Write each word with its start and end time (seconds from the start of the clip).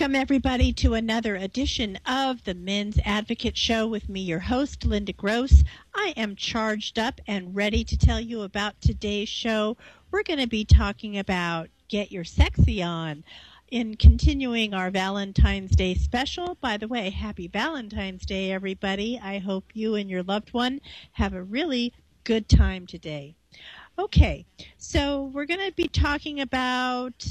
Welcome, 0.00 0.16
everybody, 0.16 0.72
to 0.72 0.94
another 0.94 1.36
edition 1.36 1.98
of 2.06 2.42
the 2.44 2.54
Men's 2.54 2.98
Advocate 3.04 3.58
Show 3.58 3.86
with 3.86 4.08
me, 4.08 4.22
your 4.22 4.38
host, 4.38 4.86
Linda 4.86 5.12
Gross. 5.12 5.62
I 5.94 6.14
am 6.16 6.36
charged 6.36 6.98
up 6.98 7.20
and 7.26 7.54
ready 7.54 7.84
to 7.84 7.98
tell 7.98 8.18
you 8.18 8.40
about 8.40 8.80
today's 8.80 9.28
show. 9.28 9.76
We're 10.10 10.22
going 10.22 10.38
to 10.38 10.46
be 10.46 10.64
talking 10.64 11.18
about 11.18 11.68
Get 11.88 12.10
Your 12.10 12.24
Sexy 12.24 12.82
On. 12.82 13.22
In 13.70 13.94
continuing 13.94 14.72
our 14.72 14.90
Valentine's 14.90 15.76
Day 15.76 15.92
special, 15.92 16.56
by 16.62 16.78
the 16.78 16.88
way, 16.88 17.10
happy 17.10 17.46
Valentine's 17.46 18.24
Day, 18.24 18.52
everybody. 18.52 19.20
I 19.22 19.36
hope 19.36 19.66
you 19.74 19.96
and 19.96 20.08
your 20.08 20.22
loved 20.22 20.54
one 20.54 20.80
have 21.12 21.34
a 21.34 21.42
really 21.42 21.92
good 22.24 22.48
time 22.48 22.86
today. 22.86 23.34
Okay, 23.98 24.46
so 24.78 25.24
we're 25.34 25.44
going 25.44 25.68
to 25.68 25.76
be 25.76 25.88
talking 25.88 26.40
about 26.40 27.26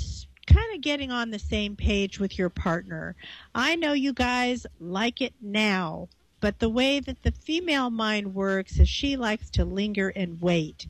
kind 0.54 0.76
of 0.76 0.82
getting 0.82 1.12
on 1.12 1.30
the 1.30 1.40
same 1.40 1.76
page 1.76 2.20
with 2.20 2.38
your 2.38 2.50
partner. 2.50 3.16
I 3.54 3.76
know 3.76 3.94
you 3.94 4.14
guys 4.14 4.66
like 4.80 5.22
it 5.22 5.34
now, 5.42 6.10
but 6.40 6.60
the 6.60 6.70
way 6.70 7.00
that 7.00 7.24
the 7.24 7.32
female 7.32 7.90
mind 7.90 8.34
works 8.34 8.80
is 8.80 8.90
she 8.90 9.16
likes 9.18 9.50
to 9.52 9.66
linger 9.66 10.10
and 10.10 10.42
wait. 10.42 10.88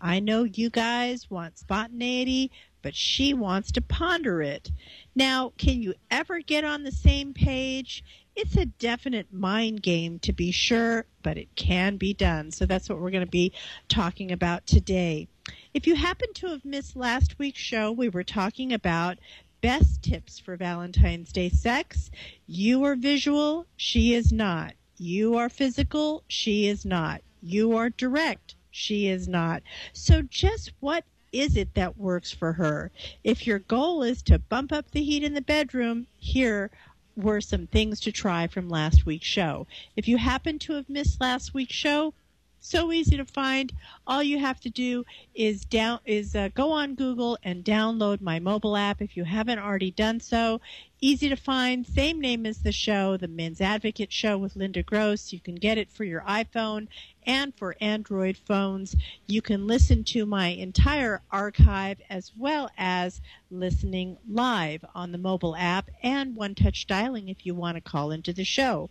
I 0.00 0.20
know 0.20 0.44
you 0.44 0.70
guys 0.70 1.30
want 1.30 1.58
spontaneity, 1.58 2.50
but 2.82 2.94
she 2.94 3.34
wants 3.34 3.72
to 3.72 3.82
ponder 3.82 4.42
it. 4.42 4.70
Now, 5.14 5.52
can 5.58 5.82
you 5.82 5.94
ever 6.10 6.40
get 6.40 6.64
on 6.64 6.82
the 6.82 6.92
same 6.92 7.34
page? 7.34 8.02
It's 8.34 8.56
a 8.56 8.66
definite 8.66 9.32
mind 9.32 9.82
game 9.82 10.18
to 10.20 10.32
be 10.32 10.50
sure, 10.50 11.04
but 11.22 11.36
it 11.36 11.54
can 11.56 11.96
be 11.96 12.14
done. 12.14 12.50
So 12.50 12.64
that's 12.64 12.88
what 12.88 12.98
we're 12.98 13.10
going 13.10 13.24
to 13.24 13.30
be 13.30 13.52
talking 13.88 14.32
about 14.32 14.66
today. 14.66 15.28
If 15.72 15.86
you 15.86 15.94
happen 15.94 16.32
to 16.34 16.48
have 16.48 16.64
missed 16.64 16.96
last 16.96 17.38
week's 17.38 17.60
show, 17.60 17.92
we 17.92 18.08
were 18.08 18.24
talking 18.24 18.72
about 18.72 19.18
best 19.60 20.02
tips 20.02 20.36
for 20.36 20.56
Valentine's 20.56 21.30
Day 21.30 21.48
sex. 21.48 22.10
You 22.48 22.82
are 22.82 22.96
visual, 22.96 23.66
she 23.76 24.14
is 24.14 24.32
not. 24.32 24.74
You 24.98 25.36
are 25.36 25.48
physical, 25.48 26.24
she 26.26 26.66
is 26.66 26.84
not. 26.84 27.22
You 27.40 27.76
are 27.76 27.88
direct, 27.88 28.56
she 28.72 29.06
is 29.06 29.28
not. 29.28 29.62
So 29.92 30.22
just 30.22 30.72
what 30.80 31.04
is 31.32 31.56
it 31.56 31.74
that 31.74 31.96
works 31.96 32.32
for 32.32 32.54
her? 32.54 32.90
If 33.22 33.46
your 33.46 33.60
goal 33.60 34.02
is 34.02 34.22
to 34.22 34.40
bump 34.40 34.72
up 34.72 34.90
the 34.90 35.04
heat 35.04 35.22
in 35.22 35.34
the 35.34 35.40
bedroom, 35.40 36.08
here 36.18 36.72
were 37.14 37.40
some 37.40 37.68
things 37.68 38.00
to 38.00 38.10
try 38.10 38.48
from 38.48 38.68
last 38.68 39.06
week's 39.06 39.26
show. 39.26 39.68
If 39.94 40.08
you 40.08 40.16
happen 40.16 40.58
to 40.60 40.72
have 40.72 40.88
missed 40.88 41.20
last 41.20 41.54
week's 41.54 41.76
show, 41.76 42.12
so 42.60 42.92
easy 42.92 43.16
to 43.16 43.24
find. 43.24 43.72
All 44.06 44.22
you 44.22 44.38
have 44.38 44.60
to 44.60 44.70
do 44.70 45.04
is 45.34 45.64
down 45.64 46.00
is 46.04 46.36
uh, 46.36 46.50
go 46.54 46.70
on 46.72 46.94
Google 46.94 47.38
and 47.42 47.64
download 47.64 48.20
my 48.20 48.38
mobile 48.38 48.76
app 48.76 49.00
if 49.00 49.16
you 49.16 49.24
haven't 49.24 49.58
already 49.58 49.90
done 49.90 50.20
so. 50.20 50.60
Easy 51.00 51.30
to 51.30 51.36
find, 51.36 51.86
same 51.86 52.20
name 52.20 52.44
as 52.44 52.58
the 52.58 52.72
show, 52.72 53.16
the 53.16 53.26
Men's 53.26 53.62
Advocate 53.62 54.12
Show 54.12 54.36
with 54.36 54.56
Linda 54.56 54.82
Gross. 54.82 55.32
You 55.32 55.40
can 55.40 55.54
get 55.54 55.78
it 55.78 55.90
for 55.90 56.04
your 56.04 56.20
iPhone 56.22 56.88
and 57.26 57.54
for 57.54 57.74
Android 57.80 58.36
phones. 58.36 58.94
You 59.26 59.40
can 59.40 59.66
listen 59.66 60.04
to 60.04 60.26
my 60.26 60.48
entire 60.48 61.22
archive 61.30 62.00
as 62.10 62.32
well 62.36 62.70
as 62.76 63.22
listening 63.50 64.18
live 64.28 64.84
on 64.94 65.12
the 65.12 65.18
mobile 65.18 65.56
app 65.56 65.88
and 66.02 66.36
one 66.36 66.54
touch 66.54 66.86
dialing 66.86 67.28
if 67.28 67.46
you 67.46 67.54
want 67.54 67.76
to 67.76 67.80
call 67.80 68.10
into 68.10 68.34
the 68.34 68.44
show. 68.44 68.90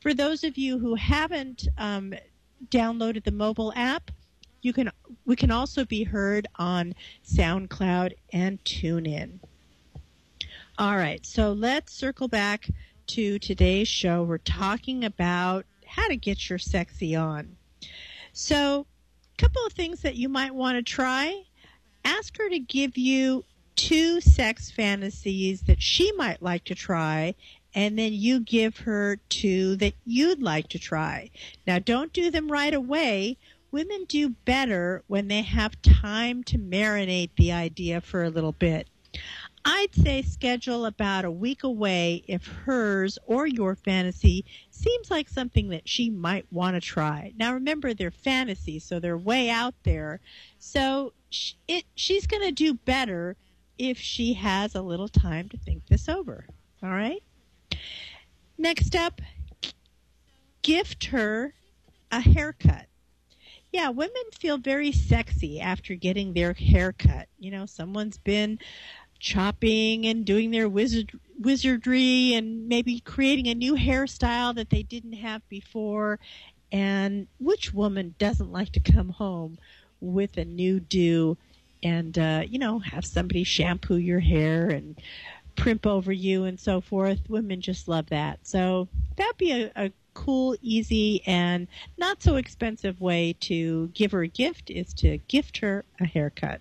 For 0.00 0.14
those 0.14 0.44
of 0.44 0.56
you 0.56 0.78
who 0.78 0.94
haven't 0.94 1.68
um, 1.76 2.14
downloaded 2.68 3.24
the 3.24 3.32
mobile 3.32 3.72
app, 3.74 4.10
you 4.62 4.72
can 4.72 4.90
we 5.24 5.36
can 5.36 5.50
also 5.50 5.84
be 5.84 6.04
heard 6.04 6.46
on 6.56 6.94
SoundCloud 7.24 8.12
and 8.32 8.62
TuneIn. 8.64 9.38
All 10.78 10.96
right, 10.96 11.24
so 11.24 11.52
let's 11.52 11.92
circle 11.92 12.28
back 12.28 12.68
to 13.08 13.38
today's 13.38 13.88
show. 13.88 14.22
We're 14.22 14.38
talking 14.38 15.04
about 15.04 15.66
how 15.86 16.08
to 16.08 16.16
get 16.16 16.48
your 16.48 16.58
sexy 16.58 17.16
on. 17.16 17.56
So, 18.32 18.86
a 19.34 19.42
couple 19.42 19.64
of 19.66 19.72
things 19.72 20.02
that 20.02 20.16
you 20.16 20.28
might 20.28 20.54
want 20.54 20.76
to 20.76 20.82
try. 20.82 21.42
Ask 22.04 22.38
her 22.38 22.48
to 22.48 22.58
give 22.58 22.96
you 22.96 23.44
two 23.76 24.20
sex 24.20 24.70
fantasies 24.70 25.62
that 25.62 25.82
she 25.82 26.12
might 26.12 26.42
like 26.42 26.64
to 26.64 26.74
try 26.74 27.34
and 27.74 27.98
then 27.98 28.12
you 28.12 28.40
give 28.40 28.78
her 28.78 29.18
two 29.28 29.76
that 29.76 29.94
you'd 30.04 30.42
like 30.42 30.68
to 30.68 30.78
try. 30.78 31.30
Now, 31.66 31.78
don't 31.78 32.12
do 32.12 32.30
them 32.30 32.50
right 32.50 32.74
away. 32.74 33.36
Women 33.70 34.04
do 34.08 34.30
better 34.30 35.04
when 35.06 35.28
they 35.28 35.42
have 35.42 35.80
time 35.82 36.42
to 36.44 36.58
marinate 36.58 37.30
the 37.36 37.52
idea 37.52 38.00
for 38.00 38.24
a 38.24 38.30
little 38.30 38.52
bit. 38.52 38.88
I'd 39.64 39.94
say 39.94 40.22
schedule 40.22 40.86
about 40.86 41.24
a 41.24 41.30
week 41.30 41.62
away 41.64 42.24
if 42.26 42.46
hers 42.46 43.18
or 43.26 43.46
your 43.46 43.74
fantasy 43.74 44.44
seems 44.70 45.10
like 45.10 45.28
something 45.28 45.68
that 45.68 45.88
she 45.88 46.08
might 46.08 46.46
want 46.50 46.76
to 46.76 46.80
try. 46.80 47.32
Now 47.36 47.52
remember, 47.52 47.92
they're 47.92 48.10
fantasies, 48.10 48.84
so 48.84 48.98
they're 48.98 49.18
way 49.18 49.50
out 49.50 49.74
there. 49.82 50.20
So 50.58 51.12
it, 51.68 51.84
she's 51.94 52.26
going 52.26 52.42
to 52.42 52.52
do 52.52 52.74
better 52.74 53.36
if 53.78 53.98
she 53.98 54.34
has 54.34 54.74
a 54.74 54.82
little 54.82 55.08
time 55.08 55.48
to 55.50 55.58
think 55.58 55.86
this 55.86 56.08
over. 56.08 56.46
All 56.82 56.90
right? 56.90 57.22
Next 58.58 58.94
up, 58.94 59.20
gift 60.62 61.06
her 61.06 61.54
a 62.10 62.20
haircut. 62.20 62.86
Yeah, 63.72 63.90
women 63.90 64.22
feel 64.38 64.58
very 64.58 64.90
sexy 64.92 65.60
after 65.60 65.94
getting 65.94 66.32
their 66.32 66.52
haircut. 66.52 67.28
You 67.38 67.52
know, 67.52 67.66
someone's 67.66 68.18
been 68.18 68.58
chopping 69.20 70.06
and 70.06 70.24
doing 70.24 70.50
their 70.50 70.68
wizard, 70.68 71.12
wizardry 71.38 72.34
and 72.34 72.68
maybe 72.68 73.00
creating 73.00 73.46
a 73.48 73.54
new 73.54 73.76
hairstyle 73.76 74.54
that 74.56 74.70
they 74.70 74.82
didn't 74.82 75.12
have 75.12 75.48
before. 75.48 76.18
And 76.72 77.28
which 77.38 77.72
woman 77.72 78.14
doesn't 78.18 78.50
like 78.50 78.72
to 78.72 78.80
come 78.80 79.10
home 79.10 79.58
with 80.00 80.36
a 80.36 80.44
new 80.44 80.80
do 80.80 81.36
and, 81.82 82.18
uh, 82.18 82.42
you 82.46 82.58
know, 82.58 82.78
have 82.78 83.04
somebody 83.04 83.44
shampoo 83.44 83.96
your 83.96 84.20
hair 84.20 84.68
and 84.68 84.98
primp 85.60 85.86
over 85.86 86.10
you 86.10 86.44
and 86.44 86.58
so 86.58 86.80
forth. 86.80 87.20
Women 87.28 87.60
just 87.60 87.86
love 87.86 88.06
that. 88.06 88.40
So 88.42 88.88
that'd 89.16 89.36
be 89.36 89.52
a, 89.52 89.70
a 89.76 89.92
cool, 90.14 90.56
easy, 90.62 91.22
and 91.26 91.68
not 91.98 92.22
so 92.22 92.36
expensive 92.36 93.00
way 93.00 93.36
to 93.40 93.88
give 93.88 94.12
her 94.12 94.22
a 94.22 94.28
gift 94.28 94.70
is 94.70 94.94
to 94.94 95.18
gift 95.28 95.58
her 95.58 95.84
a 96.00 96.06
haircut. 96.06 96.60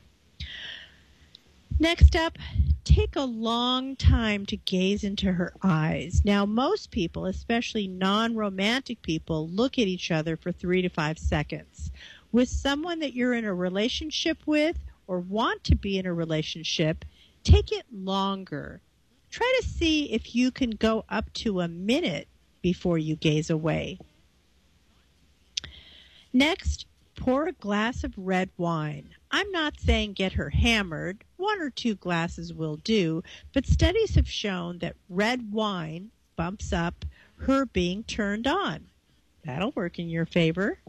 Next 1.79 2.17
up, 2.17 2.37
take 2.83 3.15
a 3.15 3.21
long 3.21 3.95
time 3.95 4.45
to 4.47 4.57
gaze 4.57 5.05
into 5.05 5.31
her 5.31 5.53
eyes. 5.63 6.21
Now, 6.25 6.45
most 6.45 6.91
people, 6.91 7.25
especially 7.25 7.87
non 7.87 8.35
romantic 8.35 9.01
people, 9.01 9.47
look 9.47 9.79
at 9.79 9.87
each 9.87 10.11
other 10.11 10.35
for 10.35 10.51
three 10.51 10.81
to 10.81 10.89
five 10.89 11.17
seconds. 11.17 11.91
With 12.33 12.49
someone 12.49 12.99
that 12.99 13.13
you're 13.13 13.33
in 13.33 13.45
a 13.45 13.53
relationship 13.53 14.39
with 14.45 14.77
or 15.07 15.19
want 15.19 15.63
to 15.65 15.75
be 15.75 15.97
in 15.97 16.05
a 16.05 16.13
relationship, 16.13 17.05
take 17.43 17.71
it 17.71 17.85
longer. 17.91 18.81
Try 19.29 19.59
to 19.61 19.67
see 19.67 20.11
if 20.11 20.35
you 20.35 20.51
can 20.51 20.71
go 20.71 21.05
up 21.09 21.31
to 21.33 21.61
a 21.61 21.67
minute 21.67 22.27
before 22.61 22.97
you 22.97 23.15
gaze 23.15 23.49
away. 23.49 23.99
Next, 26.33 26.85
pour 27.15 27.47
a 27.47 27.51
glass 27.51 28.03
of 28.03 28.13
red 28.17 28.49
wine. 28.57 29.09
I'm 29.31 29.51
not 29.51 29.79
saying 29.79 30.13
get 30.13 30.33
her 30.33 30.49
hammered. 30.49 31.23
One 31.37 31.61
or 31.61 31.69
two 31.69 31.95
glasses 31.95 32.53
will 32.53 32.77
do, 32.77 33.23
but 33.53 33.65
studies 33.65 34.15
have 34.15 34.29
shown 34.29 34.79
that 34.79 34.95
red 35.09 35.51
wine 35.51 36.11
bumps 36.35 36.71
up 36.71 37.05
her 37.37 37.65
being 37.65 38.03
turned 38.03 38.47
on. 38.47 38.87
That'll 39.43 39.71
work 39.71 39.99
in 39.99 40.09
your 40.09 40.25
favor. 40.25 40.79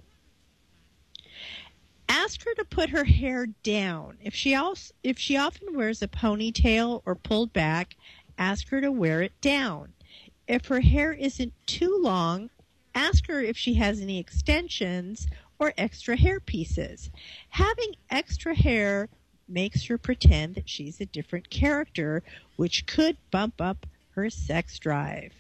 Ask 2.09 2.45
her 2.45 2.55
to 2.55 2.65
put 2.65 2.91
her 2.91 3.05
hair 3.05 3.47
down. 3.63 4.19
If 4.23 4.35
she 4.35 4.55
also, 4.55 4.93
if 5.03 5.19
she 5.19 5.37
often 5.37 5.77
wears 5.77 6.03
a 6.03 6.09
ponytail 6.09 7.03
or 7.07 7.15
pulled 7.15 7.53
back, 7.53 7.97
ask 8.41 8.71
her 8.71 8.81
to 8.81 8.91
wear 8.91 9.23
it 9.23 9.39
down. 9.41 9.93
If 10.49 10.67
her 10.67 10.81
hair 10.81 11.13
isn't 11.13 11.53
too 11.67 12.01
long, 12.03 12.51
ask 12.95 13.29
her 13.29 13.41
if 13.41 13.57
she 13.57 13.75
has 13.75 14.01
any 14.01 14.19
extensions 14.19 15.29
or 15.61 15.75
extra 15.79 16.17
hair 16.17 16.41
pieces. 16.41 17.11
Having 17.51 17.95
extra 18.11 18.55
hair 18.55 19.09
makes 19.47 19.85
her 19.87 19.99
pretend 19.99 20.55
that 20.55 20.69
she's 20.69 21.01
a 21.01 21.07
different 21.07 21.51
character, 21.51 22.23
which 22.57 22.87
could 22.87 23.17
bump 23.31 23.61
up 23.61 23.87
her 24.13 24.31
sex 24.31 24.79
drive. 24.79 25.33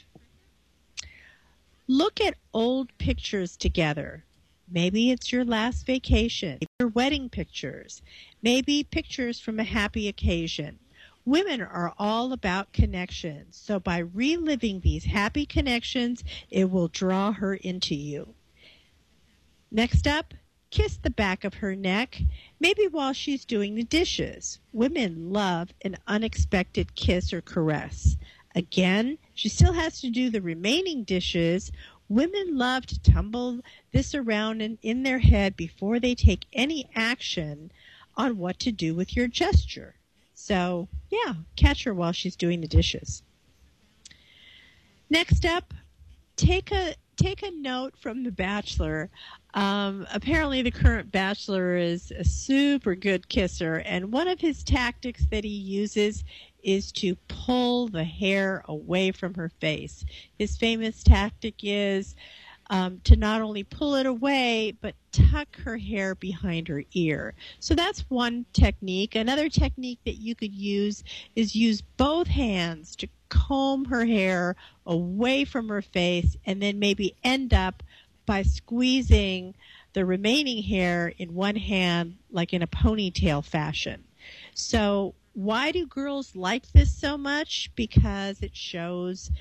Look 1.88 2.20
at 2.20 2.36
old 2.54 2.96
pictures 2.98 3.56
together. 3.56 4.24
Maybe 4.70 5.10
it's 5.10 5.32
your 5.32 5.44
last 5.44 5.86
vacation, 5.86 6.60
your 6.78 6.90
wedding 6.90 7.28
pictures, 7.28 8.02
maybe 8.42 8.84
pictures 8.84 9.40
from 9.40 9.58
a 9.58 9.64
happy 9.64 10.06
occasion. 10.06 10.78
Women 11.26 11.60
are 11.60 11.92
all 11.98 12.32
about 12.32 12.72
connections, 12.72 13.54
so 13.54 13.78
by 13.78 13.98
reliving 13.98 14.80
these 14.80 15.04
happy 15.04 15.44
connections, 15.44 16.24
it 16.50 16.70
will 16.70 16.88
draw 16.88 17.32
her 17.32 17.54
into 17.54 17.94
you. 17.94 18.34
Next 19.70 20.06
up, 20.06 20.32
kiss 20.70 20.96
the 20.96 21.10
back 21.10 21.44
of 21.44 21.54
her 21.54 21.76
neck, 21.76 22.22
maybe 22.58 22.86
while 22.86 23.12
she's 23.12 23.44
doing 23.44 23.74
the 23.74 23.84
dishes. 23.84 24.60
Women 24.72 25.30
love 25.30 25.74
an 25.82 25.98
unexpected 26.06 26.94
kiss 26.94 27.32
or 27.32 27.42
caress. 27.42 28.16
Again, 28.54 29.18
she 29.34 29.48
still 29.48 29.74
has 29.74 30.00
to 30.00 30.10
do 30.10 30.30
the 30.30 30.40
remaining 30.40 31.04
dishes. 31.04 31.70
Women 32.08 32.56
love 32.56 32.86
to 32.86 32.98
tumble 33.00 33.60
this 33.92 34.14
around 34.14 34.62
in, 34.62 34.78
in 34.82 35.02
their 35.02 35.18
head 35.18 35.56
before 35.56 36.00
they 36.00 36.14
take 36.14 36.46
any 36.52 36.88
action 36.94 37.70
on 38.16 38.38
what 38.38 38.58
to 38.60 38.72
do 38.72 38.94
with 38.94 39.14
your 39.14 39.28
gesture. 39.28 39.96
So, 40.42 40.88
yeah, 41.10 41.34
catch 41.54 41.84
her 41.84 41.92
while 41.92 42.12
she's 42.12 42.34
doing 42.34 42.62
the 42.62 42.66
dishes. 42.66 43.22
Next 45.10 45.44
up, 45.44 45.74
take 46.36 46.72
a 46.72 46.94
take 47.16 47.42
a 47.42 47.50
note 47.50 47.94
from 47.98 48.24
the 48.24 48.32
bachelor. 48.32 49.10
Um, 49.52 50.06
apparently, 50.10 50.62
the 50.62 50.70
current 50.70 51.12
bachelor 51.12 51.76
is 51.76 52.10
a 52.10 52.24
super 52.24 52.94
good 52.94 53.28
kisser, 53.28 53.82
and 53.84 54.12
one 54.12 54.28
of 54.28 54.40
his 54.40 54.64
tactics 54.64 55.26
that 55.30 55.44
he 55.44 55.50
uses 55.50 56.24
is 56.62 56.90
to 56.92 57.16
pull 57.28 57.88
the 57.88 58.04
hair 58.04 58.64
away 58.66 59.12
from 59.12 59.34
her 59.34 59.50
face. 59.60 60.06
His 60.38 60.56
famous 60.56 61.02
tactic 61.02 61.56
is 61.62 62.16
um, 62.70 63.00
to 63.02 63.16
not 63.16 63.42
only 63.42 63.64
pull 63.64 63.96
it 63.96 64.06
away, 64.06 64.76
but 64.80 64.94
tuck 65.10 65.58
her 65.58 65.76
hair 65.76 66.14
behind 66.14 66.68
her 66.68 66.84
ear. 66.92 67.34
So 67.58 67.74
that's 67.74 68.08
one 68.08 68.46
technique. 68.52 69.16
Another 69.16 69.48
technique 69.48 69.98
that 70.04 70.14
you 70.14 70.36
could 70.36 70.54
use 70.54 71.02
is 71.34 71.56
use 71.56 71.82
both 71.82 72.28
hands 72.28 72.94
to 72.96 73.08
comb 73.28 73.84
her 73.86 74.04
hair 74.06 74.54
away 74.86 75.44
from 75.44 75.68
her 75.68 75.82
face 75.82 76.36
and 76.46 76.62
then 76.62 76.78
maybe 76.78 77.16
end 77.24 77.52
up 77.52 77.82
by 78.24 78.42
squeezing 78.42 79.54
the 79.92 80.06
remaining 80.06 80.62
hair 80.62 81.12
in 81.18 81.34
one 81.34 81.56
hand 81.56 82.16
like 82.30 82.52
in 82.52 82.62
a 82.62 82.68
ponytail 82.68 83.44
fashion. 83.44 84.04
So 84.54 85.14
why 85.32 85.72
do 85.72 85.86
girls 85.86 86.36
like 86.36 86.70
this 86.70 86.92
so 86.92 87.18
much? 87.18 87.70
Because 87.74 88.40
it 88.42 88.54
shows 88.54 89.32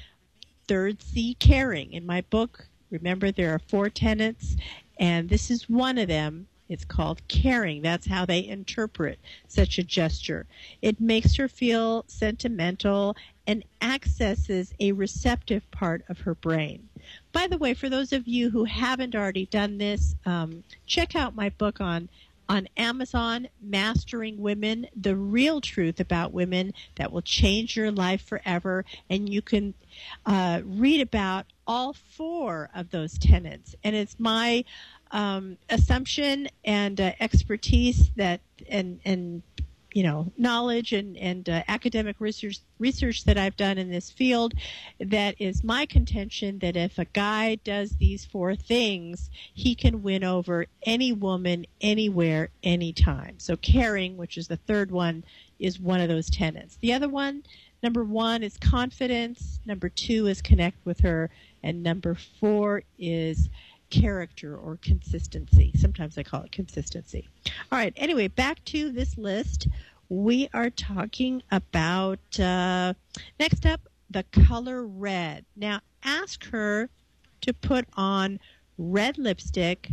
third 0.68 1.04
C 1.04 1.36
caring. 1.36 1.94
In 1.94 2.08
my 2.08 2.22
book, 2.22 2.70
remember 2.92 3.32
there 3.32 3.54
are 3.54 3.60
four 3.60 3.90
tenets, 3.90 4.56
and 5.00 5.30
this 5.30 5.50
is 5.50 5.70
one 5.70 5.98
of 5.98 6.08
them. 6.08 6.48
It's 6.68 6.86
called 6.86 7.28
caring. 7.28 7.82
That's 7.82 8.06
how 8.06 8.26
they 8.26 8.46
interpret 8.46 9.18
such 9.48 9.80
a 9.80 9.84
gesture. 9.84 10.46
It 10.84 11.02
makes 11.02 11.36
her 11.36 11.48
feel 11.48 12.06
sentimental 12.08 13.16
and 13.48 13.64
accesses 13.82 14.72
a 14.80 14.92
receptive 14.92 15.70
part 15.72 16.04
of 16.10 16.20
her 16.20 16.36
brain. 16.36 16.88
By 17.32 17.48
the 17.48 17.58
way, 17.58 17.74
for 17.74 17.90
those 17.90 18.14
of 18.14 18.28
you 18.28 18.52
who 18.52 18.66
haven't 18.66 19.16
already 19.16 19.48
done 19.48 19.80
this, 19.80 20.16
um, 20.28 20.64
check 20.86 21.16
out 21.16 21.36
my 21.36 21.50
book 21.50 21.82
on 21.82 22.08
on 22.50 22.68
Amazon, 22.76 23.48
Mastering 23.62 24.42
Women, 24.42 24.88
the 25.00 25.16
real 25.16 25.62
truth 25.62 26.00
about 26.00 26.34
women 26.34 26.74
that 26.96 27.12
will 27.12 27.22
change 27.22 27.78
your 27.78 27.92
life 27.92 28.22
forever. 28.22 28.84
And 29.10 29.30
you 29.30 29.44
can 29.44 29.76
uh, 30.26 30.62
read 30.66 31.00
about 31.00 31.46
all 31.68 31.94
four 31.94 32.70
of 32.74 32.90
those 32.90 33.20
tenets. 33.20 33.76
And 33.84 33.96
it's 33.96 34.20
my 34.20 34.66
um, 35.12 35.58
assumption 35.70 36.48
and 36.66 37.00
uh, 37.00 37.12
expertise 37.20 38.12
that 38.16 38.42
and 38.68 39.00
and 39.06 39.42
you 39.94 40.04
know 40.04 40.32
knowledge 40.38 40.94
and 40.94 41.18
and 41.18 41.50
uh, 41.50 41.64
academic 41.68 42.16
research 42.20 42.60
research 42.78 43.24
that 43.26 43.38
I've 43.38 43.58
done 43.58 43.78
in 43.78 43.90
this 43.90 44.12
field 44.12 44.54
that 45.00 45.36
is 45.40 45.64
my 45.64 45.86
contention 45.86 46.60
that 46.60 46.76
if 46.76 46.98
a 46.98 47.06
guy 47.06 47.56
does 47.56 47.92
these 47.98 48.26
four 48.26 48.56
things 48.56 49.30
he 49.54 49.76
can 49.76 50.04
win 50.04 50.24
over 50.24 50.68
any 50.84 51.12
woman 51.12 51.66
anywhere 51.82 52.50
anytime. 52.64 53.40
So 53.40 53.56
caring 53.56 54.18
which 54.18 54.38
is 54.38 54.48
the 54.48 54.58
third 54.58 54.92
one 54.92 55.24
is 55.60 55.80
one 55.80 56.00
of 56.00 56.08
those 56.08 56.30
tenets. 56.30 56.78
The 56.78 56.94
other 56.94 57.10
one 57.10 57.44
number 57.82 58.04
1 58.04 58.44
is 58.44 58.58
confidence. 58.58 59.60
Number 59.66 59.90
2 59.90 60.28
is 60.28 60.42
connect 60.42 60.86
with 60.86 61.02
her. 61.02 61.30
And 61.64 61.84
number 61.84 62.16
4 62.16 62.84
is 62.98 63.50
character 63.90 64.56
or 64.56 64.78
consistency. 64.82 65.72
Sometimes 65.76 66.18
I 66.18 66.24
call 66.24 66.44
it 66.44 66.52
consistency. 66.52 67.28
All 67.72 67.80
right, 67.80 67.94
anyway, 67.96 68.28
back 68.28 68.64
to 68.66 68.92
this 68.92 69.18
list. 69.18 69.68
We 70.10 70.50
are 70.54 70.70
talking 70.70 71.44
about, 71.52 72.40
uh, 72.40 72.94
next 73.40 73.66
up, 73.66 73.82
the 74.10 74.24
color 74.24 74.86
red. 74.86 75.46
Now, 75.56 75.82
ask 76.04 76.46
her 76.46 76.90
to 77.42 77.54
put 77.54 77.86
on 77.96 78.40
red 78.78 79.18
lipstick 79.18 79.90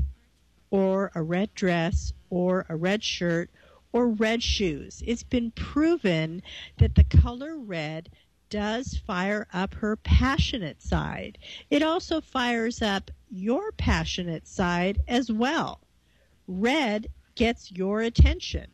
or 0.70 1.10
a 1.14 1.22
red 1.22 1.54
dress 1.54 2.12
or 2.30 2.66
a 2.68 2.76
red 2.76 3.04
shirt 3.04 3.50
or 3.92 4.08
red 4.08 4.42
shoes. 4.42 5.02
It's 5.06 5.22
been 5.22 5.50
proven 5.52 6.42
that 6.78 6.94
the 6.94 7.04
color 7.04 7.56
red 7.56 8.10
does 8.48 8.96
fire 9.06 9.46
up 9.52 9.74
her 9.74 9.96
passionate 9.96 10.80
side. 10.82 11.38
It 11.70 11.82
also 11.82 12.20
fires 12.20 12.82
up 12.82 13.10
your 13.30 13.72
passionate 13.72 14.46
side 14.46 15.00
as 15.08 15.30
well. 15.30 15.80
Red 16.46 17.08
gets 17.34 17.72
your 17.72 18.00
attention. 18.02 18.70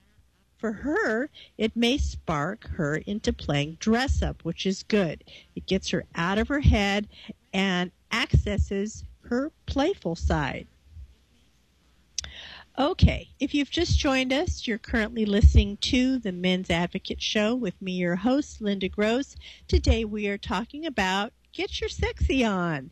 For 0.57 0.73
her, 0.73 1.29
it 1.59 1.75
may 1.75 1.99
spark 1.99 2.69
her 2.69 2.97
into 2.99 3.33
playing 3.33 3.79
dress 3.81 4.23
up, 4.23 4.45
which 4.45 4.65
is 4.65 4.85
good. 4.85 5.25
It 5.57 5.67
gets 5.67 5.89
her 5.89 6.05
out 6.15 6.39
of 6.39 6.49
her 6.49 6.61
head 6.61 7.09
and 7.53 7.91
accesses 8.13 9.05
her 9.23 9.51
playful 9.67 10.15
side. 10.15 10.69
Okay, 12.79 13.29
if 13.39 13.53
you've 13.53 13.71
just 13.71 13.99
joined 13.99 14.33
us, 14.33 14.67
you're 14.67 14.79
currently 14.79 15.27
listening 15.27 15.77
to 15.83 16.19
the 16.19 16.33
Men's 16.33 16.71
Advocate 16.71 17.21
Show 17.21 17.55
with 17.55 17.81
me, 17.83 17.93
your 17.93 18.17
host, 18.17 18.63
Linda 18.63 18.89
Gross. 18.89 19.37
Today 19.69 20.07
we 20.07 20.27
are 20.29 20.39
talking 20.39 20.87
about 20.87 21.35
Get 21.53 21.83
Your 21.83 21.91
Sexy 21.91 22.43
On. 22.43 22.91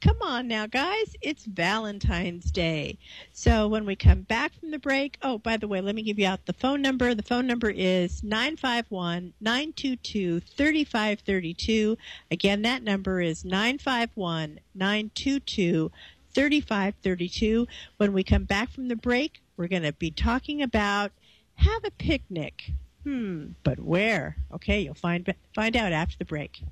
Come 0.00 0.18
on 0.22 0.46
now, 0.46 0.68
guys, 0.68 1.16
it's 1.22 1.44
Valentine's 1.44 2.52
Day. 2.52 2.98
So 3.32 3.66
when 3.66 3.84
we 3.84 3.96
come 3.96 4.20
back 4.20 4.52
from 4.54 4.70
the 4.70 4.78
break, 4.78 5.18
oh, 5.22 5.38
by 5.38 5.56
the 5.56 5.66
way, 5.66 5.80
let 5.80 5.96
me 5.96 6.02
give 6.02 6.20
you 6.20 6.26
out 6.28 6.46
the 6.46 6.52
phone 6.52 6.80
number. 6.80 7.12
The 7.12 7.24
phone 7.24 7.48
number 7.48 7.70
is 7.70 8.22
951 8.22 9.32
922 9.40 10.38
3532. 10.38 11.98
Again, 12.30 12.62
that 12.62 12.84
number 12.84 13.20
is 13.20 13.44
951 13.44 14.60
922 14.76 15.90
3532. 16.36 17.66
When 17.96 18.12
we 18.12 18.22
come 18.22 18.44
back 18.44 18.70
from 18.70 18.88
the 18.88 18.96
break, 18.96 19.40
we're 19.56 19.68
going 19.68 19.84
to 19.84 19.94
be 19.94 20.10
talking 20.10 20.60
about 20.60 21.10
have 21.54 21.82
a 21.82 21.90
picnic. 21.90 22.72
Hmm, 23.04 23.52
but 23.64 23.80
where? 23.80 24.36
Okay, 24.52 24.82
you'll 24.82 24.94
find 24.94 25.34
find 25.54 25.74
out 25.74 25.92
after 25.92 26.18
the 26.18 26.26
break. 26.26 26.62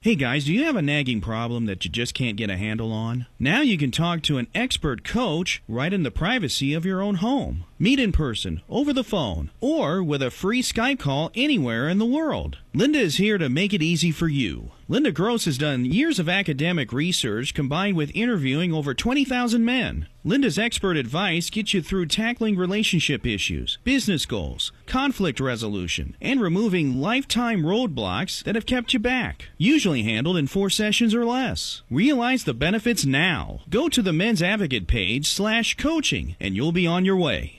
Hey 0.00 0.16
guys, 0.16 0.46
do 0.46 0.52
you 0.52 0.64
have 0.64 0.74
a 0.74 0.82
nagging 0.82 1.20
problem 1.20 1.66
that 1.66 1.84
you 1.84 1.90
just 1.90 2.14
can't 2.14 2.36
get 2.36 2.50
a 2.50 2.56
handle 2.56 2.92
on? 2.92 3.26
Now 3.38 3.60
you 3.60 3.78
can 3.78 3.92
talk 3.92 4.22
to 4.22 4.38
an 4.38 4.48
expert 4.56 5.04
coach 5.04 5.62
right 5.68 5.92
in 5.92 6.02
the 6.02 6.10
privacy 6.10 6.74
of 6.74 6.84
your 6.84 7.00
own 7.00 7.16
home. 7.16 7.64
Meet 7.76 7.98
in 7.98 8.12
person, 8.12 8.62
over 8.68 8.92
the 8.92 9.02
phone, 9.02 9.50
or 9.60 10.00
with 10.00 10.22
a 10.22 10.30
free 10.30 10.62
Skype 10.62 11.00
call 11.00 11.32
anywhere 11.34 11.88
in 11.88 11.98
the 11.98 12.04
world. 12.04 12.58
Linda 12.72 12.98
is 13.00 13.16
here 13.16 13.36
to 13.38 13.48
make 13.48 13.72
it 13.72 13.82
easy 13.82 14.12
for 14.12 14.28
you. 14.28 14.70
Linda 14.86 15.12
Gross 15.12 15.46
has 15.46 15.56
done 15.56 15.84
years 15.86 16.18
of 16.18 16.28
academic 16.28 16.92
research 16.92 17.54
combined 17.54 17.96
with 17.96 18.14
interviewing 18.14 18.72
over 18.72 18.92
20,000 18.92 19.64
men. 19.64 20.06
Linda's 20.24 20.58
expert 20.58 20.96
advice 20.96 21.50
gets 21.50 21.72
you 21.72 21.80
through 21.82 22.06
tackling 22.06 22.56
relationship 22.56 23.26
issues, 23.26 23.78
business 23.84 24.26
goals, 24.26 24.72
conflict 24.86 25.38
resolution, 25.40 26.16
and 26.20 26.40
removing 26.40 27.00
lifetime 27.00 27.62
roadblocks 27.62 28.42
that 28.44 28.54
have 28.54 28.66
kept 28.66 28.92
you 28.92 28.98
back. 28.98 29.48
Usually 29.56 30.02
handled 30.02 30.36
in 30.36 30.46
four 30.46 30.68
sessions 30.68 31.14
or 31.14 31.24
less. 31.24 31.82
Realize 31.90 32.44
the 32.44 32.54
benefits 32.54 33.06
now. 33.06 33.60
Go 33.70 33.88
to 33.88 34.02
the 34.02 34.12
Men's 34.12 34.42
Advocate 34.42 34.86
page 34.86 35.28
slash 35.28 35.76
coaching 35.76 36.36
and 36.40 36.56
you'll 36.56 36.72
be 36.72 36.86
on 36.86 37.04
your 37.04 37.16
way. 37.16 37.58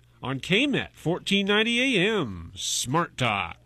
on 0.23 0.39
KMET 0.39 0.89
1490 1.01 1.97
AM, 1.97 2.51
Smart 2.55 3.17
Talk. 3.17 3.57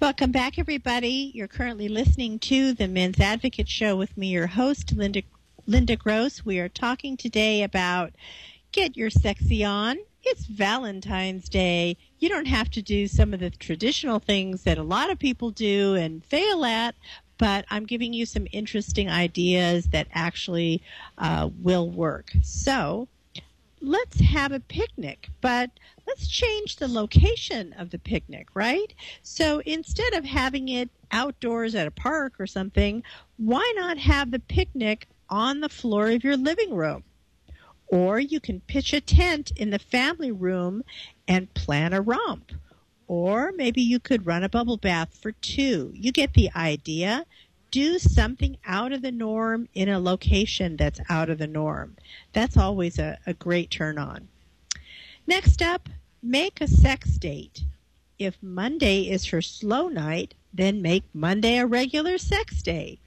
Welcome 0.00 0.32
back, 0.32 0.58
everybody. 0.58 1.30
You're 1.34 1.46
currently 1.46 1.88
listening 1.88 2.38
to 2.40 2.72
the 2.72 2.88
Men's 2.88 3.20
Advocate 3.20 3.68
Show 3.68 3.96
with 3.96 4.16
me, 4.16 4.28
your 4.28 4.46
host, 4.46 4.94
Linda, 4.96 5.22
Linda 5.66 5.94
Gross. 5.94 6.44
We 6.44 6.58
are 6.58 6.70
talking 6.70 7.16
today 7.16 7.62
about 7.62 8.12
get 8.72 8.96
your 8.96 9.10
sexy 9.10 9.62
on. 9.62 9.98
It's 10.22 10.44
Valentine's 10.44 11.48
Day. 11.48 11.96
You 12.18 12.28
don't 12.28 12.46
have 12.46 12.70
to 12.72 12.82
do 12.82 13.06
some 13.08 13.32
of 13.32 13.40
the 13.40 13.50
traditional 13.50 14.18
things 14.18 14.64
that 14.64 14.76
a 14.76 14.82
lot 14.82 15.10
of 15.10 15.18
people 15.18 15.50
do 15.50 15.94
and 15.94 16.24
fail 16.24 16.64
at, 16.64 16.94
but 17.38 17.64
I'm 17.70 17.86
giving 17.86 18.12
you 18.12 18.26
some 18.26 18.46
interesting 18.52 19.08
ideas 19.08 19.86
that 19.86 20.08
actually 20.12 20.82
uh, 21.16 21.48
will 21.62 21.88
work. 21.88 22.32
So, 22.42 23.08
let's 23.80 24.20
have 24.20 24.52
a 24.52 24.60
picnic, 24.60 25.30
but 25.40 25.70
let's 26.06 26.28
change 26.28 26.76
the 26.76 26.88
location 26.88 27.72
of 27.72 27.90
the 27.90 27.98
picnic, 27.98 28.48
right? 28.54 28.92
So 29.22 29.60
instead 29.60 30.12
of 30.12 30.24
having 30.26 30.68
it 30.68 30.90
outdoors 31.12 31.74
at 31.74 31.86
a 31.86 31.90
park 31.90 32.34
or 32.38 32.46
something, 32.46 33.02
why 33.38 33.72
not 33.76 33.96
have 33.96 34.30
the 34.30 34.38
picnic 34.38 35.08
on 35.30 35.60
the 35.60 35.68
floor 35.70 36.10
of 36.10 36.24
your 36.24 36.36
living 36.36 36.74
room? 36.74 37.04
Or 37.90 38.20
you 38.20 38.40
can 38.40 38.60
pitch 38.60 38.92
a 38.92 39.00
tent 39.00 39.50
in 39.56 39.70
the 39.70 39.78
family 39.78 40.30
room 40.30 40.82
and 41.26 41.52
plan 41.54 41.92
a 41.92 42.00
romp. 42.00 42.52
Or 43.08 43.52
maybe 43.52 43.82
you 43.82 43.98
could 43.98 44.26
run 44.26 44.44
a 44.44 44.48
bubble 44.48 44.76
bath 44.76 45.18
for 45.20 45.32
two. 45.32 45.90
You 45.94 46.12
get 46.12 46.34
the 46.34 46.50
idea 46.54 47.26
do 47.70 47.98
something 47.98 48.56
out 48.66 48.92
of 48.92 49.02
the 49.02 49.12
norm 49.12 49.68
in 49.74 49.88
a 49.88 50.00
location 50.00 50.76
that's 50.76 51.00
out 51.08 51.30
of 51.30 51.38
the 51.38 51.46
norm. 51.46 51.96
That's 52.32 52.56
always 52.56 52.98
a, 52.98 53.18
a 53.26 53.34
great 53.34 53.70
turn 53.70 53.98
on. 53.98 54.28
Next 55.26 55.62
up, 55.62 55.88
make 56.22 56.60
a 56.60 56.66
sex 56.66 57.16
date. 57.16 57.64
If 58.18 58.36
Monday 58.42 59.08
is 59.08 59.26
her 59.26 59.40
slow 59.40 59.88
night, 59.88 60.34
then 60.52 60.82
make 60.82 61.04
Monday 61.14 61.58
a 61.58 61.66
regular 61.66 62.18
sex 62.18 62.62
day. 62.62 62.98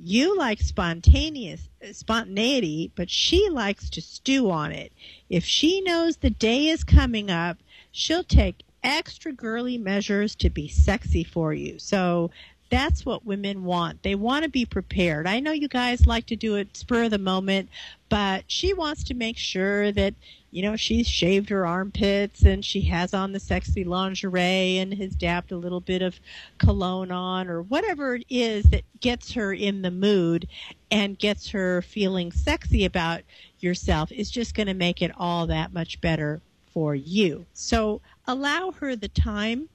You 0.00 0.36
like 0.36 0.60
spontaneous 0.60 1.68
spontaneity, 1.92 2.92
but 2.94 3.10
she 3.10 3.48
likes 3.48 3.90
to 3.90 4.00
stew 4.00 4.50
on 4.50 4.72
it. 4.72 4.92
If 5.28 5.44
she 5.44 5.80
knows 5.80 6.16
the 6.16 6.30
day 6.30 6.68
is 6.68 6.84
coming 6.84 7.30
up, 7.30 7.58
she'll 7.90 8.24
take 8.24 8.62
extra 8.82 9.32
girly 9.32 9.76
measures 9.76 10.34
to 10.36 10.50
be 10.50 10.68
sexy 10.68 11.24
for 11.24 11.52
you. 11.52 11.78
So 11.78 12.30
that's 12.70 13.04
what 13.04 13.24
women 13.24 13.64
want. 13.64 14.02
They 14.02 14.14
want 14.14 14.44
to 14.44 14.50
be 14.50 14.66
prepared. 14.66 15.26
I 15.26 15.40
know 15.40 15.52
you 15.52 15.68
guys 15.68 16.06
like 16.06 16.26
to 16.26 16.36
do 16.36 16.56
it 16.56 16.76
spur 16.76 17.04
of 17.04 17.10
the 17.10 17.18
moment, 17.18 17.68
but 18.08 18.44
she 18.46 18.72
wants 18.72 19.02
to 19.04 19.14
make 19.14 19.38
sure 19.38 19.90
that, 19.92 20.14
you 20.50 20.62
know, 20.62 20.76
she's 20.76 21.06
shaved 21.06 21.50
her 21.50 21.66
armpits 21.66 22.42
and 22.42 22.64
she 22.64 22.82
has 22.82 23.12
on 23.12 23.32
the 23.32 23.40
sexy 23.40 23.84
lingerie 23.84 24.78
and 24.78 24.94
has 24.94 25.14
dabbed 25.14 25.52
a 25.52 25.56
little 25.56 25.80
bit 25.80 26.00
of 26.00 26.18
cologne 26.58 27.12
on 27.12 27.48
or 27.48 27.62
whatever 27.62 28.14
it 28.14 28.24
is 28.30 28.64
that 28.66 28.84
gets 29.00 29.32
her 29.32 29.52
in 29.52 29.82
the 29.82 29.90
mood 29.90 30.48
and 30.90 31.18
gets 31.18 31.50
her 31.50 31.82
feeling 31.82 32.32
sexy 32.32 32.84
about 32.84 33.20
yourself 33.60 34.10
is 34.10 34.30
just 34.30 34.54
going 34.54 34.66
to 34.66 34.74
make 34.74 35.02
it 35.02 35.12
all 35.18 35.46
that 35.46 35.72
much 35.72 36.00
better 36.00 36.40
for 36.72 36.94
you. 36.94 37.44
So 37.52 38.00
allow 38.26 38.72
her 38.72 38.96
the 38.96 39.08
time 39.08 39.68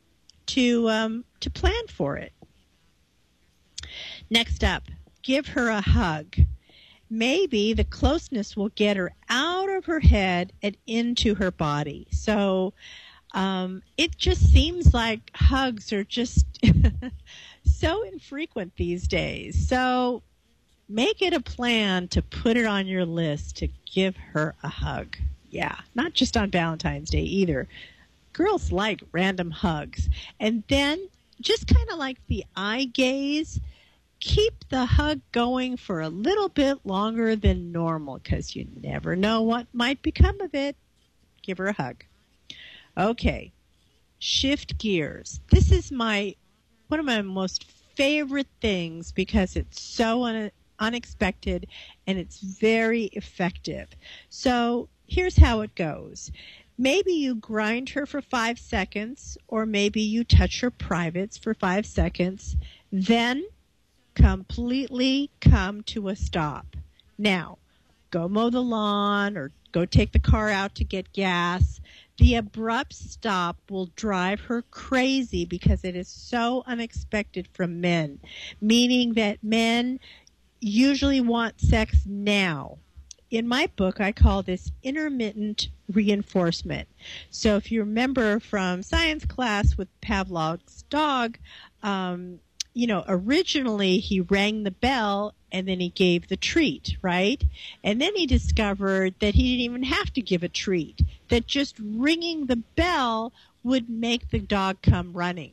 to 0.48 0.90
um, 0.90 1.26
to 1.42 1.50
plan 1.50 1.88
for 1.88 2.18
it. 2.18 2.34
Next 4.30 4.64
up, 4.64 4.84
give 5.22 5.48
her 5.50 5.70
a 5.70 5.82
hug. 5.82 6.36
Maybe 7.14 7.74
the 7.74 7.84
closeness 7.84 8.58
will 8.58 8.70
get 8.70 8.98
her 8.98 9.14
out 9.30 9.70
of 9.70 9.86
her 9.86 10.00
head 10.00 10.52
and 10.64 10.76
into 10.88 11.36
her 11.36 11.52
body. 11.52 12.08
So 12.10 12.74
um, 13.36 13.84
it 13.98 14.18
just 14.18 14.52
seems 14.52 14.96
like 14.96 15.30
hugs 15.36 15.94
are 15.94 16.04
just 16.04 16.48
so 17.66 18.02
infrequent 18.02 18.76
these 18.78 19.08
days. 19.08 19.68
So 19.68 20.24
make 20.90 21.22
it 21.22 21.34
a 21.34 21.40
plan 21.40 22.08
to 22.08 22.24
put 22.24 22.58
it 22.58 22.66
on 22.66 22.88
your 22.88 23.06
list 23.06 23.58
to 23.58 23.70
give 23.86 24.16
her 24.18 24.56
a 24.64 24.68
hug. 24.68 25.16
Yeah, 25.52 25.76
not 25.94 26.14
just 26.14 26.36
on 26.36 26.50
Valentine's 26.50 27.12
Day 27.12 27.22
either. 27.22 27.68
Girls 28.34 28.72
like 28.72 29.04
random 29.12 29.52
hugs. 29.52 30.10
And 30.40 30.64
then 30.68 31.10
just 31.42 31.68
kind 31.68 31.92
of 31.92 32.00
like 32.00 32.18
the 32.28 32.44
eye 32.56 32.86
gaze 32.86 33.60
keep 34.24 34.70
the 34.70 34.86
hug 34.86 35.20
going 35.34 35.76
for 35.76 36.00
a 36.00 36.08
little 36.08 36.48
bit 36.48 36.78
longer 36.86 37.36
than 37.36 37.74
normal 37.74 38.20
because 38.20 38.56
you 38.56 38.66
never 38.82 39.18
know 39.18 39.42
what 39.42 39.68
might 39.74 40.02
become 40.02 40.40
of 40.40 40.56
it. 40.56 40.78
Give 41.42 41.58
her 41.58 41.68
a 41.68 41.74
hug. 41.74 42.06
Okay. 42.98 43.52
Shift 44.20 44.78
gears. 44.78 45.42
This 45.52 45.74
is 45.74 45.92
my 45.92 46.36
one 46.88 47.02
of 47.02 47.06
my 47.06 47.22
most 47.22 47.66
favorite 47.96 48.48
things 48.62 49.12
because 49.12 49.58
it's 49.58 49.82
so 49.82 50.24
un- 50.24 50.52
unexpected 50.80 51.68
and 52.08 52.18
it's 52.18 52.40
very 52.40 53.06
effective. 53.12 53.90
So, 54.30 54.88
here's 55.06 55.36
how 55.36 55.62
it 55.62 55.76
goes. 55.76 56.32
Maybe 56.78 57.12
you 57.12 57.36
grind 57.36 57.90
her 57.90 58.06
for 58.06 58.22
5 58.22 58.58
seconds 58.58 59.38
or 59.50 59.66
maybe 59.66 60.02
you 60.02 60.24
touch 60.24 60.62
her 60.62 60.72
privates 60.72 61.38
for 61.38 61.54
5 61.54 61.86
seconds. 61.86 62.56
Then 62.90 63.44
completely 64.16 65.30
come 65.42 65.82
to 65.84 66.10
a 66.10 66.16
stop. 66.16 66.76
Now, 67.18 67.58
go 68.12 68.28
mow 68.28 68.50
the 68.50 68.62
lawn 68.62 69.38
or 69.38 69.52
go 69.72 69.86
take 69.86 70.12
the 70.12 70.20
car 70.20 70.50
out 70.50 70.76
to 70.76 70.84
get 70.84 71.14
gas. 71.14 71.82
The 72.18 72.36
abrupt 72.36 72.94
stop 72.94 73.58
will 73.70 73.90
drive 73.96 74.42
her 74.42 74.62
crazy 74.62 75.46
because 75.46 75.84
it 75.84 75.96
is 75.96 76.08
so 76.08 76.64
unexpected 76.68 77.48
from 77.54 77.82
men, 77.82 78.20
meaning 78.62 79.14
that 79.14 79.44
men 79.44 80.00
usually 80.60 81.22
want 81.22 81.60
sex 81.60 82.06
now. 82.06 82.78
In 83.32 83.48
my 83.48 83.68
book, 83.76 84.00
I 84.00 84.12
call 84.12 84.44
this 84.44 84.72
intermittent 84.84 85.70
reinforcement. 85.92 86.88
So, 87.32 87.56
if 87.56 87.72
you 87.72 87.80
remember 87.80 88.40
from 88.40 88.84
science 88.84 89.26
class 89.26 89.76
with 89.76 89.88
Pavlov's 90.02 90.84
dog, 90.84 91.40
um, 91.82 92.40
you 92.74 92.88
know, 92.88 93.04
originally 93.08 94.00
he 94.00 94.20
rang 94.22 94.64
the 94.64 94.72
bell 94.72 95.34
and 95.52 95.68
then 95.68 95.80
he 95.80 95.90
gave 95.90 96.28
the 96.28 96.38
treat, 96.38 96.98
right? 97.02 97.44
And 97.84 98.02
then 98.02 98.16
he 98.16 98.26
discovered 98.26 99.14
that 99.20 99.36
he 99.36 99.52
didn't 99.52 99.72
even 99.72 99.84
have 99.84 100.12
to 100.14 100.22
give 100.22 100.42
a 100.42 100.50
treat, 100.50 101.02
that 101.30 101.46
just 101.46 101.76
ringing 101.80 102.48
the 102.48 102.56
bell 102.56 103.32
would 103.64 103.90
make 103.90 104.30
the 104.30 104.40
dog 104.40 104.78
come 104.82 105.14
running. 105.14 105.52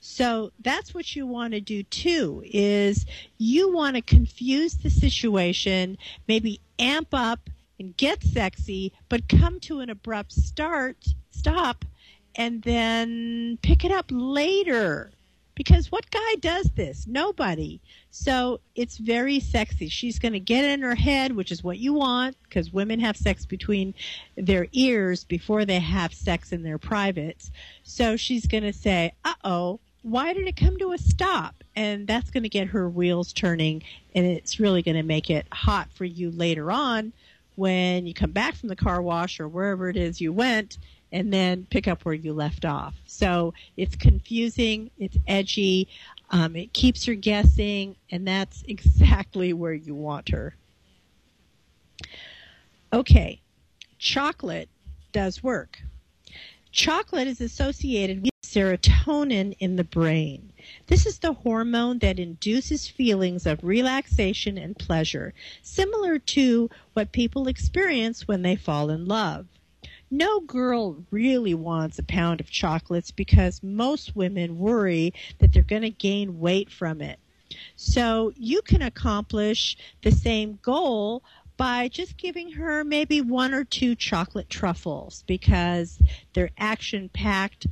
So 0.00 0.52
that's 0.60 0.94
what 0.94 1.14
you 1.14 1.26
want 1.26 1.52
to 1.52 1.60
do 1.60 1.82
too 1.82 2.42
is 2.46 3.04
you 3.38 3.72
want 3.72 3.96
to 3.96 4.02
confuse 4.02 4.74
the 4.74 4.90
situation, 4.90 5.98
maybe 6.28 6.60
amp 6.78 7.08
up 7.12 7.50
and 7.78 7.96
get 7.96 8.22
sexy, 8.22 8.92
but 9.08 9.28
come 9.28 9.58
to 9.60 9.80
an 9.80 9.90
abrupt 9.90 10.32
start, 10.32 10.96
stop, 11.30 11.84
and 12.36 12.62
then 12.62 13.58
pick 13.62 13.84
it 13.84 13.90
up 13.90 14.06
later 14.10 15.10
because 15.60 15.92
what 15.92 16.10
guy 16.10 16.36
does 16.40 16.70
this? 16.74 17.06
Nobody. 17.06 17.82
So 18.10 18.60
it's 18.74 18.96
very 18.96 19.40
sexy. 19.40 19.88
She's 19.88 20.18
going 20.18 20.32
to 20.32 20.40
get 20.40 20.64
in 20.64 20.80
her 20.80 20.94
head, 20.94 21.36
which 21.36 21.52
is 21.52 21.62
what 21.62 21.76
you 21.76 21.92
want, 21.92 22.34
because 22.44 22.72
women 22.72 22.98
have 23.00 23.14
sex 23.14 23.44
between 23.44 23.92
their 24.36 24.68
ears 24.72 25.22
before 25.22 25.66
they 25.66 25.78
have 25.78 26.14
sex 26.14 26.52
in 26.52 26.62
their 26.62 26.78
privates. 26.78 27.50
So 27.82 28.16
she's 28.16 28.46
going 28.46 28.62
to 28.62 28.72
say, 28.72 29.12
uh 29.22 29.34
oh, 29.44 29.80
why 30.00 30.32
did 30.32 30.48
it 30.48 30.56
come 30.56 30.78
to 30.78 30.92
a 30.92 30.98
stop? 30.98 31.62
And 31.76 32.06
that's 32.06 32.30
going 32.30 32.44
to 32.44 32.48
get 32.48 32.68
her 32.68 32.88
wheels 32.88 33.34
turning, 33.34 33.82
and 34.14 34.24
it's 34.24 34.60
really 34.60 34.80
going 34.80 34.96
to 34.96 35.02
make 35.02 35.28
it 35.28 35.46
hot 35.52 35.90
for 35.92 36.06
you 36.06 36.30
later 36.30 36.72
on 36.72 37.12
when 37.56 38.06
you 38.06 38.14
come 38.14 38.30
back 38.30 38.54
from 38.54 38.70
the 38.70 38.76
car 38.76 39.02
wash 39.02 39.38
or 39.38 39.46
wherever 39.46 39.90
it 39.90 39.96
is 39.98 40.22
you 40.22 40.32
went 40.32 40.78
and 41.12 41.32
then 41.32 41.66
pick 41.70 41.88
up 41.88 42.04
where 42.04 42.14
you 42.14 42.32
left 42.32 42.64
off. 42.64 42.94
So 43.06 43.54
it's 43.76 43.96
confusing, 43.96 44.90
it's 44.98 45.16
edgy, 45.26 45.88
um, 46.30 46.56
it 46.56 46.72
keeps 46.72 47.04
her 47.06 47.14
guessing, 47.14 47.96
and 48.10 48.26
that's 48.26 48.62
exactly 48.68 49.52
where 49.52 49.74
you 49.74 49.94
want 49.94 50.28
her. 50.30 50.54
Okay, 52.92 53.40
chocolate 53.98 54.68
does 55.12 55.42
work. 55.42 55.80
Chocolate 56.72 57.26
is 57.26 57.40
associated 57.40 58.22
with 58.22 58.30
serotonin 58.44 59.56
in 59.58 59.76
the 59.76 59.84
brain. 59.84 60.52
This 60.86 61.06
is 61.06 61.18
the 61.18 61.32
hormone 61.32 61.98
that 61.98 62.18
induces 62.18 62.88
feelings 62.88 63.46
of 63.46 63.62
relaxation 63.62 64.58
and 64.58 64.76
pleasure, 64.76 65.34
similar 65.62 66.18
to 66.18 66.70
what 66.92 67.12
people 67.12 67.48
experience 67.48 68.26
when 68.26 68.42
they 68.42 68.56
fall 68.56 68.90
in 68.90 69.06
love. 69.06 69.46
No 70.10 70.40
girl 70.40 71.04
really 71.10 71.54
wants 71.54 71.98
a 71.98 72.02
pound 72.02 72.40
of 72.40 72.50
chocolates 72.50 73.10
because 73.10 73.62
most 73.62 74.16
women 74.16 74.58
worry 74.58 75.14
that 75.38 75.52
they're 75.52 75.62
going 75.62 75.82
to 75.82 75.90
gain 75.90 76.40
weight 76.40 76.70
from 76.70 77.00
it. 77.00 77.18
So 77.76 78.32
you 78.36 78.62
can 78.62 78.82
accomplish 78.82 79.76
the 80.02 80.10
same 80.10 80.58
goal 80.62 81.22
by 81.56 81.88
just 81.88 82.16
giving 82.16 82.52
her 82.52 82.84
maybe 82.84 83.20
one 83.20 83.52
or 83.52 83.64
two 83.64 83.94
chocolate 83.94 84.48
truffles 84.48 85.24
because 85.26 85.98
they're 86.32 86.50
action 86.56 87.10
packed 87.10 87.66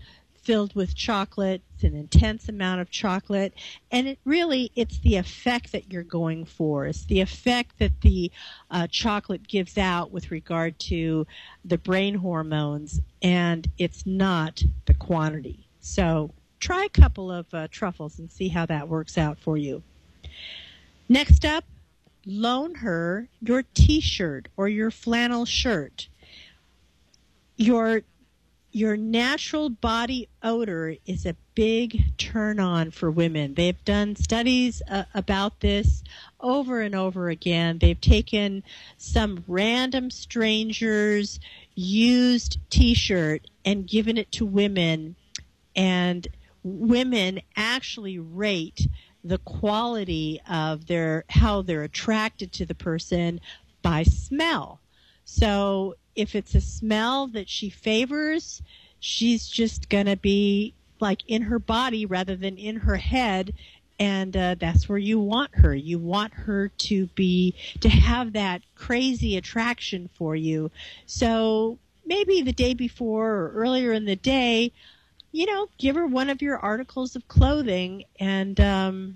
filled 0.48 0.74
with 0.74 0.94
chocolate 0.94 1.60
it's 1.78 1.84
an 1.84 1.94
intense 1.94 2.48
amount 2.48 2.80
of 2.80 2.90
chocolate. 2.90 3.54
And 3.92 4.08
it 4.08 4.18
really 4.24 4.72
it's 4.74 4.98
the 4.98 5.14
effect 5.14 5.70
that 5.70 5.92
you're 5.92 6.02
going 6.02 6.44
for. 6.44 6.86
It's 6.86 7.04
the 7.04 7.20
effect 7.20 7.78
that 7.78 8.00
the 8.00 8.32
uh, 8.68 8.88
chocolate 8.88 9.46
gives 9.46 9.78
out 9.78 10.10
with 10.10 10.32
regard 10.32 10.76
to 10.80 11.24
the 11.64 11.78
brain 11.78 12.14
hormones 12.14 13.00
and 13.22 13.68
it's 13.78 14.06
not 14.06 14.60
the 14.86 14.94
quantity. 14.94 15.68
So 15.78 16.32
try 16.58 16.82
a 16.82 16.88
couple 16.88 17.30
of 17.30 17.46
uh, 17.54 17.68
truffles 17.70 18.18
and 18.18 18.28
see 18.28 18.48
how 18.48 18.66
that 18.66 18.88
works 18.88 19.16
out 19.16 19.38
for 19.38 19.56
you. 19.56 19.84
Next 21.08 21.44
up 21.44 21.64
loan 22.26 22.74
her 22.76 23.28
your 23.40 23.62
t-shirt 23.74 24.48
or 24.56 24.68
your 24.68 24.90
flannel 24.90 25.44
shirt. 25.44 26.08
Your 27.56 28.02
your 28.70 28.96
natural 28.96 29.70
body 29.70 30.28
odor 30.42 30.94
is 31.06 31.24
a 31.24 31.36
big 31.54 32.16
turn 32.18 32.60
on 32.60 32.90
for 32.90 33.10
women. 33.10 33.54
They've 33.54 33.84
done 33.84 34.14
studies 34.14 34.82
uh, 34.90 35.04
about 35.14 35.60
this 35.60 36.04
over 36.40 36.80
and 36.80 36.94
over 36.94 37.30
again. 37.30 37.78
They've 37.78 38.00
taken 38.00 38.62
some 38.96 39.44
random 39.48 40.10
strangers 40.10 41.40
used 41.74 42.58
t-shirt 42.70 43.46
and 43.64 43.86
given 43.86 44.18
it 44.18 44.30
to 44.32 44.44
women 44.44 45.16
and 45.74 46.28
women 46.62 47.40
actually 47.56 48.18
rate 48.18 48.86
the 49.24 49.38
quality 49.38 50.40
of 50.48 50.86
their 50.86 51.24
how 51.28 51.62
they're 51.62 51.82
attracted 51.82 52.52
to 52.52 52.66
the 52.66 52.74
person 52.74 53.40
by 53.82 54.02
smell. 54.02 54.80
So 55.30 55.96
if 56.16 56.34
it's 56.34 56.54
a 56.54 56.60
smell 56.62 57.26
that 57.28 57.50
she 57.50 57.68
favors, 57.68 58.62
she's 58.98 59.46
just 59.46 59.90
going 59.90 60.06
to 60.06 60.16
be 60.16 60.72
like 61.00 61.20
in 61.28 61.42
her 61.42 61.58
body 61.58 62.06
rather 62.06 62.34
than 62.34 62.56
in 62.56 62.76
her 62.76 62.96
head. 62.96 63.52
And 64.00 64.34
uh, 64.34 64.54
that's 64.58 64.88
where 64.88 64.96
you 64.96 65.20
want 65.20 65.54
her. 65.56 65.74
You 65.74 65.98
want 65.98 66.32
her 66.32 66.68
to 66.68 67.08
be 67.08 67.54
to 67.80 67.90
have 67.90 68.32
that 68.32 68.62
crazy 68.74 69.36
attraction 69.36 70.08
for 70.14 70.34
you. 70.34 70.70
So 71.04 71.78
maybe 72.06 72.40
the 72.40 72.52
day 72.52 72.72
before 72.72 73.30
or 73.30 73.52
earlier 73.52 73.92
in 73.92 74.06
the 74.06 74.16
day 74.16 74.72
you 75.30 75.44
know, 75.44 75.68
give 75.76 75.94
her 75.94 76.06
one 76.06 76.30
of 76.30 76.40
your 76.40 76.56
articles 76.56 77.14
of 77.14 77.28
clothing 77.28 78.02
and, 78.18 78.58
um, 78.58 79.14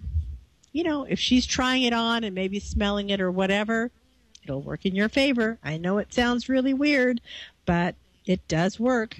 you 0.72 0.85
know, 0.85 1.05
if 1.05 1.18
she's 1.18 1.46
trying 1.46 1.85
it 1.85 1.94
on 1.94 2.22
and 2.22 2.35
maybe 2.35 2.61
smelling 2.61 3.09
it 3.09 3.18
or 3.18 3.31
whatever, 3.31 3.90
it'll 4.42 4.62
work 4.62 4.85
in 4.85 4.94
your 4.94 5.09
favor. 5.09 5.59
I 5.62 5.76
know 5.76 5.98
it 5.98 6.12
sounds 6.12 6.48
really 6.48 6.74
weird, 6.74 7.20
but 7.66 7.94
it 8.26 8.46
does 8.48 8.78
work. 8.78 9.16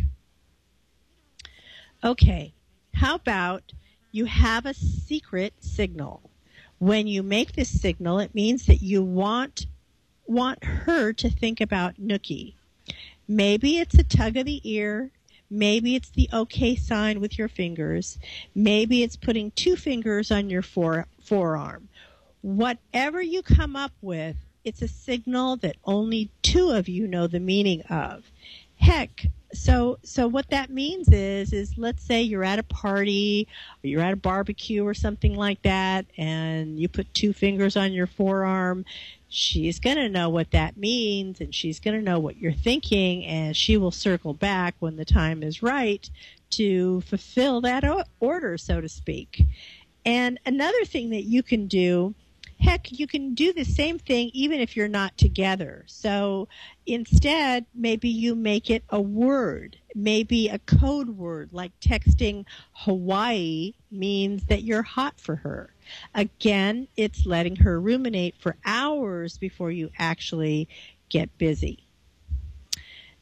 Okay, 2.05 2.53
how 2.95 3.15
about 3.15 3.73
you 4.11 4.25
have 4.25 4.67
a 4.67 4.75
secret 4.75 5.55
signal? 5.61 6.31
When 6.79 7.07
you 7.07 7.23
make 7.23 7.53
this 7.53 7.81
signal, 7.81 8.19
it 8.19 8.35
means 8.35 8.67
that 8.67 8.83
you 8.83 9.03
want 9.03 9.67
want 10.27 10.65
her 10.65 11.13
to 11.13 11.31
think 11.31 11.61
about 11.61 11.97
Nookie. 11.97 12.55
Maybe 13.29 13.79
it's 13.79 13.95
a 13.95 14.03
tug 14.03 14.37
of 14.37 14.47
the 14.47 14.61
ear, 14.65 15.11
Maybe 15.53 15.95
it's 15.95 16.09
the 16.09 16.31
okay 16.33 16.77
sign 16.77 17.21
with 17.21 17.37
your 17.37 17.49
fingers. 17.49 18.19
Maybe 18.55 19.03
it's 19.03 19.17
putting 19.17 19.51
two 19.51 19.77
fingers 19.77 20.31
on 20.31 20.49
your 20.49 20.63
fore, 20.63 21.07
forearm. 21.23 21.91
Whatever 22.41 23.21
you 23.21 23.43
come 23.43 23.77
up 23.77 23.93
with, 24.01 24.37
it's 24.65 24.83
a 24.83 24.89
signal 24.89 25.57
that 25.59 25.77
only 25.85 26.31
two 26.43 26.71
of 26.71 26.89
you 26.89 27.07
know 27.07 27.27
the 27.27 27.41
meaning 27.41 27.83
of. 27.83 28.31
Heck, 28.77 29.27
so 29.53 29.99
so 30.03 30.27
what 30.27 30.49
that 30.51 30.71
means 30.71 31.09
is 31.09 31.53
is 31.53 31.77
let's 31.77 32.03
say 32.03 32.23
you're 32.23 32.45
at 32.45 32.59
a 32.59 32.65
party 32.65 33.47
or 33.83 33.87
you're 33.87 34.01
at 34.01 34.15
a 34.15 34.17
barbecue 34.17 34.85
or 34.85 34.95
something 34.95 35.37
like 35.37 35.61
that 35.63 36.07
and 36.17 36.81
you 36.81 36.89
put 36.89 37.13
two 37.13 37.33
fingers 37.33 37.77
on 37.77 37.93
your 37.93 38.07
forearm 38.07 38.85
she's 39.29 39.79
going 39.79 39.97
to 39.97 40.09
know 40.09 40.29
what 40.29 40.51
that 40.51 40.77
means 40.77 41.41
and 41.41 41.55
she's 41.55 41.81
going 41.81 41.97
to 41.97 42.03
know 42.03 42.19
what 42.19 42.37
you're 42.37 42.53
thinking 42.53 43.25
and 43.25 43.57
she 43.57 43.77
will 43.77 43.91
circle 43.91 44.35
back 44.35 44.75
when 44.79 44.97
the 44.97 45.05
time 45.05 45.43
is 45.43 45.63
right 45.63 46.11
to 46.53 47.01
fulfill 47.03 47.63
that 47.63 47.83
order, 48.21 48.59
so 48.59 48.81
to 48.81 48.89
speak. 48.89 49.47
And 50.05 50.39
another 50.45 50.85
thing 50.85 51.11
that 51.11 51.25
you 51.25 51.43
can 51.43 51.67
do 51.67 52.15
heck, 52.63 52.93
you 52.93 53.07
can 53.07 53.35
do 53.35 53.53
the 53.53 53.65
same 53.65 53.99
thing 53.99 54.31
even 54.33 54.61
if 54.61 54.77
you're 54.77 54.89
not 54.89 55.19
together. 55.19 55.85
So 55.87 56.49
instead, 56.87 57.67
maybe 57.75 58.09
you 58.09 58.35
make 58.35 58.71
it 58.71 58.85
a 58.89 59.01
word, 59.01 59.77
maybe 59.95 60.49
a 60.49 60.59
code 60.61 61.11
word 61.11 61.51
like 61.53 61.73
texting 61.81 62.45
Hawaii 62.73 63.75
means 63.91 64.45
that 64.47 64.63
you're 64.63 64.83
hot 64.83 65.19
for 65.19 65.37
her. 65.37 65.75
Again, 66.15 66.89
it's 66.97 67.27
letting 67.27 67.57
her 67.57 67.81
ruminate 67.81 68.37
for 68.39 68.57
hours 68.65 69.39
before 69.39 69.71
you 69.71 69.91
actually 69.99 70.69
get 71.09 71.37
busy. 71.39 71.85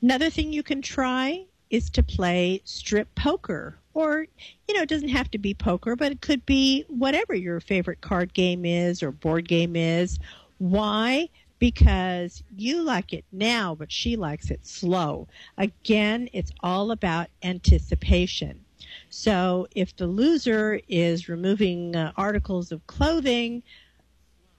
Another 0.03 0.31
thing 0.31 0.53
you 0.53 0.63
can 0.63 0.83
try 0.83 1.47
is 1.71 1.89
to 1.91 2.03
play 2.03 2.61
strip 2.65 3.15
poker. 3.15 3.77
Or, 3.95 4.27
you 4.69 4.75
know, 4.75 4.83
it 4.83 4.89
doesn't 4.89 5.09
have 5.09 5.31
to 5.33 5.39
be 5.39 5.55
poker, 5.55 5.97
but 5.97 6.13
it 6.13 6.21
could 6.21 6.45
be 6.47 6.85
whatever 6.89 7.35
your 7.35 7.61
favorite 7.61 8.01
card 8.01 8.35
game 8.35 8.65
is 8.65 9.03
or 9.03 9.11
board 9.11 9.49
game 9.49 9.75
is. 9.75 10.19
Why? 10.59 11.29
Because 11.59 12.43
you 12.57 12.83
like 12.83 13.13
it 13.13 13.25
now, 13.33 13.75
but 13.75 13.91
she 13.91 14.17
likes 14.17 14.51
it 14.51 14.65
slow. 14.65 15.27
Again, 15.59 16.29
it's 16.33 16.53
all 16.61 16.93
about 16.93 17.29
anticipation. 17.43 18.65
So 19.09 19.67
if 19.75 19.95
the 19.97 20.07
loser 20.07 20.81
is 20.89 21.29
removing 21.29 21.97
uh, 21.97 22.13
articles 22.17 22.73
of 22.73 22.87
clothing, 22.87 23.63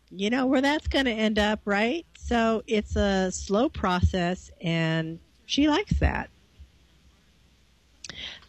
you 0.09 0.29
know 0.29 0.45
where 0.45 0.61
that's 0.61 0.87
going 0.87 1.05
to 1.05 1.11
end 1.11 1.39
up, 1.39 1.61
right? 1.65 2.05
So 2.17 2.63
it's 2.67 2.95
a 2.95 3.31
slow 3.31 3.69
process, 3.69 4.51
and 4.61 5.19
she 5.45 5.69
likes 5.69 5.99
that. 5.99 6.29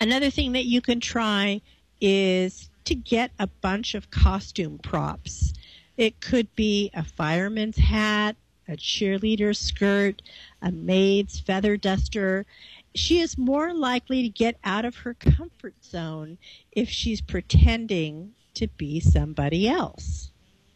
Another 0.00 0.30
thing 0.30 0.52
that 0.52 0.64
you 0.64 0.80
can 0.80 1.00
try 1.00 1.60
is 2.00 2.70
to 2.84 2.94
get 2.94 3.30
a 3.38 3.46
bunch 3.46 3.94
of 3.94 4.10
costume 4.10 4.78
props. 4.78 5.52
It 5.96 6.20
could 6.20 6.54
be 6.56 6.90
a 6.94 7.04
fireman's 7.04 7.76
hat, 7.76 8.36
a 8.68 8.72
cheerleader's 8.72 9.58
skirt, 9.58 10.22
a 10.62 10.72
maid's 10.72 11.38
feather 11.38 11.76
duster, 11.76 12.46
she 12.94 13.20
is 13.20 13.38
more 13.38 13.72
likely 13.72 14.22
to 14.22 14.28
get 14.28 14.56
out 14.64 14.84
of 14.84 14.96
her 14.96 15.14
comfort 15.14 15.74
zone 15.82 16.38
if 16.70 16.88
she's 16.88 17.20
pretending 17.20 18.32
to 18.54 18.68
be 18.68 19.00
somebody 19.00 19.68
else. 19.68 20.30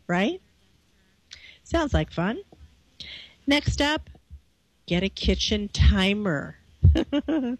Right? 0.06 0.40
Sounds 1.64 1.92
like 1.92 2.11
fun. 2.12 2.40
Next 3.46 3.80
up, 3.80 4.09
get 4.87 5.02
a 5.02 5.09
kitchen 5.09 5.68
timer. 5.68 6.56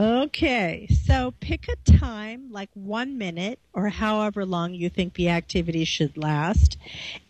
Okay, 0.00 0.88
so 1.04 1.34
pick 1.40 1.68
a 1.68 1.76
time, 1.98 2.50
like 2.50 2.70
one 2.72 3.18
minute 3.18 3.58
or 3.74 3.90
however 3.90 4.46
long 4.46 4.72
you 4.72 4.88
think 4.88 5.12
the 5.12 5.28
activity 5.28 5.84
should 5.84 6.16
last, 6.16 6.78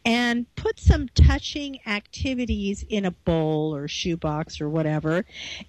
and 0.05 0.47
put 0.55 0.79
some 0.79 1.09
touching 1.09 1.81
activities 1.85 2.85
in 2.89 3.05
a 3.05 3.11
bowl 3.11 3.75
or 3.75 3.89
shoebox 3.89 4.61
or 4.61 4.69
whatever. 4.69 5.25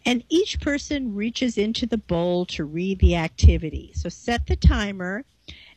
And 0.06 0.24
each 0.30 0.62
person 0.62 1.16
reaches 1.16 1.58
into 1.58 1.88
the 1.88 1.98
bowl 1.98 2.46
to 2.46 2.66
read 2.66 3.00
the 3.00 3.16
activity. 3.16 3.94
So 3.96 4.08
set 4.08 4.46
the 4.46 4.56
timer, 4.56 5.26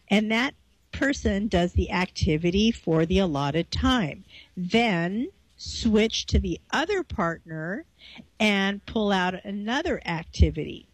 and 0.08 0.30
that 0.30 0.52
person 0.92 1.48
does 1.48 1.72
the 1.72 1.90
activity 1.90 2.70
for 2.70 3.06
the 3.06 3.20
allotted 3.20 3.70
time. 3.70 4.24
Then 4.58 5.28
switch 5.56 6.26
to 6.26 6.38
the 6.38 6.60
other 6.70 7.02
partner 7.02 7.86
and 8.38 8.84
pull 8.84 9.10
out 9.10 9.42
another 9.42 10.02
activity 10.04 10.86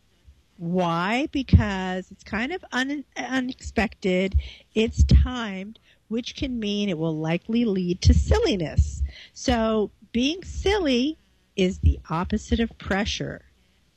why? 0.60 1.26
Because 1.32 2.10
it's 2.10 2.22
kind 2.22 2.52
of 2.52 2.62
un- 2.70 3.06
unexpected. 3.16 4.38
It's 4.74 5.04
timed, 5.04 5.78
which 6.08 6.36
can 6.36 6.60
mean 6.60 6.90
it 6.90 6.98
will 6.98 7.16
likely 7.16 7.64
lead 7.64 8.02
to 8.02 8.12
silliness. 8.12 9.02
So 9.32 9.90
being 10.12 10.44
silly 10.44 11.16
is 11.56 11.78
the 11.78 11.98
opposite 12.10 12.60
of 12.60 12.76
pressure. 12.76 13.46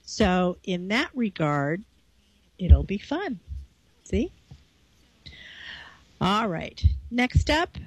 So 0.03 0.55
in 0.63 0.87
that 0.87 1.09
regard, 1.13 1.83
it'll 2.57 2.83
be 2.83 2.97
fun. 2.97 3.41
See? 4.05 4.31
All 6.21 6.47
right. 6.47 6.81
Next 7.11 7.49
up, 7.49 7.77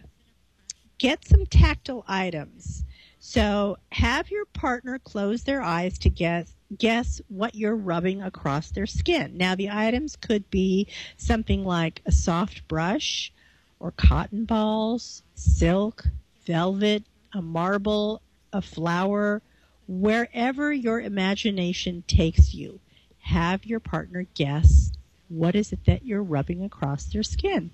get 0.98 1.26
some 1.26 1.46
tactile 1.46 2.04
items. 2.06 2.84
So 3.20 3.78
have 3.92 4.30
your 4.30 4.44
partner 4.44 4.98
close 4.98 5.44
their 5.44 5.62
eyes 5.62 5.98
to 6.00 6.10
guess 6.10 6.52
guess 6.76 7.20
what 7.28 7.54
you're 7.54 7.76
rubbing 7.76 8.22
across 8.22 8.70
their 8.70 8.86
skin. 8.86 9.36
Now 9.36 9.54
the 9.54 9.70
items 9.70 10.16
could 10.16 10.50
be 10.50 10.88
something 11.16 11.64
like 11.64 12.02
a 12.06 12.12
soft 12.12 12.66
brush 12.68 13.32
or 13.78 13.92
cotton 13.92 14.44
balls, 14.44 15.22
silk, 15.34 16.06
velvet, 16.46 17.04
a 17.32 17.42
marble, 17.42 18.22
a 18.52 18.62
flower, 18.62 19.42
wherever 19.86 20.72
your 20.72 21.00
imagination 21.00 22.02
takes 22.06 22.54
you. 22.54 22.80
Have 23.20 23.66
your 23.66 23.80
partner 23.80 24.26
guess 24.34 24.92
what 25.28 25.54
is 25.54 25.72
it 25.72 25.84
that 25.86 26.04
you're 26.04 26.22
rubbing 26.22 26.62
across 26.62 27.04
their 27.04 27.22
skin. 27.22 27.70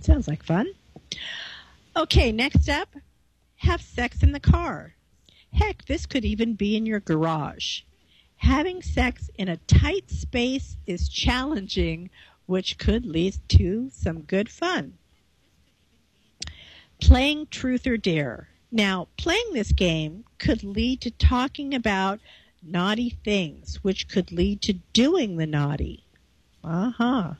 Sounds 0.00 0.28
like 0.28 0.42
fun. 0.42 0.68
Okay, 1.96 2.32
next 2.32 2.68
up, 2.68 2.88
have 3.56 3.82
sex 3.82 4.22
in 4.22 4.32
the 4.32 4.40
car. 4.40 4.94
Heck, 5.52 5.84
this 5.84 6.06
could 6.06 6.24
even 6.24 6.54
be 6.54 6.76
in 6.76 6.86
your 6.86 7.00
garage. 7.00 7.82
Having 8.36 8.82
sex 8.82 9.30
in 9.36 9.48
a 9.48 9.56
tight 9.56 10.10
space 10.10 10.76
is 10.86 11.08
challenging, 11.08 12.10
which 12.46 12.78
could 12.78 13.06
lead 13.06 13.36
to 13.48 13.90
some 13.92 14.22
good 14.22 14.48
fun. 14.48 14.98
Playing 17.00 17.46
truth 17.46 17.86
or 17.86 17.96
dare. 17.96 18.48
Now, 18.70 19.08
playing 19.16 19.52
this 19.52 19.72
game 19.72 20.24
could 20.38 20.64
lead 20.64 21.00
to 21.02 21.10
talking 21.10 21.74
about 21.74 22.20
naughty 22.62 23.10
things, 23.24 23.76
which 23.82 24.08
could 24.08 24.32
lead 24.32 24.62
to 24.62 24.74
doing 24.92 25.36
the 25.36 25.46
naughty. 25.46 26.04
Uh 26.64 26.90
huh 26.90 27.34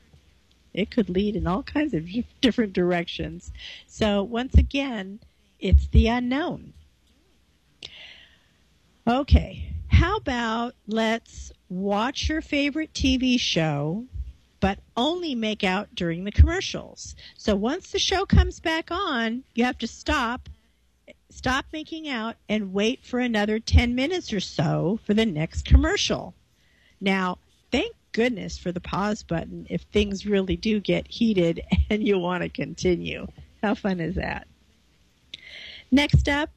it 0.75 0.91
could 0.91 1.09
lead 1.09 1.37
in 1.37 1.47
all 1.47 1.63
kinds 1.63 1.95
of 1.95 2.09
different 2.41 2.73
directions. 2.73 3.53
So 3.87 4.23
once 4.23 4.55
again, 4.55 5.21
it's 5.59 5.87
the 5.89 6.09
unknown. 6.09 6.73
Okay, 9.07 9.75
how 9.89 10.17
about 10.17 10.77
let's 10.87 11.51
watch 11.69 12.29
your 12.29 12.41
favorite 12.41 12.93
TV 12.93 13.39
show, 13.39 14.05
but 14.61 14.79
only 14.97 15.35
make 15.35 15.65
out 15.65 15.93
during 15.97 16.23
the 16.23 16.31
commercials. 16.31 17.17
So 17.37 17.57
once 17.57 17.91
the 17.91 17.99
show 17.99 18.25
comes 18.25 18.61
back 18.61 18.93
on, 18.93 19.43
you 19.57 19.65
have 19.65 19.79
to 19.79 19.89
stop, 19.89 20.49
stop 21.31 21.65
making 21.73 22.09
out, 22.09 22.37
and 22.49 22.73
wait 22.73 23.05
for 23.05 23.19
another 23.19 23.59
10 23.59 23.97
minutes 23.97 24.33
or 24.33 24.39
so 24.39 25.01
for 25.05 25.15
the 25.15 25.27
next 25.27 25.65
commercial. 25.65 26.33
Now, 27.01 27.39
thank 27.73 27.97
goodness 28.13 28.57
for 28.57 28.71
the 28.71 28.81
pause 28.81 29.25
button 29.25 29.67
if 29.69 29.83
things 29.83 30.27
really 30.27 30.57
do 30.57 30.79
get 30.79 31.09
heated 31.09 31.61
and 31.91 32.07
you 32.07 32.21
want 32.21 32.45
to 32.45 32.49
continue. 32.49 33.27
How 33.65 33.75
fun 33.75 33.99
is 33.99 34.15
that? 34.15 34.47
Next 35.91 36.29
up, 36.29 36.51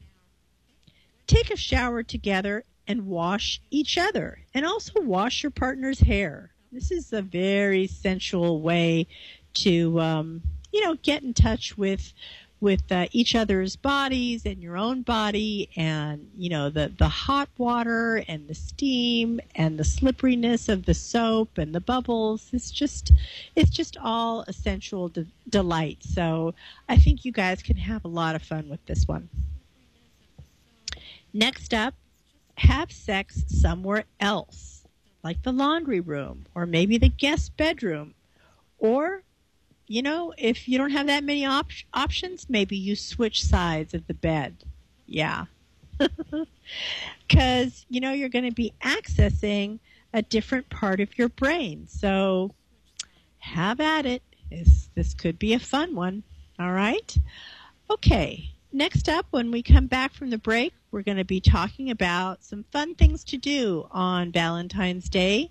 take 1.27 1.51
a 1.51 1.57
shower 1.57 2.03
together 2.03 2.63
and 2.87 3.07
wash 3.07 3.61
each 3.71 3.97
other 3.97 4.39
and 4.53 4.65
also 4.65 5.01
wash 5.01 5.43
your 5.43 5.51
partner's 5.51 5.99
hair. 5.99 6.51
This 6.71 6.91
is 6.91 7.13
a 7.13 7.21
very 7.21 7.87
sensual 7.87 8.61
way 8.61 9.07
to, 9.55 9.99
um, 9.99 10.41
you 10.71 10.83
know, 10.83 10.95
get 10.95 11.23
in 11.23 11.33
touch 11.33 11.77
with 11.77 12.13
with 12.61 12.89
uh, 12.91 13.05
each 13.11 13.35
other's 13.35 13.75
bodies 13.75 14.45
and 14.45 14.61
your 14.63 14.77
own 14.77 15.01
body 15.01 15.69
and 15.75 16.31
you 16.37 16.49
know 16.49 16.69
the 16.69 16.91
the 16.97 17.07
hot 17.07 17.49
water 17.57 18.23
and 18.27 18.47
the 18.47 18.55
steam 18.55 19.39
and 19.55 19.77
the 19.77 19.83
slipperiness 19.83 20.69
of 20.69 20.85
the 20.85 20.93
soap 20.93 21.57
and 21.57 21.75
the 21.75 21.81
bubbles. 21.81 22.49
It's 22.53 22.71
just 22.71 23.11
it's 23.55 23.69
just 23.69 23.97
all 24.01 24.45
a 24.47 24.53
sensual 24.53 25.09
de- 25.09 25.27
delight. 25.49 25.99
So 26.01 26.55
i 26.87 26.97
think 26.97 27.25
you 27.25 27.31
guys 27.31 27.61
can 27.61 27.77
have 27.77 28.05
a 28.05 28.09
lot 28.09 28.35
of 28.35 28.41
fun 28.41 28.69
with 28.69 28.85
this 28.85 29.07
one 29.07 29.29
next 31.35 31.73
up 31.73 31.93
have 32.57 32.91
sex 32.91 33.43
somewhere 33.47 34.05
else 34.19 34.85
like 35.23 35.43
the 35.43 35.51
laundry 35.51 35.99
room 35.99 36.45
or 36.55 36.65
maybe 36.65 36.97
the 36.97 37.09
guest 37.09 37.55
bedroom 37.57 38.13
or 38.79 39.23
you 39.87 40.01
know, 40.01 40.33
if 40.37 40.67
you 40.67 40.77
don't 40.77 40.91
have 40.91 41.07
that 41.07 41.23
many 41.23 41.45
op- 41.45 41.69
options, 41.93 42.47
maybe 42.49 42.75
you 42.75 42.95
switch 42.95 43.43
sides 43.43 43.93
of 43.93 44.07
the 44.07 44.13
bed. 44.13 44.63
Yeah. 45.05 45.45
Because, 47.27 47.85
you 47.89 47.99
know, 47.99 48.11
you're 48.11 48.29
going 48.29 48.45
to 48.45 48.53
be 48.53 48.73
accessing 48.81 49.79
a 50.13 50.21
different 50.21 50.69
part 50.69 50.99
of 50.99 51.17
your 51.17 51.29
brain. 51.29 51.87
So 51.87 52.51
have 53.39 53.79
at 53.79 54.05
it. 54.05 54.21
This, 54.49 54.89
this 54.95 55.13
could 55.13 55.39
be 55.39 55.53
a 55.53 55.59
fun 55.59 55.95
one. 55.95 56.23
All 56.59 56.71
right. 56.71 57.17
Okay. 57.89 58.54
Next 58.75 59.07
up, 59.07 59.27
when 59.29 59.51
we 59.51 59.63
come 59.63 59.87
back 59.87 60.13
from 60.13 60.31
the 60.31 60.37
break, 60.37 60.73
we're 60.91 61.01
going 61.01 61.15
to 61.15 61.23
be 61.23 61.39
talking 61.39 61.89
about 61.89 62.43
some 62.43 62.65
fun 62.73 62.93
things 62.93 63.23
to 63.23 63.37
do 63.37 63.87
on 63.89 64.33
Valentine's 64.33 65.07
Day. 65.07 65.49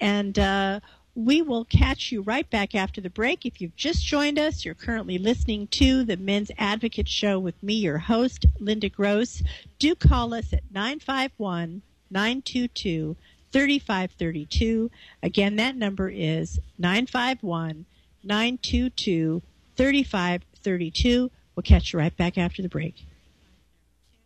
And 0.00 0.36
uh, 0.36 0.80
we 1.14 1.42
will 1.42 1.64
catch 1.64 2.10
you 2.10 2.22
right 2.22 2.50
back 2.50 2.74
after 2.74 3.00
the 3.00 3.08
break. 3.08 3.46
If 3.46 3.60
you've 3.60 3.76
just 3.76 4.04
joined 4.04 4.36
us, 4.36 4.64
you're 4.64 4.74
currently 4.74 5.16
listening 5.16 5.68
to 5.68 6.02
the 6.02 6.16
Men's 6.16 6.50
Advocate 6.58 7.06
Show 7.06 7.38
with 7.38 7.54
me, 7.62 7.74
your 7.74 7.98
host, 7.98 8.46
Linda 8.58 8.88
Gross. 8.88 9.44
Do 9.78 9.94
call 9.94 10.34
us 10.34 10.52
at 10.52 10.64
951 10.72 11.82
922 12.10 13.16
3532. 13.52 14.90
Again, 15.22 15.54
that 15.54 15.76
number 15.76 16.08
is 16.08 16.58
951 16.78 17.86
922 18.24 19.40
3532. 19.76 21.30
We'll 21.56 21.62
catch 21.64 21.92
you 21.92 21.98
right 21.98 22.16
back 22.16 22.38
after 22.38 22.62
the 22.62 22.68
break. 22.68 23.06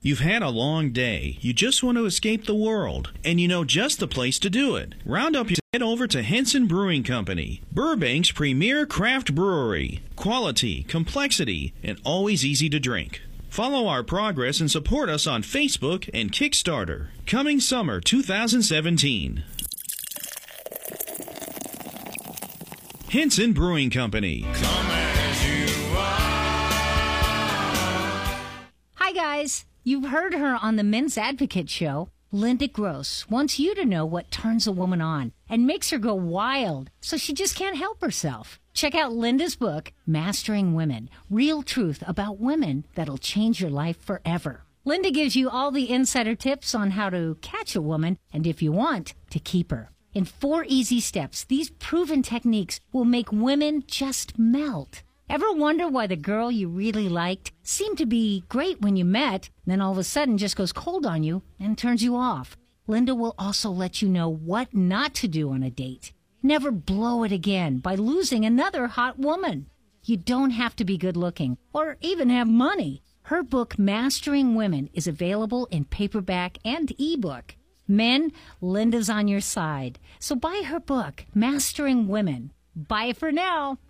You've 0.03 0.21
had 0.21 0.43
a 0.43 0.49
long 0.49 0.93
day. 0.93 1.37
You 1.41 1.53
just 1.53 1.83
want 1.83 1.99
to 1.99 2.07
escape 2.07 2.47
the 2.47 2.55
world, 2.55 3.13
and 3.23 3.39
you 3.39 3.47
know 3.47 3.65
just 3.65 4.01
the 4.01 4.09
place 4.09 4.39
to 4.39 4.51
do 4.51 4.75
it. 4.75 4.95
Round 5.05 5.37
up 5.37 5.51
your 5.51 5.59
head 5.73 5.83
over 5.83 6.07
to 6.07 6.23
Henson 6.23 6.67
Brewing 6.67 7.03
Company, 7.03 7.61
Burbank's 7.73 8.33
premier 8.33 8.87
craft 8.87 9.35
brewery. 9.35 10.01
Quality, 10.17 10.85
complexity, 10.85 11.75
and 11.83 12.01
always 12.03 12.47
easy 12.47 12.71
to 12.71 12.81
drink. 12.81 13.21
Follow 13.51 13.87
our 13.89 14.03
progress 14.03 14.59
and 14.59 14.71
support 14.71 15.11
us 15.11 15.27
on 15.27 15.43
Facebook 15.43 16.09
and 16.15 16.33
Kickstarter. 16.33 17.09
Coming 17.27 17.61
summer 17.61 18.01
2017. 18.01 19.45
Henson 23.11 23.53
Brewing 23.53 23.91
Company. 23.91 24.47
Hi, 29.11 29.17
guys. 29.41 29.65
You've 29.83 30.11
heard 30.11 30.35
her 30.35 30.57
on 30.63 30.77
the 30.77 30.85
Men's 30.85 31.19
Advocate 31.19 31.69
show. 31.69 32.11
Linda 32.31 32.69
Gross 32.69 33.29
wants 33.29 33.59
you 33.59 33.75
to 33.75 33.85
know 33.85 34.07
what 34.07 34.31
turns 34.31 34.69
a 34.69 34.73
woman 34.73 35.01
on 35.01 35.33
and 35.49 35.67
makes 35.67 35.91
her 35.91 35.99
go 35.99 36.15
wild 36.15 36.91
so 37.01 37.17
she 37.17 37.33
just 37.33 37.57
can't 37.57 37.77
help 37.77 38.01
herself. 38.03 38.61
Check 38.73 38.95
out 38.95 39.13
Linda's 39.13 39.57
book, 39.57 39.93
Mastering 40.07 40.75
Women 40.75 41.11
Real 41.29 41.65
Truth 41.65 42.05
About 42.07 42.39
Women 42.39 42.87
That'll 42.95 43.19
Change 43.19 43.61
Your 43.61 43.69
Life 43.71 44.01
Forever. 44.01 44.63
Linda 44.85 45.11
gives 45.11 45.35
you 45.35 45.51
all 45.51 45.73
the 45.73 45.91
insider 45.91 46.37
tips 46.37 46.73
on 46.73 46.93
how 46.93 47.11
to 47.11 47.37
catch 47.41 47.75
a 47.75 47.83
woman 47.83 48.17
and, 48.33 48.47
if 48.47 48.63
you 48.63 48.71
want, 48.71 49.15
to 49.31 49.41
keep 49.41 49.73
her. 49.73 49.91
In 50.15 50.25
four 50.25 50.65
easy 50.69 51.01
steps, 51.01 51.43
these 51.43 51.71
proven 51.71 52.23
techniques 52.23 52.79
will 52.93 53.05
make 53.05 53.33
women 53.33 53.83
just 53.89 54.39
melt. 54.39 55.03
Ever 55.31 55.53
wonder 55.53 55.87
why 55.87 56.09
the 56.09 56.17
girl 56.17 56.51
you 56.51 56.69
really 56.69 57.09
liked 57.09 57.53
seemed 57.63 57.99
to 57.99 58.05
be 58.05 58.43
great 58.49 58.81
when 58.81 58.97
you 58.97 59.05
met, 59.05 59.49
then 59.65 59.81
all 59.81 59.93
of 59.93 59.99
a 59.99 60.03
sudden 60.03 60.37
just 60.37 60.57
goes 60.57 60.73
cold 60.73 61.07
on 61.07 61.23
you 61.23 61.45
and 61.61 61.79
turns 61.79 62.03
you 62.03 62.17
off? 62.17 62.57
Linda 62.89 63.15
will 63.15 63.37
also 63.39 63.71
let 63.71 64.03
you 64.03 64.09
know 64.09 64.29
what 64.29 64.75
not 64.75 65.15
to 65.15 65.29
do 65.29 65.53
on 65.53 65.63
a 65.63 65.71
date. 65.71 66.13
Never 66.43 66.73
blow 66.73 67.23
it 67.23 67.31
again 67.31 67.79
by 67.79 67.95
losing 67.95 68.45
another 68.45 68.89
hot 68.89 69.21
woman. 69.21 69.71
You 70.03 70.17
don't 70.17 70.51
have 70.51 70.75
to 70.75 70.85
be 70.85 70.99
good 70.99 71.17
looking 71.17 71.59
or 71.73 71.97
even 72.01 72.29
have 72.29 72.49
money. 72.49 73.01
Her 73.23 73.45
book, 73.45 73.79
Mastering 73.79 74.57
Women, 74.57 74.91
is 74.95 75.07
available 75.07 75.67
in 75.67 75.85
paperback 75.85 76.59
and 76.65 76.93
ebook. 76.99 77.55
Men, 77.87 78.33
Linda's 78.61 79.09
on 79.09 79.29
your 79.29 79.41
side. 79.41 80.01
So 80.19 80.35
buy 80.35 80.63
her 80.67 80.81
book, 80.81 81.25
Mastering 81.37 82.09
Women. 82.09 82.51
Bye 82.75 83.13
for 83.13 83.31
now. 83.31 83.79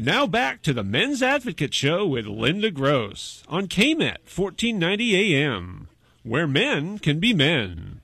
Now 0.00 0.28
back 0.28 0.62
to 0.62 0.72
the 0.72 0.84
Men's 0.84 1.24
Advocate 1.24 1.74
Show 1.74 2.06
with 2.06 2.24
Linda 2.24 2.70
Gross 2.70 3.42
on 3.48 3.66
KMET 3.66 4.18
1490 4.32 5.34
AM 5.34 5.88
where 6.22 6.46
men 6.46 7.00
can 7.00 7.18
be 7.18 7.34
men. 7.34 7.97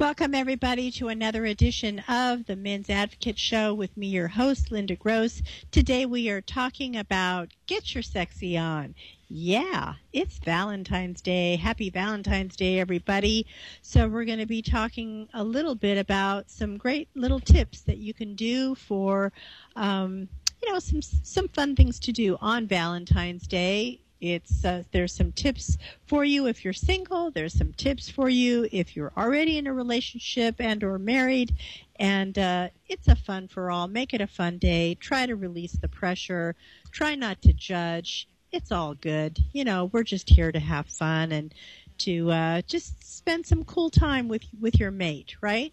Welcome, 0.00 0.34
everybody, 0.34 0.90
to 0.92 1.08
another 1.08 1.44
edition 1.44 1.98
of 2.08 2.46
the 2.46 2.56
Men's 2.56 2.88
Advocate 2.88 3.38
Show 3.38 3.74
with 3.74 3.94
me, 3.98 4.06
your 4.06 4.28
host, 4.28 4.72
Linda 4.72 4.96
Gross. 4.96 5.42
Today 5.72 6.06
we 6.06 6.30
are 6.30 6.40
talking 6.40 6.96
about 6.96 7.50
Get 7.66 7.94
Your 7.94 8.02
Sexy 8.02 8.56
On. 8.56 8.94
Yeah, 9.28 9.96
it's 10.14 10.38
Valentine's 10.38 11.20
Day. 11.20 11.56
Happy 11.56 11.90
Valentine's 11.90 12.56
Day, 12.56 12.80
everybody. 12.80 13.46
So, 13.82 14.08
we're 14.08 14.24
going 14.24 14.38
to 14.38 14.46
be 14.46 14.62
talking 14.62 15.28
a 15.34 15.44
little 15.44 15.74
bit 15.74 15.98
about 15.98 16.48
some 16.50 16.78
great 16.78 17.10
little 17.14 17.38
tips 17.38 17.82
that 17.82 17.98
you 17.98 18.14
can 18.14 18.34
do 18.34 18.74
for, 18.76 19.34
um, 19.76 20.30
you 20.62 20.72
know, 20.72 20.78
some, 20.78 21.02
some 21.02 21.48
fun 21.48 21.76
things 21.76 22.00
to 22.00 22.12
do 22.12 22.38
on 22.40 22.66
Valentine's 22.66 23.46
Day. 23.46 24.00
It's 24.20 24.64
uh, 24.64 24.82
there's 24.92 25.14
some 25.14 25.32
tips 25.32 25.78
for 26.06 26.24
you 26.24 26.46
if 26.46 26.64
you're 26.64 26.72
single. 26.72 27.30
There's 27.30 27.54
some 27.54 27.72
tips 27.72 28.10
for 28.10 28.28
you 28.28 28.68
if 28.70 28.94
you're 28.94 29.12
already 29.16 29.58
in 29.58 29.66
a 29.66 29.72
relationship 29.72 30.56
and 30.58 30.84
or 30.84 30.98
married, 30.98 31.54
and 31.96 32.38
uh, 32.38 32.68
it's 32.88 33.08
a 33.08 33.16
fun 33.16 33.48
for 33.48 33.70
all. 33.70 33.88
Make 33.88 34.12
it 34.12 34.20
a 34.20 34.26
fun 34.26 34.58
day. 34.58 34.94
Try 34.94 35.26
to 35.26 35.36
release 35.36 35.72
the 35.72 35.88
pressure. 35.88 36.54
Try 36.92 37.14
not 37.14 37.40
to 37.42 37.52
judge 37.52 38.28
it's 38.52 38.72
all 38.72 38.94
good. 38.94 39.38
You 39.52 39.64
know, 39.64 39.86
we're 39.86 40.02
just 40.02 40.28
here 40.28 40.52
to 40.52 40.58
have 40.58 40.86
fun 40.86 41.32
and 41.32 41.54
to 41.98 42.30
uh, 42.30 42.62
just 42.62 43.16
spend 43.16 43.46
some 43.46 43.64
cool 43.64 43.90
time 43.90 44.28
with 44.28 44.42
with 44.60 44.78
your 44.78 44.90
mate, 44.90 45.36
right? 45.40 45.72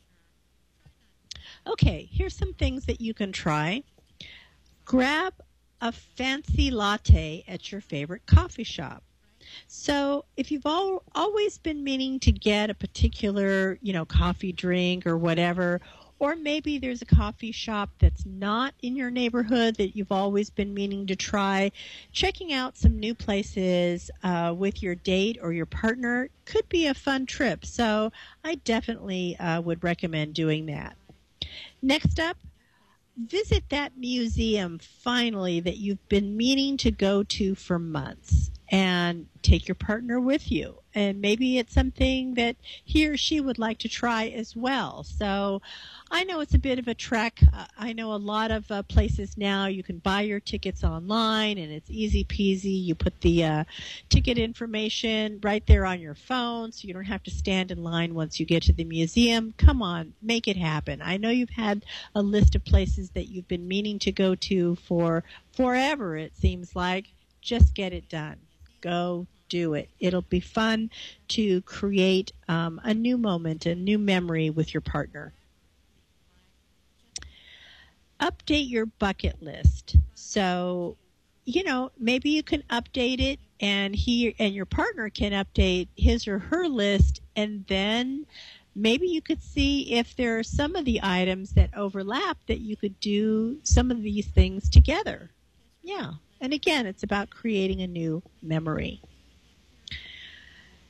Okay, 1.66 2.10
here's 2.12 2.36
some 2.36 2.54
things 2.54 2.86
that 2.86 3.02
you 3.02 3.14
can 3.14 3.32
try. 3.32 3.84
Grab 4.86 5.34
a 5.82 5.92
fancy 5.92 6.72
latte 6.72 7.44
at 7.48 7.72
your 7.72 7.82
favorite 7.82 8.26
coffee 8.26 8.64
shop. 8.64 9.04
So, 9.68 10.26
if 10.36 10.52
you've 10.52 10.66
all, 10.66 11.04
always 11.16 11.58
been 11.58 11.84
meaning 11.84 12.20
to 12.22 12.32
get 12.32 12.70
a 12.70 12.74
particular, 12.74 13.80
you 13.82 13.94
know, 13.94 14.04
coffee 14.06 14.52
drink 14.52 15.08
or 15.08 15.18
whatever, 15.18 15.80
or 16.20 16.36
maybe 16.36 16.80
there's 16.80 17.02
a 17.02 17.06
coffee 17.06 17.52
shop 17.52 17.90
that's 18.00 18.26
not 18.26 18.74
in 18.82 18.96
your 18.96 19.12
neighborhood 19.12 19.76
that 19.76 19.96
you've 19.96 20.12
always 20.12 20.50
been 20.50 20.74
meaning 20.74 21.06
to 21.08 21.16
try. 21.16 21.72
Checking 22.12 22.52
out 22.52 22.76
some 22.76 23.00
new 23.00 23.14
places 23.14 24.10
uh, 24.24 24.54
with 24.58 24.82
your 24.82 24.96
date 24.96 25.38
or 25.42 25.54
your 25.54 25.68
partner 25.68 26.30
could 26.46 26.68
be 26.70 26.88
a 26.88 26.94
fun 26.94 27.26
trip. 27.26 27.66
So 27.66 28.12
I 28.44 28.56
definitely 28.56 29.38
uh, 29.38 29.62
would 29.62 29.84
recommend 29.84 30.34
doing 30.34 30.66
that. 30.68 30.98
Next 31.82 32.20
up, 32.20 32.38
visit 33.18 33.70
that 33.70 33.98
museum 33.98 34.80
finally 34.80 35.60
that 35.60 35.78
you've 35.78 36.08
been 36.10 36.38
meaning 36.38 36.78
to 36.78 36.92
go 36.92 37.24
to 37.24 37.56
for 37.56 37.80
months 37.80 38.52
and 38.70 39.28
take 39.42 39.68
your 39.68 39.76
partner 39.76 40.20
with 40.20 40.52
you. 40.52 40.78
And 40.94 41.22
maybe 41.22 41.58
it's 41.58 41.74
something 41.74 42.34
that 42.34 42.58
he 42.84 43.08
or 43.08 43.16
she 43.16 43.40
would 43.40 43.60
like 43.60 43.78
to 43.80 43.88
try 43.88 44.28
as 44.28 44.56
well. 44.56 45.04
So 45.04 45.62
I 46.12 46.24
know 46.26 46.42
it's 46.42 46.56
a 46.56 46.60
bit 46.60 46.80
of 46.80 46.88
a 46.88 46.94
trek. 46.94 47.40
I 47.78 47.94
know 47.94 48.14
a 48.14 48.18
lot 48.18 48.52
of 48.52 48.70
uh, 48.70 48.84
places 48.84 49.38
now 49.38 49.68
you 49.68 49.84
can 49.84 50.00
buy 50.00 50.22
your 50.22 50.40
tickets 50.40 50.84
online 50.84 51.58
and 51.60 51.72
it's 51.72 51.90
easy 51.90 52.26
peasy. 52.26 52.84
You 52.84 52.96
put 52.96 53.22
the 53.22 53.46
uh, 53.46 53.64
ticket 54.10 54.38
information 54.38 55.40
right 55.44 55.66
there 55.66 55.86
on 55.86 56.02
your 56.02 56.16
phone 56.16 56.72
so 56.72 56.88
you 56.88 56.94
don't 56.94 57.06
have 57.06 57.24
to 57.24 57.32
stand 57.32 57.72
in 57.72 57.84
line 57.84 58.16
once 58.16 58.40
you 58.40 58.46
get 58.46 58.64
to 58.64 58.74
the 58.74 58.84
museum. 58.84 59.54
Come 59.58 59.82
on, 59.82 60.14
make 60.22 60.48
it 60.48 60.58
happen. 60.58 61.02
I 61.02 61.18
know 61.18 61.30
you've 61.30 61.52
had 61.52 61.86
a 62.16 62.22
list 62.22 62.56
of 62.56 62.66
places 62.66 63.12
that 63.12 63.30
you've 63.30 63.48
been 63.48 63.68
meaning 63.68 64.00
to 64.00 64.12
go 64.12 64.36
to 64.36 64.76
for 64.76 65.24
forever, 65.54 66.18
it 66.18 66.36
seems 66.36 66.76
like. 66.76 67.14
Just 67.40 67.74
get 67.76 67.94
it 67.94 68.10
done 68.10 68.38
go 68.82 69.28
do 69.50 69.74
it. 69.74 69.90
It'll 70.00 70.22
be 70.22 70.40
fun 70.40 70.90
to 71.30 71.62
create 71.62 72.32
um, 72.48 72.82
a 72.84 72.94
new 72.94 73.18
moment, 73.18 73.66
a 73.66 73.76
new 73.76 73.98
memory 73.98 74.50
with 74.50 74.74
your 74.74 74.82
partner. 74.82 75.34
Update 78.20 78.70
your 78.70 78.86
bucket 78.86 79.42
list. 79.42 79.96
So, 80.16 80.98
you 81.46 81.64
know, 81.64 81.92
maybe 81.98 82.32
you 82.32 82.44
can 82.44 82.64
update 82.64 83.22
it 83.22 83.40
and 83.60 83.96
he 83.96 84.36
and 84.40 84.54
your 84.54 84.66
partner 84.66 85.10
can 85.10 85.32
update 85.32 85.88
his 85.96 86.28
or 86.28 86.40
her 86.40 86.68
list 86.68 87.22
and 87.36 87.66
then 87.68 88.26
maybe 88.76 89.08
you 89.08 89.22
could 89.22 89.42
see 89.42 89.94
if 89.94 90.16
there 90.16 90.38
are 90.38 90.44
some 90.44 90.76
of 90.76 90.86
the 90.86 91.00
items 91.02 91.52
that 91.52 91.76
overlap 91.76 92.38
that 92.48 92.60
you 92.60 92.76
could 92.76 93.00
do 93.00 93.60
some 93.64 93.92
of 93.92 94.02
these 94.02 94.28
things 94.28 94.70
together. 94.70 95.32
Yeah. 95.84 96.14
And 96.40 96.54
again, 96.54 96.86
it's 96.86 97.04
about 97.04 97.30
creating 97.30 97.82
a 97.82 97.88
new 97.88 98.24
memory. 98.42 99.02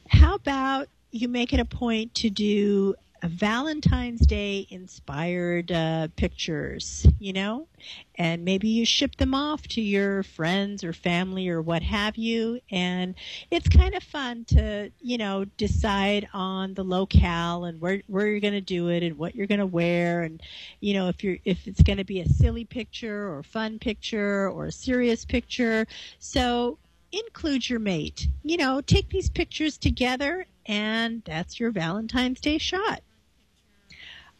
How 0.10 0.36
about 0.36 0.88
you 1.12 1.28
make 1.28 1.54
it 1.54 1.60
a 1.60 1.66
point 1.66 2.14
to 2.16 2.30
do 2.30 2.96
Valentine's 3.24 4.26
Day 4.26 4.68
inspired 4.70 5.72
uh, 5.72 6.08
pictures, 6.16 7.08
you 7.20 7.34
know, 7.34 7.68
and 8.16 8.46
maybe 8.46 8.68
you 8.68 8.86
ship 8.86 9.16
them 9.18 9.34
off 9.34 9.68
to 9.70 9.82
your 9.82 10.24
friends 10.24 10.84
or 10.84 10.94
family 10.94 11.48
or 11.50 11.62
what 11.62 11.84
have 11.84 12.18
you. 12.18 12.60
And 12.72 13.16
it's 13.52 13.68
kind 13.70 13.96
of 13.96 14.04
fun 14.04 14.46
to, 14.46 14.92
you 15.02 15.18
know, 15.18 15.46
decide 15.46 16.28
on 16.34 16.74
the 16.74 16.84
locale 16.84 17.66
and 17.66 17.82
where, 17.82 18.02
where 18.08 18.28
you're 18.28 18.40
going 18.40 18.54
to 18.54 18.62
do 18.62 18.90
it 18.90 19.04
and 19.04 19.18
what 19.18 19.36
you're 19.36 19.48
going 19.48 19.60
to 19.60 19.66
wear. 19.66 20.22
And, 20.24 20.42
you 20.80 20.94
know, 20.94 21.08
if 21.08 21.24
you're, 21.24 21.38
if 21.46 21.68
it's 21.68 21.82
going 21.82 21.98
to 21.98 22.04
be 22.04 22.22
a 22.22 22.30
silly 22.30 22.66
picture 22.66 23.30
or 23.34 23.44
fun 23.44 23.80
picture 23.80 24.50
or 24.50 24.66
a 24.66 24.72
serious 24.72 25.26
picture. 25.26 25.88
So 26.20 26.78
include 27.12 27.70
your 27.70 27.80
mate, 27.80 28.28
you 28.44 28.58
know, 28.58 28.82
take 28.82 29.10
these 29.10 29.30
pictures 29.30 29.78
together 29.78 30.46
and 30.66 31.24
that's 31.26 31.60
your 31.60 31.72
Valentine's 31.72 32.42
Day 32.42 32.58
shot. 32.58 33.02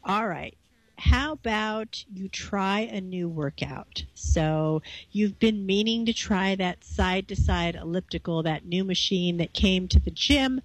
All 0.08 0.26
right. 0.26 0.56
How 0.98 1.34
about 1.34 2.06
you 2.12 2.30
try 2.30 2.80
a 2.80 3.02
new 3.02 3.28
workout? 3.28 4.06
So 4.14 4.82
you've 5.12 5.38
been 5.38 5.66
meaning 5.66 6.06
to 6.06 6.14
try 6.14 6.56
that 6.56 6.86
side 6.86 7.28
to 7.28 7.36
side 7.36 7.76
elliptical, 7.76 8.42
that 8.44 8.66
new 8.66 8.86
machine 8.86 9.36
that 9.38 9.52
came 9.52 9.90
to 9.90 10.00
the 10.00 10.12
gym. 10.12 10.62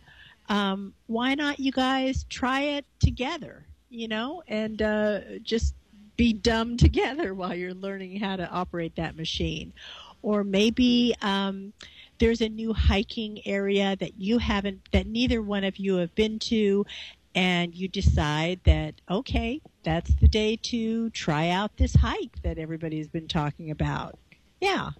Um, 0.48 0.94
why 1.08 1.34
not 1.34 1.58
you 1.58 1.72
guys 1.72 2.24
try 2.30 2.60
it 2.60 2.86
together, 3.00 3.66
you 3.90 4.06
know, 4.06 4.44
and 4.46 4.80
uh, 4.80 5.20
just 5.42 5.74
be 6.16 6.32
dumb 6.32 6.76
together 6.76 7.34
while 7.34 7.54
you're 7.54 7.74
learning 7.74 8.20
how 8.20 8.36
to 8.36 8.48
operate 8.48 8.94
that 8.94 9.16
machine? 9.16 9.72
Or 10.22 10.44
maybe 10.44 11.16
um, 11.20 11.72
there's 12.20 12.40
a 12.40 12.48
new 12.48 12.72
hiking 12.72 13.44
area 13.44 13.96
that 13.96 14.20
you 14.20 14.38
haven't, 14.38 14.82
that 14.92 15.08
neither 15.08 15.42
one 15.42 15.64
of 15.64 15.78
you 15.78 15.96
have 15.96 16.14
been 16.14 16.38
to, 16.38 16.86
and 17.34 17.74
you 17.74 17.88
decide 17.88 18.60
that 18.64 18.94
okay 19.10 19.60
that's 19.82 20.14
the 20.16 20.28
day 20.28 20.56
to 20.56 21.10
try 21.10 21.48
out 21.48 21.76
this 21.76 21.94
hike 21.94 22.40
that 22.42 22.58
everybody's 22.58 23.08
been 23.08 23.28
talking 23.28 23.70
about. 23.70 24.18
Yeah 24.60 24.90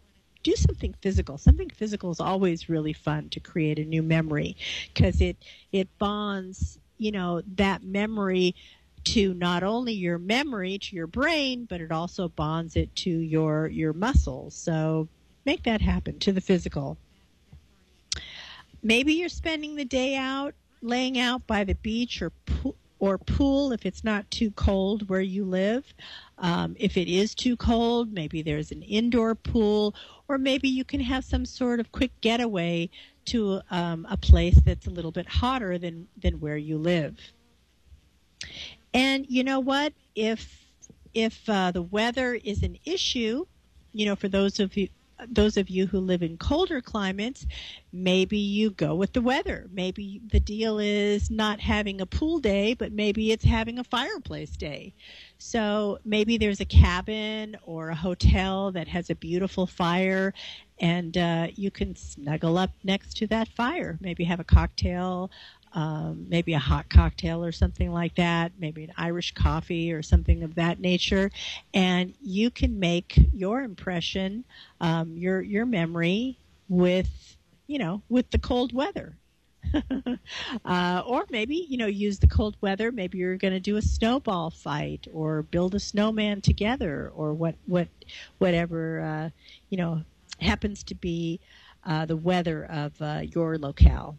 do 0.42 0.54
something 0.56 0.94
physical. 1.00 1.38
Something 1.38 1.70
physical 1.70 2.10
is 2.10 2.20
always 2.20 2.68
really 2.68 2.92
fun 2.92 3.28
to 3.30 3.40
create 3.40 3.78
a 3.78 3.84
new 3.84 4.02
memory 4.02 4.56
because 4.92 5.20
it 5.20 5.36
it 5.72 5.88
bonds 5.98 6.78
you 6.98 7.12
know 7.12 7.42
that 7.54 7.82
memory 7.82 8.54
to 9.04 9.34
not 9.34 9.62
only 9.62 9.92
your 9.92 10.18
memory 10.18 10.78
to 10.78 10.94
your 10.94 11.08
brain 11.08 11.66
but 11.68 11.80
it 11.80 11.90
also 11.90 12.28
bonds 12.28 12.76
it 12.76 12.94
to 12.96 13.10
your 13.10 13.68
your 13.68 13.92
muscles. 13.92 14.54
So 14.54 15.08
make 15.44 15.64
that 15.64 15.80
happen 15.80 16.18
to 16.20 16.32
the 16.32 16.40
physical. 16.40 16.98
Maybe 18.82 19.14
you're 19.14 19.28
spending 19.28 19.76
the 19.76 19.84
day 19.84 20.16
out 20.16 20.54
laying 20.82 21.18
out 21.18 21.46
by 21.46 21.64
the 21.64 21.74
beach 21.74 22.20
or 22.20 22.32
or 23.02 23.18
pool 23.18 23.72
if 23.72 23.84
it's 23.84 24.04
not 24.04 24.30
too 24.30 24.52
cold 24.52 25.08
where 25.08 25.20
you 25.20 25.44
live. 25.44 25.92
Um, 26.38 26.76
if 26.78 26.96
it 26.96 27.08
is 27.08 27.34
too 27.34 27.56
cold, 27.56 28.12
maybe 28.12 28.42
there's 28.42 28.70
an 28.70 28.82
indoor 28.82 29.34
pool, 29.34 29.96
or 30.28 30.38
maybe 30.38 30.68
you 30.68 30.84
can 30.84 31.00
have 31.00 31.24
some 31.24 31.44
sort 31.44 31.80
of 31.80 31.90
quick 31.90 32.12
getaway 32.20 32.90
to 33.24 33.60
um, 33.72 34.06
a 34.08 34.16
place 34.16 34.56
that's 34.64 34.86
a 34.86 34.90
little 34.90 35.10
bit 35.10 35.26
hotter 35.26 35.78
than, 35.78 36.06
than 36.16 36.38
where 36.38 36.56
you 36.56 36.78
live. 36.78 37.18
And 38.94 39.26
you 39.28 39.42
know 39.42 39.58
what? 39.58 39.92
If 40.14 40.60
if 41.12 41.48
uh, 41.48 41.72
the 41.72 41.82
weather 41.82 42.34
is 42.34 42.62
an 42.62 42.78
issue, 42.84 43.46
you 43.92 44.06
know, 44.06 44.14
for 44.14 44.28
those 44.28 44.60
of 44.60 44.76
you 44.76 44.88
those 45.28 45.56
of 45.56 45.68
you 45.68 45.86
who 45.86 46.00
live 46.00 46.22
in 46.22 46.36
colder 46.36 46.80
climates, 46.80 47.46
maybe 47.92 48.38
you 48.38 48.70
go 48.70 48.94
with 48.94 49.12
the 49.12 49.20
weather. 49.20 49.68
Maybe 49.72 50.20
the 50.30 50.40
deal 50.40 50.78
is 50.78 51.30
not 51.30 51.60
having 51.60 52.00
a 52.00 52.06
pool 52.06 52.38
day, 52.38 52.74
but 52.74 52.92
maybe 52.92 53.32
it's 53.32 53.44
having 53.44 53.78
a 53.78 53.84
fireplace 53.84 54.56
day. 54.56 54.94
So 55.38 55.98
maybe 56.04 56.38
there's 56.38 56.60
a 56.60 56.64
cabin 56.64 57.56
or 57.62 57.90
a 57.90 57.94
hotel 57.94 58.72
that 58.72 58.88
has 58.88 59.10
a 59.10 59.14
beautiful 59.14 59.66
fire, 59.66 60.34
and 60.80 61.16
uh, 61.16 61.48
you 61.54 61.70
can 61.70 61.94
snuggle 61.96 62.58
up 62.58 62.70
next 62.84 63.16
to 63.18 63.26
that 63.28 63.48
fire. 63.48 63.98
Maybe 64.00 64.24
have 64.24 64.40
a 64.40 64.44
cocktail, 64.44 65.30
um, 65.74 66.26
maybe 66.28 66.52
a 66.54 66.58
hot 66.58 66.90
cocktail 66.90 67.44
or 67.44 67.52
something 67.52 67.92
like 67.92 68.16
that, 68.16 68.52
maybe 68.58 68.84
an 68.84 68.92
Irish 68.96 69.32
coffee 69.32 69.92
or 69.92 70.02
something 70.02 70.42
of 70.42 70.54
that 70.56 70.80
nature, 70.80 71.30
and 71.72 72.14
you 72.20 72.50
can 72.50 72.78
make 72.78 73.18
your 73.32 73.62
impression, 73.62 74.44
um, 74.80 75.16
your 75.16 75.40
your 75.40 75.66
memory 75.66 76.38
with 76.68 77.36
you 77.66 77.78
know 77.78 78.02
with 78.08 78.30
the 78.30 78.38
cold 78.38 78.72
weather. 78.72 79.16
uh, 80.64 81.02
or 81.06 81.24
maybe 81.30 81.66
you 81.68 81.78
know 81.78 81.86
use 81.86 82.18
the 82.18 82.26
cold 82.26 82.56
weather. 82.60 82.92
Maybe 82.92 83.18
you're 83.18 83.36
going 83.36 83.54
to 83.54 83.60
do 83.60 83.76
a 83.76 83.82
snowball 83.82 84.50
fight 84.50 85.06
or 85.12 85.42
build 85.42 85.74
a 85.74 85.80
snowman 85.80 86.42
together, 86.42 87.10
or 87.14 87.32
what 87.32 87.54
what 87.66 87.88
whatever 88.38 89.00
uh, 89.00 89.30
you 89.70 89.78
know 89.78 90.02
happens 90.40 90.82
to 90.84 90.94
be 90.94 91.40
uh, 91.86 92.04
the 92.04 92.16
weather 92.16 92.64
of 92.64 93.00
uh, 93.00 93.22
your 93.22 93.56
locale. 93.56 94.18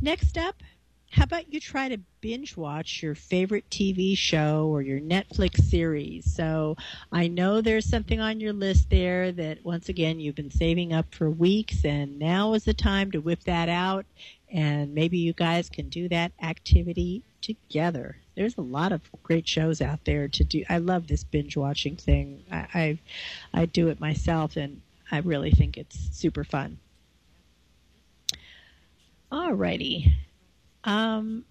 Next 0.00 0.38
up, 0.38 0.62
how 1.10 1.24
about 1.24 1.52
you 1.52 1.60
try 1.60 1.88
to 1.88 1.98
binge 2.20 2.56
watch 2.56 3.02
your 3.02 3.14
favorite 3.14 3.68
TV 3.70 4.16
show 4.16 4.66
or 4.66 4.82
your 4.82 5.00
Netflix 5.00 5.62
series? 5.62 6.30
So 6.30 6.76
I 7.10 7.28
know 7.28 7.60
there's 7.60 7.88
something 7.88 8.20
on 8.20 8.38
your 8.40 8.52
list 8.52 8.90
there 8.90 9.32
that 9.32 9.64
once 9.64 9.88
again 9.88 10.20
you've 10.20 10.34
been 10.34 10.50
saving 10.50 10.92
up 10.92 11.14
for 11.14 11.30
weeks 11.30 11.84
and 11.84 12.18
now 12.18 12.52
is 12.52 12.64
the 12.64 12.74
time 12.74 13.10
to 13.12 13.20
whip 13.20 13.44
that 13.44 13.68
out 13.68 14.04
and 14.52 14.94
maybe 14.94 15.18
you 15.18 15.32
guys 15.32 15.70
can 15.70 15.88
do 15.88 16.08
that 16.08 16.32
activity 16.42 17.22
together. 17.40 18.16
There's 18.34 18.58
a 18.58 18.62
lot 18.62 18.92
of 18.92 19.00
great 19.22 19.48
shows 19.48 19.80
out 19.80 20.04
there 20.04 20.28
to 20.28 20.44
do. 20.44 20.64
I 20.68 20.78
love 20.78 21.06
this 21.06 21.24
binge 21.24 21.56
watching 21.56 21.96
thing. 21.96 22.44
I, 22.50 22.66
I, 22.74 22.98
I 23.54 23.66
do 23.66 23.88
it 23.88 24.00
myself 24.00 24.56
and 24.56 24.82
I 25.10 25.18
really 25.18 25.50
think 25.50 25.76
it's 25.76 25.98
super 26.12 26.44
fun. 26.44 26.78
Alrighty. 29.32 30.10
Um, 30.84 31.44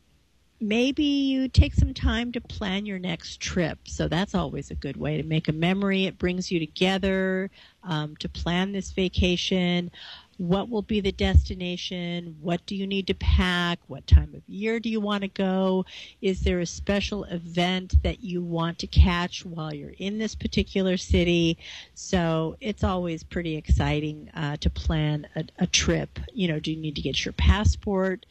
maybe 0.62 1.04
you 1.04 1.48
take 1.48 1.74
some 1.74 1.94
time 1.94 2.32
to 2.32 2.42
plan 2.42 2.86
your 2.86 3.00
next 3.00 3.40
trip. 3.40 3.80
So 3.86 4.08
that's 4.08 4.34
always 4.34 4.72
a 4.72 4.76
good 4.76 4.98
way 4.98 5.18
to 5.18 5.24
make 5.24 5.48
a 5.48 5.54
memory. 5.54 6.06
It 6.06 6.18
brings 6.18 6.52
you 6.52 6.60
together 6.60 7.52
um, 7.84 8.16
to 8.18 8.30
plan 8.30 8.72
this 8.72 8.92
vacation. 8.92 9.92
What 10.38 10.70
will 10.70 10.82
be 10.82 11.00
the 11.00 11.14
destination? 11.14 12.36
What 12.42 12.66
do 12.66 12.76
you 12.76 12.86
need 12.86 13.08
to 13.08 13.14
pack? 13.14 13.80
What 13.88 14.06
time 14.06 14.34
of 14.36 14.42
year 14.48 14.80
do 14.80 14.90
you 14.90 15.00
want 15.00 15.22
to 15.22 15.30
go? 15.30 15.86
Is 16.22 16.42
there 16.42 16.60
a 16.60 16.66
special 16.66 17.24
event 17.26 18.04
that 18.04 18.22
you 18.22 18.42
want 18.42 18.80
to 18.80 18.88
catch 18.88 19.46
while 19.46 19.74
you're 19.74 19.94
in 19.98 20.18
this 20.18 20.36
particular 20.36 20.98
city? 20.98 21.58
So 21.94 22.58
it's 22.60 22.84
always 22.84 23.24
pretty 23.24 23.56
exciting 23.56 24.30
uh, 24.34 24.58
to 24.58 24.70
plan 24.70 25.28
a, 25.36 25.46
a, 25.60 25.68
trip. 25.68 26.20
You 26.34 26.50
know, 26.50 26.60
do 26.60 26.72
you 26.72 26.78
need 26.78 26.96
to 26.96 27.02
get 27.02 27.24
your 27.24 27.34
passport 27.34 28.26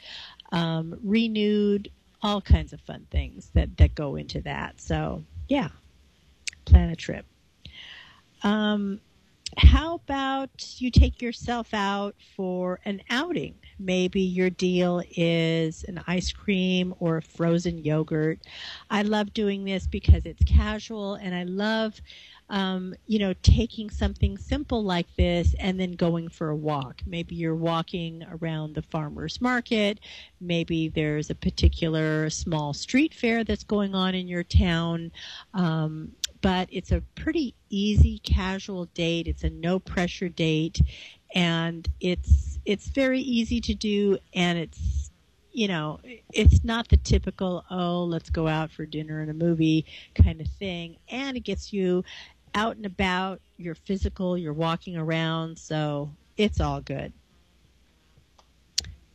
um, 0.52 0.98
renewed? 1.02 1.90
All 2.22 2.40
kinds 2.40 2.72
of 2.72 2.80
fun 2.80 3.06
things 3.10 3.50
that, 3.54 3.76
that 3.76 3.94
go 3.94 4.16
into 4.16 4.40
that. 4.42 4.80
So, 4.80 5.24
yeah, 5.48 5.68
plan 6.64 6.88
a 6.88 6.96
trip. 6.96 7.26
Um, 8.42 9.00
how 9.58 9.96
about 9.96 10.80
you 10.80 10.90
take 10.90 11.20
yourself 11.22 11.72
out 11.72 12.14
for 12.36 12.80
an 12.84 13.02
outing? 13.10 13.54
Maybe 13.78 14.20
your 14.20 14.50
deal 14.50 15.02
is 15.16 15.84
an 15.84 16.02
ice 16.06 16.32
cream 16.32 16.94
or 16.98 17.18
a 17.18 17.22
frozen 17.22 17.78
yogurt. 17.78 18.40
I 18.90 19.02
love 19.02 19.32
doing 19.34 19.64
this 19.64 19.86
because 19.86 20.26
it's 20.26 20.42
casual 20.44 21.14
and 21.14 21.34
I 21.34 21.44
love, 21.44 22.00
um, 22.48 22.94
you 23.06 23.18
know, 23.18 23.34
taking 23.42 23.90
something 23.90 24.38
simple 24.38 24.82
like 24.82 25.06
this 25.16 25.54
and 25.58 25.78
then 25.78 25.92
going 25.92 26.28
for 26.28 26.48
a 26.50 26.56
walk. 26.56 27.02
Maybe 27.06 27.34
you're 27.34 27.54
walking 27.54 28.24
around 28.30 28.74
the 28.74 28.82
farmer's 28.82 29.40
market. 29.40 30.00
Maybe 30.40 30.88
there's 30.88 31.30
a 31.30 31.34
particular 31.34 32.30
small 32.30 32.72
street 32.72 33.14
fair 33.14 33.44
that's 33.44 33.64
going 33.64 33.94
on 33.94 34.14
in 34.14 34.28
your 34.28 34.44
town. 34.44 35.12
Um, 35.52 36.12
but 36.44 36.68
it's 36.70 36.92
a 36.92 37.00
pretty 37.14 37.54
easy 37.70 38.18
casual 38.18 38.84
date. 38.92 39.26
It's 39.26 39.44
a 39.44 39.48
no 39.48 39.78
pressure 39.78 40.28
date 40.28 40.78
and 41.34 41.88
it's 42.00 42.58
it's 42.66 42.88
very 42.88 43.20
easy 43.20 43.62
to 43.62 43.72
do 43.72 44.18
and 44.34 44.58
it's 44.58 45.10
you 45.52 45.68
know, 45.68 46.00
it's 46.32 46.62
not 46.62 46.88
the 46.88 46.96
typical, 46.98 47.64
oh, 47.70 48.04
let's 48.04 48.28
go 48.28 48.46
out 48.48 48.72
for 48.72 48.84
dinner 48.84 49.20
and 49.20 49.30
a 49.30 49.34
movie 49.34 49.86
kind 50.14 50.40
of 50.40 50.48
thing. 50.58 50.96
And 51.08 51.36
it 51.36 51.44
gets 51.44 51.72
you 51.72 52.04
out 52.56 52.76
and 52.76 52.84
about, 52.84 53.40
you're 53.56 53.76
physical, 53.76 54.36
you're 54.36 54.52
walking 54.52 54.96
around, 54.96 55.56
so 55.58 56.10
it's 56.36 56.60
all 56.60 56.80
good. 56.80 57.12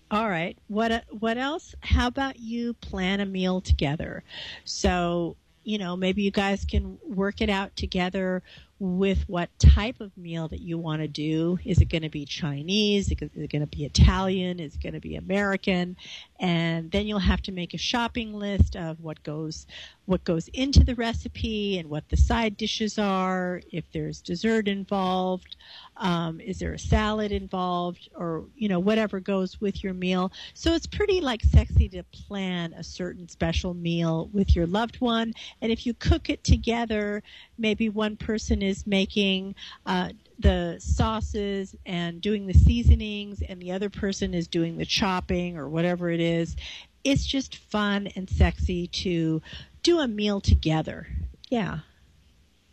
All 0.09 0.29
right. 0.29 0.57
What 0.67 1.03
what 1.11 1.37
else? 1.37 1.75
How 1.81 2.07
about 2.07 2.39
you 2.39 2.73
plan 2.73 3.19
a 3.19 3.25
meal 3.27 3.61
together? 3.61 4.23
So 4.63 5.35
you 5.63 5.77
know, 5.77 5.95
maybe 5.95 6.23
you 6.23 6.31
guys 6.31 6.65
can 6.65 6.97
work 7.03 7.41
it 7.41 7.49
out 7.49 7.75
together 7.75 8.41
with 8.79 9.27
what 9.27 9.49
type 9.59 9.99
of 9.99 10.15
meal 10.17 10.47
that 10.47 10.61
you 10.61 10.77
want 10.77 11.01
to 11.01 11.07
do. 11.07 11.59
Is 11.65 11.81
it 11.81 11.89
going 11.89 12.03
to 12.03 12.09
be 12.09 12.25
Chinese? 12.25 13.07
Is 13.07 13.11
it 13.11 13.51
going 13.51 13.61
to 13.61 13.67
be 13.67 13.85
Italian? 13.85 14.59
Is 14.59 14.75
it 14.75 14.81
going 14.81 14.93
to 14.93 15.01
be 15.01 15.17
American? 15.17 15.97
And 16.39 16.89
then 16.89 17.05
you'll 17.05 17.19
have 17.19 17.41
to 17.43 17.51
make 17.51 17.73
a 17.73 17.77
shopping 17.77 18.33
list 18.33 18.75
of 18.77 19.01
what 19.01 19.21
goes 19.23 19.67
what 20.05 20.23
goes 20.23 20.47
into 20.55 20.83
the 20.83 20.95
recipe 20.95 21.77
and 21.77 21.87
what 21.87 22.09
the 22.09 22.17
side 22.17 22.57
dishes 22.57 22.97
are. 22.97 23.61
If 23.71 23.83
there's 23.93 24.21
dessert 24.21 24.67
involved, 24.67 25.55
um, 25.97 26.39
is 26.41 26.57
there 26.57 26.73
a 26.73 26.79
salad 26.79 27.31
involved, 27.31 28.09
or 28.15 28.45
you 28.55 28.69
know 28.69 28.79
whatever 28.79 29.19
goes 29.19 29.61
with 29.61 29.83
your 29.83 29.93
meal. 29.93 30.31
So 30.55 30.73
it's 30.73 30.87
pretty 30.87 31.21
like 31.21 31.43
sexy 31.43 31.89
to 31.89 32.03
plan 32.03 32.73
a 32.73 32.83
certain 32.83 33.29
special 33.29 33.75
meal 33.75 34.29
with 34.33 34.55
your 34.55 34.65
loved 34.65 34.99
one, 34.99 35.33
and 35.61 35.71
if 35.71 35.85
you 35.85 35.93
cook 35.93 36.29
it 36.29 36.43
together, 36.43 37.21
maybe 37.59 37.89
one 37.89 38.15
person 38.15 38.61
is 38.61 38.87
making 38.87 39.55
uh, 39.85 40.09
the 40.39 40.77
sauces 40.79 41.75
and 41.85 42.21
doing 42.21 42.47
the 42.47 42.53
seasonings, 42.53 43.41
and 43.41 43.61
the 43.61 43.71
other 43.71 43.89
person 43.89 44.33
is 44.33 44.47
doing 44.47 44.77
the 44.77 44.85
chopping 44.85 45.57
or 45.57 45.67
whatever 45.67 46.09
it 46.09 46.19
is. 46.19 46.55
It's 47.03 47.25
just 47.25 47.57
fun 47.57 48.07
and 48.15 48.29
sexy 48.29 48.87
to 48.87 49.41
do 49.83 49.99
a 49.99 50.07
meal 50.07 50.41
together. 50.41 51.07
Yeah. 51.49 51.79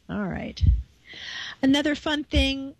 All 0.08 0.26
right. 0.26 0.62
Another 1.62 1.94
fun 1.94 2.24
thing 2.24 2.74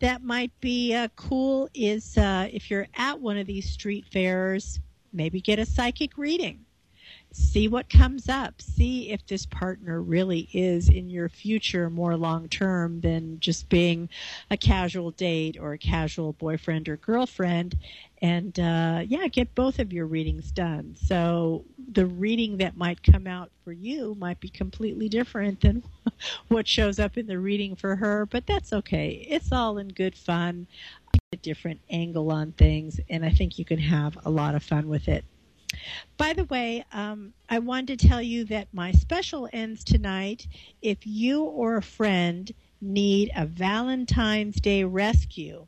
that 0.00 0.22
might 0.22 0.52
be 0.60 0.94
uh, 0.94 1.08
cool 1.16 1.68
is 1.74 2.16
uh, 2.16 2.48
if 2.50 2.70
you're 2.70 2.88
at 2.94 3.20
one 3.20 3.36
of 3.36 3.46
these 3.46 3.68
street 3.68 4.06
fairs, 4.10 4.80
maybe 5.12 5.40
get 5.40 5.58
a 5.58 5.66
psychic 5.66 6.16
reading 6.16 6.64
see 7.32 7.68
what 7.68 7.88
comes 7.88 8.28
up. 8.28 8.60
See 8.60 9.10
if 9.10 9.26
this 9.26 9.46
partner 9.46 10.00
really 10.00 10.48
is 10.52 10.88
in 10.88 11.10
your 11.10 11.28
future 11.28 11.88
more 11.88 12.16
long 12.16 12.48
term 12.48 13.00
than 13.00 13.38
just 13.40 13.68
being 13.68 14.08
a 14.50 14.56
casual 14.56 15.12
date 15.12 15.56
or 15.60 15.72
a 15.72 15.78
casual 15.78 16.32
boyfriend 16.32 16.88
or 16.88 16.96
girlfriend. 16.96 17.76
And 18.22 18.58
uh, 18.58 19.02
yeah, 19.06 19.28
get 19.28 19.54
both 19.54 19.78
of 19.78 19.92
your 19.92 20.06
readings 20.06 20.50
done. 20.50 20.96
So 21.00 21.64
the 21.92 22.06
reading 22.06 22.58
that 22.58 22.76
might 22.76 23.02
come 23.02 23.26
out 23.26 23.50
for 23.64 23.72
you 23.72 24.14
might 24.18 24.40
be 24.40 24.48
completely 24.48 25.08
different 25.08 25.60
than 25.60 25.82
what 26.48 26.68
shows 26.68 26.98
up 26.98 27.16
in 27.16 27.26
the 27.26 27.38
reading 27.38 27.76
for 27.76 27.96
her, 27.96 28.26
but 28.26 28.46
that's 28.46 28.72
okay. 28.72 29.26
It's 29.28 29.52
all 29.52 29.78
in 29.78 29.88
good 29.88 30.16
fun. 30.16 30.66
A 31.32 31.36
different 31.36 31.80
angle 31.88 32.30
on 32.32 32.52
things, 32.52 32.98
and 33.08 33.24
I 33.24 33.30
think 33.30 33.58
you 33.58 33.64
can 33.64 33.78
have 33.78 34.18
a 34.24 34.30
lot 34.30 34.56
of 34.56 34.64
fun 34.64 34.88
with 34.88 35.06
it. 35.08 35.24
By 36.16 36.32
the 36.32 36.44
way, 36.44 36.84
um, 36.92 37.32
I 37.48 37.58
wanted 37.58 37.98
to 37.98 38.08
tell 38.08 38.22
you 38.22 38.44
that 38.46 38.68
my 38.72 38.92
special 38.92 39.48
ends 39.52 39.84
tonight. 39.84 40.46
If 40.82 41.06
you 41.06 41.42
or 41.42 41.76
a 41.76 41.82
friend 41.82 42.52
need 42.80 43.30
a 43.36 43.46
Valentine's 43.46 44.60
Day 44.60 44.84
rescue, 44.84 45.66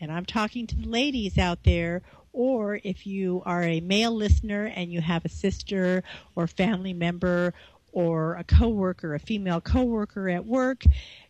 and 0.00 0.12
I'm 0.12 0.24
talking 0.24 0.66
to 0.68 0.76
the 0.76 0.88
ladies 0.88 1.38
out 1.38 1.64
there, 1.64 2.02
or 2.32 2.80
if 2.84 3.06
you 3.06 3.42
are 3.44 3.62
a 3.62 3.80
male 3.80 4.12
listener 4.12 4.66
and 4.66 4.92
you 4.92 5.00
have 5.00 5.24
a 5.24 5.28
sister 5.28 6.04
or 6.36 6.46
family 6.46 6.92
member 6.92 7.54
or 7.92 8.34
a 8.36 8.44
coworker, 8.44 9.14
a 9.14 9.18
female 9.18 9.60
coworker 9.60 10.28
at 10.28 10.46
work, 10.46 10.84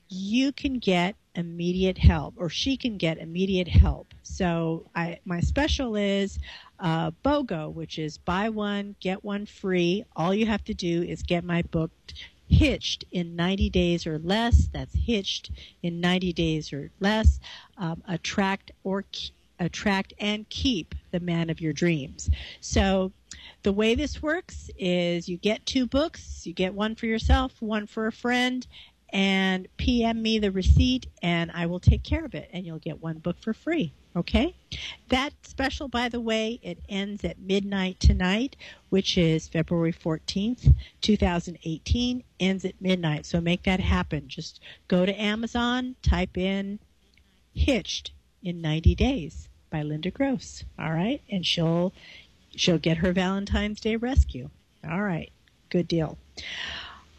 you 0.09 0.53
can 0.53 0.79
get 0.79 1.17
immediate 1.39 1.97
help 1.97 2.35
or 2.37 2.51
she 2.51 2.77
can 2.77 2.99
get 2.99 3.17
immediate 3.17 3.69
help. 3.69 4.13
So 4.25 4.85
I, 4.95 5.21
my 5.25 5.41
special 5.41 5.95
is 5.95 6.39
uh, 6.81 7.13
BOGO, 7.25 7.73
which 7.73 7.99
is 7.99 8.19
buy 8.19 8.49
one, 8.49 8.97
get 9.01 9.25
one 9.25 9.47
free. 9.47 10.05
All 10.17 10.35
you 10.35 10.47
have 10.47 10.65
to 10.65 10.75
do 10.75 11.03
is 11.03 11.23
get 11.23 11.45
my 11.45 11.63
book 11.63 11.93
hitched 12.49 13.05
in 13.13 13.37
90 13.37 13.71
days 13.71 14.07
or 14.07 14.19
less. 14.19 14.69
That's 14.73 14.95
hitched 14.95 15.53
in 15.83 16.01
90 16.01 16.33
days 16.33 16.73
or 16.73 16.91
less. 16.99 17.39
Um, 17.77 18.03
attract 18.09 18.73
or 18.83 19.05
attract 19.61 20.15
and 20.19 20.49
keep 20.49 20.95
the 21.13 21.21
man 21.21 21.51
of 21.51 21.61
your 21.61 21.73
dreams. 21.73 22.31
So 22.61 23.13
the 23.63 23.73
way 23.73 23.95
this 23.95 24.23
works 24.23 24.71
is 24.79 25.29
you 25.29 25.37
get 25.37 25.67
two 25.67 25.87
books, 25.87 26.47
you 26.47 26.53
get 26.53 26.75
one 26.75 26.95
for 26.95 27.07
yourself, 27.07 27.61
one 27.61 27.87
for 27.87 28.07
a 28.07 28.13
friend, 28.13 28.67
and 29.11 29.69
PM 29.77 30.21
me 30.23 30.39
the 30.39 30.51
receipt 30.51 31.07
and 31.23 31.51
I 31.53 31.67
will 31.67 31.81
take 31.81 32.03
care 32.03 32.25
of 32.25 32.35
it 32.35 32.51
and 32.53 32.67
you'll 32.67 32.79
get 32.79 33.03
one 33.03 33.19
book 33.19 33.37
for 33.41 33.53
free. 33.53 33.93
Okay? 34.17 34.55
That 35.09 35.33
special, 35.43 35.89
by 35.89 36.09
the 36.09 36.21
way, 36.21 36.59
it 36.63 36.79
ends 36.89 37.25
at 37.25 37.39
midnight 37.39 38.01
tonight, 38.01 38.57
which 38.89 39.17
is 39.17 39.49
February 39.49 39.93
14th, 39.93 40.75
2018, 41.01 42.25
ends 42.41 42.65
at 42.65 42.81
midnight. 42.81 43.27
So 43.27 43.41
make 43.41 43.63
that 43.65 43.81
happen. 43.81 44.29
Just 44.29 44.61
go 44.89 45.07
to 45.07 45.21
Amazon, 45.21 45.95
type 46.03 46.37
in 46.37 46.79
Hitched 47.55 48.13
in 48.43 48.61
90 48.61 48.95
Days 48.95 49.49
by 49.71 49.83
Linda 49.83 50.11
Gross. 50.11 50.65
All 50.79 50.93
right? 50.93 51.23
And 51.31 51.47
she'll 51.47 51.93
she'll 52.57 52.79
get 52.79 52.99
her 52.99 53.13
Valentine's 53.13 53.81
Day 53.81 53.97
rescue. 53.97 54.51
All 54.89 55.03
right. 55.03 55.31
Good 55.71 55.89
deal. 55.89 56.19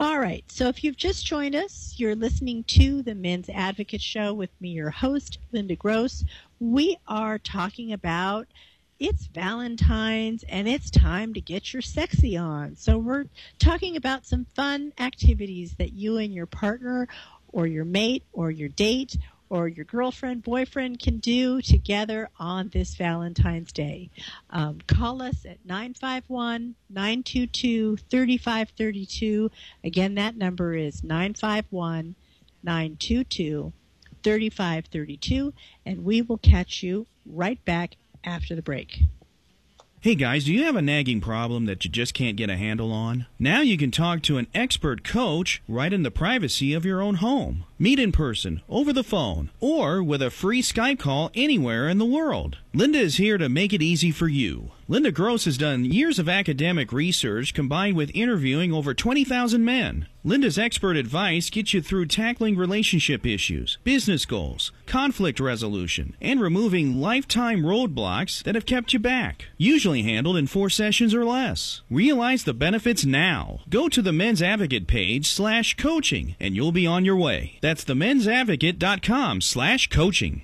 All 0.02 0.18
right. 0.18 0.46
So 0.50 0.70
if 0.70 0.82
you've 0.82 0.96
just 0.96 1.26
joined 1.26 1.56
us, 1.56 1.96
you're 1.98 2.16
listening 2.16 2.64
to 2.70 3.02
the 3.02 3.14
Men's 3.14 3.50
Advocate 3.50 4.02
Show 4.02 4.34
with 4.34 4.50
me, 4.62 4.70
your 4.70 4.92
host, 4.92 5.40
Linda 5.52 5.76
Gross. 5.76 6.24
We 6.58 6.96
are 7.06 7.38
talking 7.38 7.92
about 7.92 8.48
it's 8.98 9.28
Valentine's 9.28 10.44
and 10.48 10.70
it's 10.70 10.90
time 10.90 11.34
to 11.34 11.42
get 11.42 11.74
your 11.74 11.82
sexy 11.82 12.38
on. 12.38 12.78
So 12.78 12.98
we're 12.98 13.26
talking 13.60 13.98
about 13.98 14.26
some 14.26 14.46
fun 14.56 14.94
activities 14.98 15.76
that 15.80 15.92
you 15.92 16.16
and 16.16 16.34
your 16.34 16.46
partner 16.46 17.10
or 17.50 17.68
your 17.68 17.84
mate 17.86 18.24
or 18.32 18.52
your 18.52 18.70
date 18.70 19.18
or 19.50 19.68
your 19.68 19.86
girlfriend, 19.86 20.44
boyfriend 20.44 21.00
can 21.00 21.18
do 21.18 21.62
together 21.62 22.30
on 22.40 22.70
this 22.70 22.96
Valentine's 22.96 23.72
Day. 23.72 24.10
Um, 24.50 24.80
call 24.88 25.22
us 25.22 25.46
at 25.46 25.66
951 25.66 26.76
922 26.90 27.98
3532. 27.98 29.52
Again, 29.84 30.16
that 30.16 30.38
number 30.38 30.76
is 30.76 31.04
951 31.04 32.16
922 32.64 33.74
3532, 34.24 35.54
and 35.86 36.04
we 36.04 36.22
will 36.22 36.38
catch 36.38 36.84
you 36.84 37.08
right 37.26 37.64
back 37.66 37.96
after 38.24 38.56
the 38.56 38.62
break. 38.62 39.04
Hey 40.02 40.16
guys, 40.16 40.46
do 40.46 40.54
you 40.54 40.64
have 40.64 40.78
a 40.78 40.82
nagging 40.82 41.20
problem 41.20 41.66
that 41.66 41.84
you 41.84 41.92
just 41.92 42.14
can't 42.14 42.38
get 42.38 42.50
a 42.50 42.56
handle 42.56 42.94
on? 42.94 43.26
Now 43.38 43.60
you 43.60 43.78
can 43.78 43.92
talk 43.92 44.22
to 44.22 44.38
an 44.38 44.48
expert 44.56 45.04
coach 45.04 45.62
right 45.68 45.92
in 45.92 46.04
the 46.04 46.10
privacy 46.10 46.74
of 46.74 46.86
your 46.86 47.02
own 47.02 47.16
home. 47.16 47.66
Meet 47.78 48.00
in 48.00 48.14
person, 48.14 48.62
over 48.70 48.94
the 48.94 49.04
phone, 49.04 49.50
or 49.60 50.02
with 50.02 50.22
a 50.22 50.32
free 50.32 50.62
Skype 50.62 51.00
call 51.00 51.32
anywhere 51.36 51.90
in 51.90 51.98
the 51.98 52.06
world. 52.06 52.60
Linda 52.72 53.00
is 53.00 53.18
here 53.18 53.40
to 53.40 53.50
make 53.50 53.74
it 53.74 53.82
easy 53.82 54.12
for 54.12 54.28
you. 54.28 54.70
Linda 54.88 55.12
Gross 55.12 55.46
has 55.46 55.58
done 55.58 55.86
years 55.86 56.20
of 56.20 56.30
academic 56.30 56.94
research 56.94 57.52
combined 57.52 57.98
with 57.98 58.12
interviewing 58.14 58.72
over 58.72 58.94
20,000 58.94 59.66
men. 59.66 60.08
Linda's 60.24 60.60
expert 60.60 60.96
advice 60.96 61.50
gets 61.50 61.74
you 61.74 61.82
through 61.82 62.06
tackling 62.06 62.56
relationship 62.56 63.26
issues, 63.26 63.80
business 63.84 64.24
goals, 64.24 64.72
conflict 64.86 65.40
resolution, 65.40 66.16
and 66.22 66.40
removing 66.40 67.02
lifetime 67.02 67.64
roadblocks 67.64 68.44
that 68.44 68.54
have 68.54 68.68
kept 68.68 68.94
you 68.94 69.00
back. 69.00 69.46
Usually 69.58 70.04
handled 70.04 70.38
in 70.38 70.46
four 70.46 70.70
sessions 70.70 71.16
or 71.16 71.26
less. 71.26 71.82
Realize 71.90 72.44
the 72.44 72.54
benefits 72.54 73.04
now. 73.04 73.62
Go 73.68 73.90
to 73.90 74.02
the 74.04 74.14
Men's 74.14 74.44
Advocate 74.44 74.86
page 74.86 75.28
slash 75.28 75.76
coaching 75.76 76.36
and 76.40 76.56
you'll 76.56 76.72
be 76.72 76.86
on 76.86 77.04
your 77.04 77.18
way. 77.18 77.58
That's 77.62 77.84
themensadvocate.com 77.84 79.42
slash 79.42 79.88
coaching. 79.88 80.44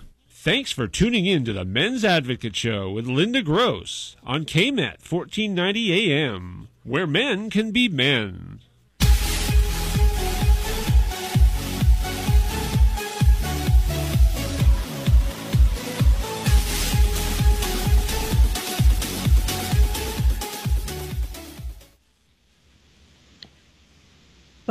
Thanks 0.43 0.71
for 0.71 0.87
tuning 0.87 1.27
in 1.27 1.45
to 1.45 1.53
the 1.53 1.63
Men's 1.63 2.03
Advocate 2.03 2.55
Show 2.55 2.89
with 2.89 3.05
Linda 3.05 3.43
Gross 3.43 4.15
on 4.23 4.43
KMET 4.43 5.07
1490 5.07 6.11
AM, 6.11 6.67
where 6.83 7.05
men 7.05 7.51
can 7.51 7.69
be 7.69 7.87
men. 7.87 8.60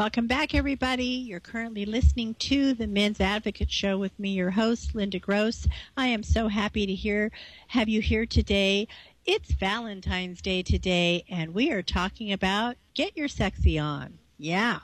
Welcome 0.01 0.28
back, 0.28 0.55
everybody. 0.55 1.05
You're 1.05 1.40
currently 1.40 1.84
listening 1.84 2.32
to 2.36 2.72
the 2.72 2.86
Men's 2.86 3.20
Advocate 3.20 3.70
Show 3.70 3.98
with 3.98 4.18
me, 4.18 4.30
your 4.30 4.53
host, 4.53 4.94
Linda 4.94 5.18
Gross. 5.18 5.68
I 5.94 6.07
am 6.07 6.22
so 6.22 6.48
happy 6.48 6.86
to 6.86 6.94
hear 6.94 7.30
have 7.66 7.86
you 7.86 8.01
here 8.01 8.24
today. 8.24 8.88
It's 9.26 9.53
Valentine's 9.53 10.40
Day 10.40 10.62
today, 10.62 11.26
and 11.28 11.53
we 11.53 11.70
are 11.70 11.82
talking 11.82 12.32
about 12.32 12.76
get 12.94 13.14
your 13.14 13.28
sexy 13.28 13.78
on. 13.78 14.16
Yeah. 14.38 14.78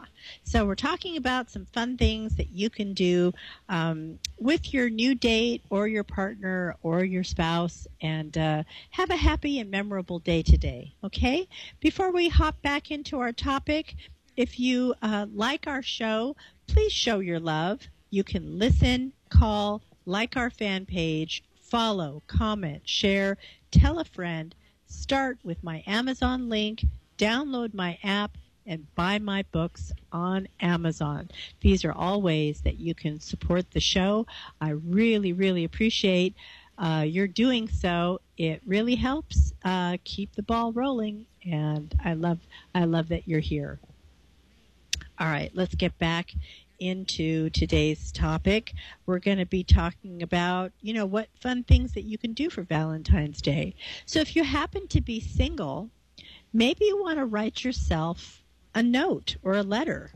So 0.45 0.67
we're 0.67 0.75
talking 0.75 1.17
about 1.17 1.51
some 1.51 1.64
fun 1.73 1.97
things 1.97 2.37
that 2.37 2.51
you 2.51 2.69
can 2.69 2.93
do 2.93 3.33
um, 3.71 4.19
with 4.39 4.75
your 4.75 4.91
new 4.91 5.14
date 5.14 5.62
or 5.71 5.89
your 5.89 6.05
partner 6.05 6.77
or 6.83 7.05
your 7.05 7.25
spouse 7.25 7.87
and 8.03 8.37
uh, 8.37 8.64
have 8.91 9.09
a 9.09 9.17
happy 9.17 9.61
and 9.61 9.71
memorable 9.71 10.19
day 10.19 10.43
today. 10.43 10.93
Okay? 11.03 11.49
Before 11.81 12.12
we 12.12 12.29
hop 12.29 12.61
back 12.61 12.91
into 12.91 13.19
our 13.19 13.33
topic, 13.33 13.95
if 14.37 14.61
you 14.61 14.95
uh, 15.03 15.26
like 15.32 15.66
our 15.66 15.82
show, 15.82 16.37
please 16.66 16.93
show 16.93 17.20
your 17.20 17.41
love. 17.41 17.80
You 18.11 18.22
can 18.22 18.59
listen, 18.59 19.12
call, 19.30 19.82
like 20.05 20.37
our 20.37 20.51
fan 20.51 20.87
page, 20.87 21.43
follow, 21.61 22.22
comment, 22.26 22.82
share, 22.89 23.39
tell 23.70 23.99
a 23.99 24.05
friend, 24.05 24.55
start 24.87 25.39
with 25.43 25.62
my 25.64 25.82
Amazon 25.87 26.49
link, 26.49 26.84
download 27.18 27.74
my 27.74 27.99
app, 28.03 28.37
and 28.66 28.93
buy 28.95 29.18
my 29.18 29.45
books 29.53 29.93
on 30.12 30.49
Amazon. 30.61 31.28
These 31.61 31.84
are 31.84 31.93
all 31.93 32.20
ways 32.20 32.61
that 32.62 32.78
you 32.78 32.95
can 32.95 33.20
support 33.20 33.70
the 33.70 33.80
show. 33.80 34.26
I 34.61 34.70
really, 34.70 35.32
really 35.32 35.64
appreciate 35.64 36.34
uh, 36.78 37.05
your 37.07 37.28
doing 37.28 37.68
so. 37.68 38.20
It 38.37 38.61
really 38.66 38.97
helps 38.97 39.53
uh, 39.64 39.99
keep 40.05 40.34
the 40.34 40.43
ball 40.43 40.72
rolling, 40.72 41.26
and 41.45 41.95
I 42.05 42.14
love, 42.14 42.41
I 42.74 42.84
love 42.84 43.09
that 43.09 43.26
you're 43.28 43.41
here. 43.41 43.78
All 45.19 45.29
right, 45.29 45.51
let's 45.55 45.75
get 45.75 45.99
back 45.99 46.35
into 46.79 47.49
today's 47.49 48.12
topic. 48.12 48.75
We're 49.07 49.19
going 49.19 49.39
to 49.39 49.47
be 49.47 49.64
talking 49.64 50.23
about, 50.23 50.73
you 50.83 50.93
know, 50.93 51.07
what 51.07 51.29
fun 51.41 51.64
things 51.64 51.95
that 51.95 52.03
you 52.03 52.19
can 52.19 52.35
do 52.35 52.51
for 52.51 52.62
Valentine's 52.62 53.41
Day. 53.41 53.75
So 54.05 54.21
if 54.21 54.37
you 54.37 54.45
happen 54.45 54.87
to 54.89 55.01
be 55.01 55.21
single, 55.21 55.89
maybe 56.53 56.85
you 56.85 57.01
want 57.01 57.17
to 57.19 57.25
write 57.25 57.64
yourself 57.64 58.43
a 58.75 58.83
note 58.83 59.37
or 59.43 59.55
a 59.55 59.62
letter 59.62 60.11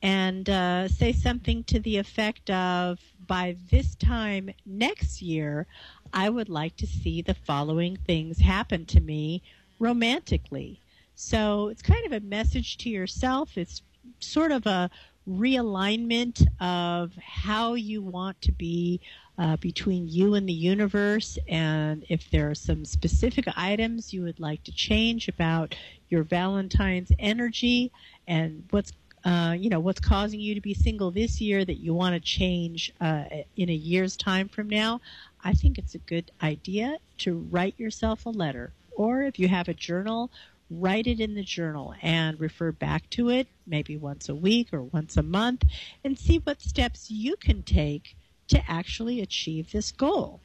and 0.00 0.48
uh, 0.48 0.86
say 0.86 1.12
something 1.12 1.64
to 1.64 1.80
the 1.80 1.96
effect 1.96 2.50
of, 2.50 3.00
by 3.26 3.56
this 3.70 3.96
time 3.96 4.50
next 4.64 5.20
year, 5.20 5.66
I 6.12 6.30
would 6.30 6.48
like 6.48 6.76
to 6.76 6.86
see 6.86 7.20
the 7.20 7.34
following 7.34 7.96
things 7.96 8.38
happen 8.38 8.86
to 8.86 9.00
me 9.00 9.42
romantically. 9.80 10.80
So 11.16 11.66
it's 11.66 11.82
kind 11.82 12.06
of 12.06 12.12
a 12.12 12.20
message 12.20 12.78
to 12.78 12.88
yourself. 12.88 13.58
It's 13.58 13.82
sort 14.20 14.52
of 14.52 14.66
a 14.66 14.90
realignment 15.28 16.46
of 16.60 17.12
how 17.16 17.74
you 17.74 18.02
want 18.02 18.40
to 18.42 18.52
be 18.52 19.00
uh, 19.38 19.56
between 19.56 20.08
you 20.08 20.34
and 20.34 20.48
the 20.48 20.52
universe, 20.52 21.38
and 21.48 22.04
if 22.08 22.30
there 22.30 22.50
are 22.50 22.54
some 22.54 22.84
specific 22.84 23.46
items 23.56 24.12
you 24.12 24.22
would 24.22 24.38
like 24.38 24.62
to 24.64 24.72
change 24.72 25.28
about 25.28 25.74
your 26.10 26.22
Valentine's 26.22 27.10
energy 27.18 27.90
and 28.26 28.64
what's 28.70 28.92
uh, 29.24 29.54
you 29.58 29.68
know 29.68 29.80
what's 29.80 30.00
causing 30.00 30.40
you 30.40 30.54
to 30.54 30.60
be 30.60 30.72
single 30.72 31.10
this 31.10 31.40
year 31.40 31.64
that 31.64 31.78
you 31.78 31.92
want 31.94 32.14
to 32.14 32.20
change 32.20 32.92
uh, 33.00 33.24
in 33.56 33.68
a 33.68 33.74
year's 33.74 34.16
time 34.16 34.48
from 34.48 34.68
now, 34.68 35.00
I 35.44 35.52
think 35.54 35.78
it's 35.78 35.94
a 35.94 35.98
good 35.98 36.30
idea 36.42 36.98
to 37.18 37.46
write 37.50 37.78
yourself 37.78 38.26
a 38.26 38.30
letter. 38.30 38.72
Or 38.96 39.22
if 39.22 39.38
you 39.38 39.48
have 39.48 39.68
a 39.68 39.74
journal, 39.74 40.30
write 40.70 41.06
it 41.06 41.20
in 41.20 41.34
the 41.34 41.42
journal 41.42 41.94
and 42.00 42.38
refer 42.38 42.70
back 42.70 43.08
to 43.10 43.28
it 43.28 43.48
maybe 43.66 43.96
once 43.96 44.28
a 44.28 44.34
week 44.34 44.72
or 44.72 44.82
once 44.82 45.16
a 45.16 45.22
month 45.22 45.64
and 46.04 46.18
see 46.18 46.38
what 46.38 46.62
steps 46.62 47.10
you 47.10 47.36
can 47.36 47.62
take 47.62 48.16
to 48.48 48.62
actually 48.70 49.20
achieve 49.20 49.72
this 49.72 49.90
goal. 49.92 50.40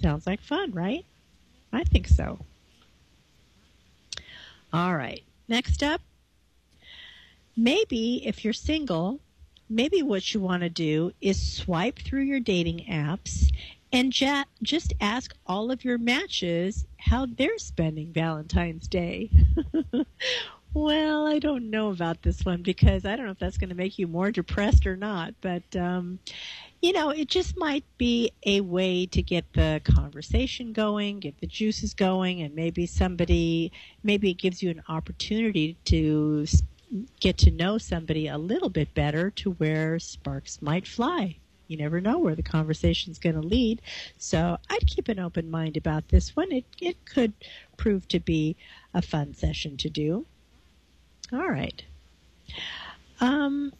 Sounds 0.00 0.26
like 0.26 0.40
fun, 0.40 0.72
right? 0.72 1.04
I 1.72 1.84
think 1.84 2.08
so. 2.08 2.38
All 4.72 4.94
right. 4.94 5.22
Next 5.48 5.82
up, 5.82 6.00
maybe 7.56 8.26
if 8.26 8.44
you're 8.44 8.52
single, 8.52 9.20
maybe 9.68 10.02
what 10.02 10.32
you 10.32 10.40
want 10.40 10.62
to 10.62 10.68
do 10.68 11.12
is 11.20 11.56
swipe 11.56 11.98
through 11.98 12.22
your 12.22 12.40
dating 12.40 12.86
apps 12.88 13.52
and 13.92 14.18
ja- 14.18 14.44
just 14.62 14.94
ask 15.00 15.34
all 15.46 15.70
of 15.70 15.84
your 15.84 15.98
matches 15.98 16.84
how 16.98 17.26
they're 17.26 17.58
spending 17.58 18.12
Valentine's 18.12 18.86
Day. 18.86 19.30
well, 20.74 21.26
I 21.26 21.38
don't 21.38 21.70
know 21.70 21.90
about 21.90 22.22
this 22.22 22.44
one 22.44 22.62
because 22.62 23.04
I 23.04 23.16
don't 23.16 23.26
know 23.26 23.32
if 23.32 23.38
that's 23.38 23.58
going 23.58 23.70
to 23.70 23.76
make 23.76 23.98
you 23.98 24.06
more 24.06 24.30
depressed 24.30 24.86
or 24.86 24.96
not, 24.96 25.34
but 25.40 25.64
um, 25.76 26.20
you 26.80 26.92
know, 26.92 27.10
it 27.10 27.28
just 27.28 27.58
might 27.58 27.84
be 27.98 28.32
a 28.46 28.60
way 28.62 29.06
to 29.06 29.22
get 29.22 29.52
the 29.52 29.80
conversation 29.84 30.72
going, 30.72 31.20
get 31.20 31.38
the 31.40 31.46
juices 31.46 31.92
going, 31.92 32.40
and 32.42 32.54
maybe 32.54 32.86
somebody, 32.86 33.72
maybe 34.02 34.30
it 34.30 34.38
gives 34.38 34.62
you 34.62 34.70
an 34.70 34.82
opportunity 34.88 35.76
to 35.84 36.46
get 37.20 37.38
to 37.38 37.50
know 37.50 37.76
somebody 37.78 38.28
a 38.28 38.38
little 38.38 38.70
bit 38.70 38.94
better 38.94 39.30
to 39.30 39.52
where 39.52 39.98
sparks 39.98 40.62
might 40.62 40.86
fly. 40.86 41.36
You 41.70 41.76
never 41.76 42.00
know 42.00 42.18
where 42.18 42.34
the 42.34 42.42
conversation's 42.42 43.20
going 43.20 43.36
to 43.36 43.46
lead. 43.46 43.80
So 44.18 44.58
I'd 44.68 44.86
keep 44.88 45.06
an 45.08 45.20
open 45.20 45.48
mind 45.48 45.76
about 45.76 46.08
this 46.08 46.34
one. 46.34 46.50
It, 46.50 46.64
it 46.80 46.96
could 47.04 47.32
prove 47.76 48.08
to 48.08 48.18
be 48.18 48.56
a 48.92 49.00
fun 49.00 49.34
session 49.34 49.76
to 49.76 49.88
do. 49.88 50.26
All 51.32 51.48
right. 51.48 51.80
Um, 53.20 53.72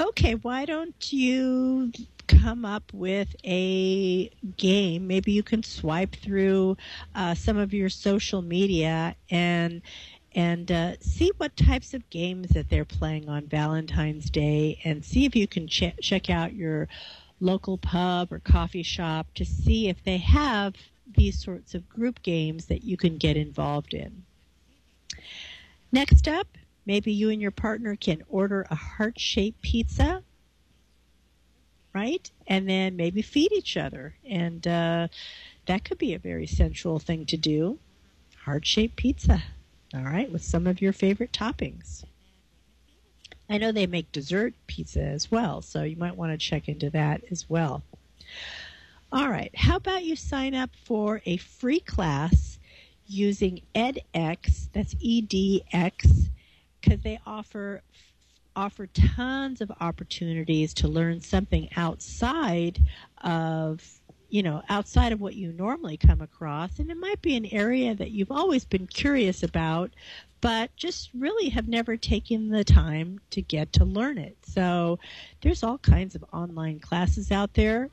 okay, 0.00 0.36
why 0.36 0.64
don't 0.64 1.12
you 1.12 1.92
come 2.26 2.64
up 2.64 2.90
with 2.94 3.36
a 3.44 4.30
game? 4.56 5.06
Maybe 5.06 5.32
you 5.32 5.42
can 5.42 5.62
swipe 5.62 6.16
through 6.16 6.78
uh, 7.14 7.34
some 7.34 7.58
of 7.58 7.74
your 7.74 7.90
social 7.90 8.40
media 8.40 9.14
and 9.30 9.82
and 10.38 10.70
uh, 10.70 10.92
see 11.00 11.32
what 11.38 11.56
types 11.56 11.94
of 11.94 12.10
games 12.10 12.50
that 12.50 12.70
they're 12.70 12.84
playing 12.84 13.28
on 13.28 13.48
Valentine's 13.48 14.30
Day 14.30 14.78
and 14.84 15.04
see 15.04 15.24
if 15.24 15.34
you 15.34 15.48
can 15.48 15.66
ch- 15.66 15.96
check 16.00 16.30
out 16.30 16.54
your 16.54 16.86
local 17.40 17.76
pub 17.76 18.32
or 18.32 18.38
coffee 18.38 18.84
shop 18.84 19.26
to 19.34 19.44
see 19.44 19.88
if 19.88 20.04
they 20.04 20.18
have 20.18 20.74
these 21.16 21.42
sorts 21.42 21.74
of 21.74 21.88
group 21.88 22.22
games 22.22 22.66
that 22.66 22.84
you 22.84 22.96
can 22.96 23.16
get 23.16 23.36
involved 23.36 23.92
in. 23.92 24.22
Next 25.90 26.28
up, 26.28 26.46
maybe 26.86 27.12
you 27.12 27.30
and 27.30 27.42
your 27.42 27.50
partner 27.50 27.96
can 27.96 28.22
order 28.28 28.64
a 28.70 28.76
heart 28.76 29.18
shaped 29.18 29.60
pizza, 29.60 30.22
right? 31.92 32.30
And 32.46 32.68
then 32.68 32.94
maybe 32.94 33.22
feed 33.22 33.50
each 33.50 33.76
other. 33.76 34.14
And 34.24 34.64
uh, 34.68 35.08
that 35.66 35.84
could 35.84 35.98
be 35.98 36.14
a 36.14 36.18
very 36.20 36.46
sensual 36.46 37.00
thing 37.00 37.26
to 37.26 37.36
do. 37.36 37.80
Heart 38.44 38.64
shaped 38.64 38.94
pizza. 38.94 39.42
All 39.94 40.02
right, 40.02 40.30
with 40.30 40.42
some 40.42 40.66
of 40.66 40.82
your 40.82 40.92
favorite 40.92 41.32
toppings. 41.32 42.04
I 43.48 43.56
know 43.56 43.72
they 43.72 43.86
make 43.86 44.12
dessert 44.12 44.52
pizza 44.66 45.02
as 45.02 45.30
well, 45.30 45.62
so 45.62 45.82
you 45.82 45.96
might 45.96 46.16
want 46.16 46.32
to 46.32 46.38
check 46.38 46.68
into 46.68 46.90
that 46.90 47.22
as 47.30 47.48
well. 47.48 47.82
All 49.10 49.30
right, 49.30 49.50
how 49.56 49.76
about 49.76 50.04
you 50.04 50.16
sign 50.16 50.54
up 50.54 50.70
for 50.84 51.22
a 51.24 51.38
free 51.38 51.80
class 51.80 52.58
using 53.06 53.62
edX, 53.74 54.68
that's 54.74 54.94
EDX, 54.96 56.28
because 56.80 57.00
they 57.00 57.18
offer 57.26 57.82
offer 58.54 58.88
tons 58.88 59.60
of 59.60 59.70
opportunities 59.80 60.74
to 60.74 60.88
learn 60.88 61.20
something 61.20 61.68
outside 61.76 62.80
of 63.22 63.97
you 64.28 64.42
know, 64.42 64.62
outside 64.68 65.12
of 65.12 65.20
what 65.20 65.34
you 65.34 65.52
normally 65.52 65.96
come 65.96 66.20
across. 66.20 66.78
And 66.78 66.90
it 66.90 66.96
might 66.96 67.22
be 67.22 67.36
an 67.36 67.46
area 67.46 67.94
that 67.94 68.10
you've 68.10 68.30
always 68.30 68.64
been 68.64 68.86
curious 68.86 69.42
about, 69.42 69.90
but 70.40 70.74
just 70.76 71.10
really 71.14 71.48
have 71.48 71.66
never 71.66 71.96
taken 71.96 72.48
the 72.50 72.64
time 72.64 73.20
to 73.30 73.42
get 73.42 73.72
to 73.74 73.84
learn 73.84 74.18
it. 74.18 74.36
So 74.42 74.98
there's 75.42 75.62
all 75.62 75.78
kinds 75.78 76.14
of 76.14 76.24
online 76.32 76.78
classes 76.78 77.32
out 77.32 77.54
there. 77.54 77.90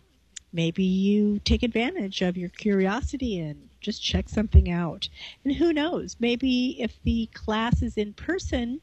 Maybe 0.51 0.83
you 0.83 1.39
take 1.39 1.63
advantage 1.63 2.21
of 2.21 2.37
your 2.37 2.49
curiosity 2.49 3.39
and 3.39 3.69
just 3.81 4.03
check 4.03 4.29
something 4.29 4.69
out. 4.69 5.07
And 5.43 5.53
who 5.55 5.73
knows, 5.73 6.15
maybe 6.19 6.81
if 6.81 6.97
the 7.03 7.29
class 7.33 7.81
is 7.81 7.97
in 7.97 8.13
person, 8.13 8.81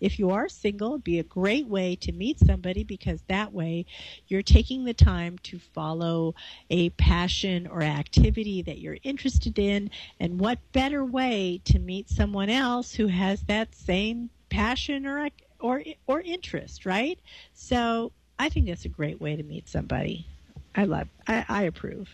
if 0.00 0.18
you 0.18 0.30
are 0.30 0.48
single, 0.48 0.90
it'd 0.90 1.04
be 1.04 1.18
a 1.18 1.24
great 1.24 1.66
way 1.66 1.96
to 1.96 2.12
meet 2.12 2.38
somebody 2.38 2.84
because 2.84 3.22
that 3.28 3.52
way 3.52 3.86
you're 4.28 4.42
taking 4.42 4.84
the 4.84 4.94
time 4.94 5.38
to 5.38 5.58
follow 5.58 6.34
a 6.70 6.90
passion 6.90 7.66
or 7.66 7.82
activity 7.82 8.62
that 8.62 8.78
you're 8.78 8.98
interested 9.02 9.58
in. 9.58 9.90
And 10.18 10.40
what 10.40 10.58
better 10.72 11.04
way 11.04 11.60
to 11.66 11.78
meet 11.78 12.08
someone 12.08 12.50
else 12.50 12.94
who 12.94 13.06
has 13.06 13.42
that 13.42 13.74
same 13.74 14.30
passion 14.48 15.06
or 15.06 15.28
or 15.58 15.82
or 16.06 16.20
interest, 16.20 16.86
right? 16.86 17.18
So 17.54 18.12
I 18.38 18.48
think 18.48 18.66
that's 18.66 18.86
a 18.86 18.88
great 18.88 19.20
way 19.20 19.36
to 19.36 19.42
meet 19.42 19.68
somebody. 19.68 20.26
I 20.74 20.84
love. 20.84 21.08
I, 21.26 21.44
I 21.48 21.62
approve. 21.64 22.08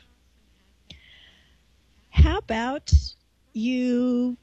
How 2.10 2.38
about 2.38 2.92
you 3.52 4.36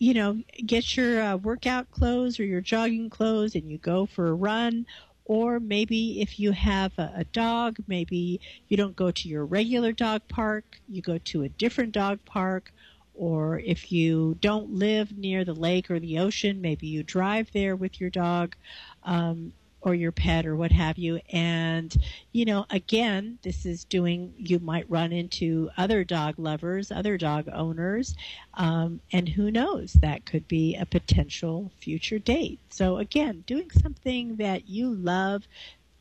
you 0.00 0.14
know, 0.14 0.42
get 0.64 0.96
your 0.96 1.20
uh, 1.20 1.36
workout 1.36 1.90
clothes 1.90 2.40
or 2.40 2.44
your 2.44 2.62
jogging 2.62 3.10
clothes 3.10 3.54
and 3.54 3.70
you 3.70 3.76
go 3.76 4.06
for 4.06 4.28
a 4.28 4.34
run. 4.34 4.86
Or 5.26 5.60
maybe 5.60 6.22
if 6.22 6.40
you 6.40 6.52
have 6.52 6.98
a, 6.98 7.12
a 7.16 7.24
dog, 7.24 7.76
maybe 7.86 8.40
you 8.66 8.76
don't 8.78 8.96
go 8.96 9.10
to 9.10 9.28
your 9.28 9.44
regular 9.44 9.92
dog 9.92 10.22
park, 10.26 10.80
you 10.88 11.02
go 11.02 11.18
to 11.18 11.42
a 11.42 11.50
different 11.50 11.92
dog 11.92 12.18
park. 12.24 12.72
Or 13.14 13.58
if 13.58 13.92
you 13.92 14.38
don't 14.40 14.72
live 14.72 15.16
near 15.16 15.44
the 15.44 15.52
lake 15.52 15.90
or 15.90 16.00
the 16.00 16.18
ocean, 16.18 16.62
maybe 16.62 16.86
you 16.86 17.02
drive 17.02 17.50
there 17.52 17.76
with 17.76 18.00
your 18.00 18.08
dog. 18.08 18.56
Um, 19.04 19.52
or 19.82 19.94
your 19.94 20.12
pet 20.12 20.46
or 20.46 20.56
what 20.56 20.72
have 20.72 20.98
you. 20.98 21.20
And, 21.32 21.94
you 22.32 22.44
know, 22.44 22.66
again, 22.70 23.38
this 23.42 23.64
is 23.64 23.84
doing, 23.84 24.34
you 24.36 24.58
might 24.58 24.90
run 24.90 25.12
into 25.12 25.70
other 25.76 26.04
dog 26.04 26.34
lovers, 26.38 26.90
other 26.90 27.16
dog 27.16 27.48
owners, 27.52 28.14
um, 28.54 29.00
and 29.12 29.28
who 29.28 29.50
knows, 29.50 29.94
that 29.94 30.26
could 30.26 30.46
be 30.48 30.76
a 30.76 30.86
potential 30.86 31.70
future 31.80 32.18
date. 32.18 32.58
So 32.70 32.98
again, 32.98 33.44
doing 33.46 33.70
something 33.70 34.36
that 34.36 34.68
you 34.68 34.94
love, 34.94 35.46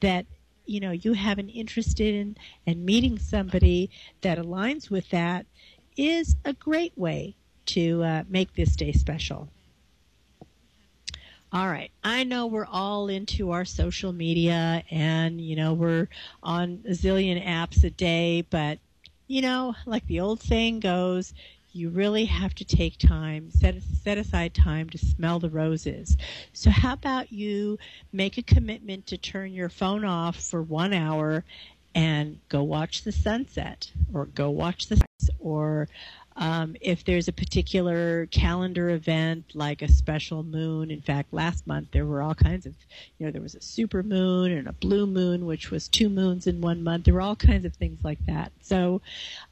that 0.01 0.25
you 0.65 0.79
know 0.79 0.91
you 0.91 1.13
have 1.13 1.39
an 1.39 1.49
interest 1.49 1.99
in 1.99 2.37
and 2.67 2.85
meeting 2.85 3.17
somebody 3.17 3.89
that 4.21 4.37
aligns 4.37 4.89
with 4.89 5.09
that 5.09 5.47
is 5.97 6.35
a 6.45 6.53
great 6.53 6.95
way 6.95 7.35
to 7.65 8.03
uh, 8.03 8.23
make 8.29 8.53
this 8.53 8.75
day 8.75 8.91
special. 8.91 9.49
All 11.51 11.67
right. 11.67 11.89
I 12.03 12.25
know 12.25 12.45
we're 12.45 12.67
all 12.67 13.07
into 13.07 13.49
our 13.51 13.65
social 13.65 14.13
media 14.13 14.83
and, 14.91 15.41
you 15.41 15.55
know, 15.55 15.73
we're 15.73 16.07
on 16.43 16.83
a 16.85 16.91
zillion 16.91 17.43
apps 17.43 17.83
a 17.83 17.89
day, 17.89 18.45
but, 18.47 18.77
you 19.27 19.41
know, 19.41 19.73
like 19.87 20.05
the 20.05 20.19
old 20.19 20.43
saying 20.43 20.79
goes, 20.79 21.33
you 21.71 21.89
really 21.89 22.25
have 22.25 22.53
to 22.55 22.65
take 22.65 22.99
time, 22.99 23.49
set, 23.49 23.81
set 23.81 24.19
aside 24.19 24.53
time 24.53 24.91
to 24.91 24.99
smell 24.99 25.39
the 25.39 25.49
roses. 25.49 26.17
So, 26.53 26.69
how 26.69 26.93
about 26.93 27.31
you 27.31 27.79
make 28.13 28.37
a 28.37 28.43
commitment 28.43 29.07
to 29.07 29.17
turn 29.17 29.51
your 29.51 29.69
phone 29.69 30.05
off 30.05 30.35
for 30.39 30.61
one 30.61 30.93
hour 30.93 31.45
and 31.95 32.39
go 32.49 32.61
watch 32.61 33.03
the 33.03 33.11
sunset 33.11 33.91
or 34.13 34.25
go 34.25 34.51
watch 34.51 34.87
the 34.87 35.01
or 35.39 35.87
um, 36.39 36.77
if 36.79 37.03
there's 37.03 37.27
a 37.27 37.33
particular 37.33 38.25
calendar 38.27 38.91
event 38.91 39.43
like 39.53 39.81
a 39.81 39.91
special 39.91 40.41
moon. 40.41 40.89
In 40.89 41.01
fact, 41.01 41.33
last 41.33 41.67
month 41.67 41.89
there 41.91 42.05
were 42.05 42.21
all 42.21 42.33
kinds 42.33 42.65
of, 42.65 42.73
you 43.17 43.25
know, 43.25 43.31
there 43.31 43.41
was 43.41 43.55
a 43.55 43.61
super 43.61 44.03
moon 44.03 44.53
and 44.53 44.67
a 44.67 44.71
blue 44.71 45.05
moon, 45.05 45.45
which 45.45 45.69
was 45.69 45.89
two 45.89 46.07
moons 46.07 46.47
in 46.47 46.61
one 46.61 46.81
month. 46.81 47.03
There 47.03 47.13
were 47.13 47.21
all 47.21 47.35
kinds 47.35 47.65
of 47.65 47.75
things 47.75 47.99
like 48.05 48.25
that. 48.25 48.53
So 48.61 49.01